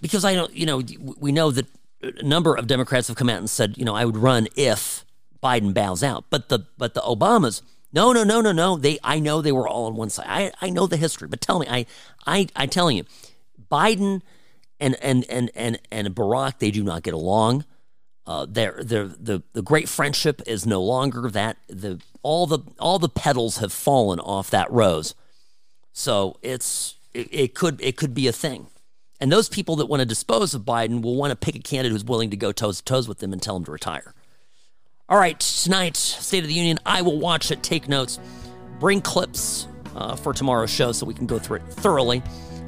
Because 0.00 0.24
I 0.24 0.34
don't, 0.34 0.52
you 0.52 0.66
know, 0.66 0.82
we 1.20 1.30
know 1.30 1.52
that 1.52 1.66
a 2.02 2.24
number 2.24 2.56
of 2.56 2.66
Democrats 2.66 3.06
have 3.06 3.16
come 3.16 3.30
out 3.30 3.38
and 3.38 3.48
said, 3.48 3.78
you 3.78 3.84
know, 3.84 3.94
I 3.94 4.04
would 4.04 4.16
run 4.16 4.48
if 4.56 5.04
Biden 5.40 5.72
bows 5.72 6.02
out. 6.02 6.24
But 6.30 6.48
the 6.48 6.66
but 6.76 6.94
the 6.94 7.02
Obamas, 7.02 7.62
no, 7.92 8.12
no, 8.12 8.24
no, 8.24 8.40
no, 8.40 8.50
no. 8.50 8.76
They 8.76 8.98
I 9.04 9.20
know 9.20 9.42
they 9.42 9.52
were 9.52 9.68
all 9.68 9.86
on 9.86 9.94
one 9.94 10.10
side. 10.10 10.26
I, 10.28 10.52
I 10.60 10.70
know 10.70 10.88
the 10.88 10.96
history, 10.96 11.28
but 11.28 11.40
tell 11.40 11.60
me, 11.60 11.68
I 11.70 11.86
I 12.26 12.48
I 12.56 12.66
telling 12.66 12.96
you, 12.96 13.04
Biden 13.70 14.22
and 14.80 14.96
and 15.02 15.24
and 15.28 15.50
and 15.54 15.78
and 15.90 16.08
Barack 16.14 16.58
they 16.58 16.70
do 16.70 16.82
not 16.82 17.02
get 17.02 17.14
along. 17.14 17.64
Uh, 18.26 18.44
the 18.44 19.42
the 19.52 19.62
great 19.62 19.88
friendship 19.88 20.42
is 20.46 20.66
no 20.66 20.82
longer 20.82 21.30
that 21.30 21.56
the 21.68 22.00
all 22.22 22.46
the 22.46 22.58
all 22.78 22.98
the 22.98 23.08
petals 23.08 23.58
have 23.58 23.72
fallen 23.72 24.20
off 24.20 24.50
that 24.50 24.70
rose. 24.70 25.14
So 25.92 26.36
it's 26.42 26.96
it, 27.14 27.28
it 27.32 27.54
could 27.54 27.80
it 27.80 27.96
could 27.96 28.14
be 28.14 28.28
a 28.28 28.32
thing. 28.32 28.68
And 29.20 29.32
those 29.32 29.48
people 29.48 29.76
that 29.76 29.86
want 29.86 30.00
to 30.00 30.06
dispose 30.06 30.54
of 30.54 30.62
Biden 30.62 31.02
will 31.02 31.16
want 31.16 31.30
to 31.30 31.36
pick 31.36 31.56
a 31.56 31.58
candidate 31.58 31.92
who's 31.92 32.04
willing 32.04 32.30
to 32.30 32.36
go 32.36 32.52
toes 32.52 32.78
to 32.78 32.84
toes 32.84 33.08
with 33.08 33.18
them 33.18 33.32
and 33.32 33.42
tell 33.42 33.56
him 33.56 33.64
to 33.64 33.72
retire. 33.72 34.14
All 35.08 35.18
right, 35.18 35.40
tonight, 35.40 35.96
State 35.96 36.44
of 36.44 36.48
the 36.48 36.54
Union, 36.54 36.78
I 36.84 37.00
will 37.00 37.18
watch 37.18 37.50
it, 37.50 37.62
take 37.62 37.88
notes, 37.88 38.20
bring 38.78 39.00
clips 39.00 39.66
uh, 39.96 40.14
for 40.16 40.34
tomorrow's 40.34 40.70
show 40.70 40.92
so 40.92 41.06
we 41.06 41.14
can 41.14 41.26
go 41.26 41.38
through 41.38 41.56
it 41.56 41.62
thoroughly, 41.70 42.22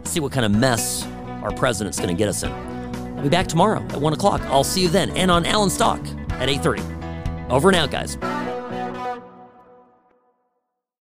see 0.05 0.20
what 0.20 0.32
kind 0.32 0.47
of 0.47 0.53
mess 0.53 1.07
our 1.42 1.52
president's 1.52 1.98
going 1.98 2.08
to 2.08 2.18
get 2.18 2.28
us 2.28 2.42
in. 2.42 2.50
I'll 2.50 3.22
be 3.22 3.28
back 3.28 3.46
tomorrow 3.46 3.82
at 3.82 4.00
1 4.00 4.12
o'clock. 4.12 4.40
I'll 4.42 4.64
see 4.64 4.82
you 4.82 4.88
then 4.88 5.10
and 5.10 5.30
on 5.30 5.44
Alan 5.46 5.70
Stock 5.70 6.00
at 6.30 6.48
8.30. 6.48 7.50
Over 7.50 7.68
and 7.68 7.76
out, 7.76 7.90
guys. 7.90 8.16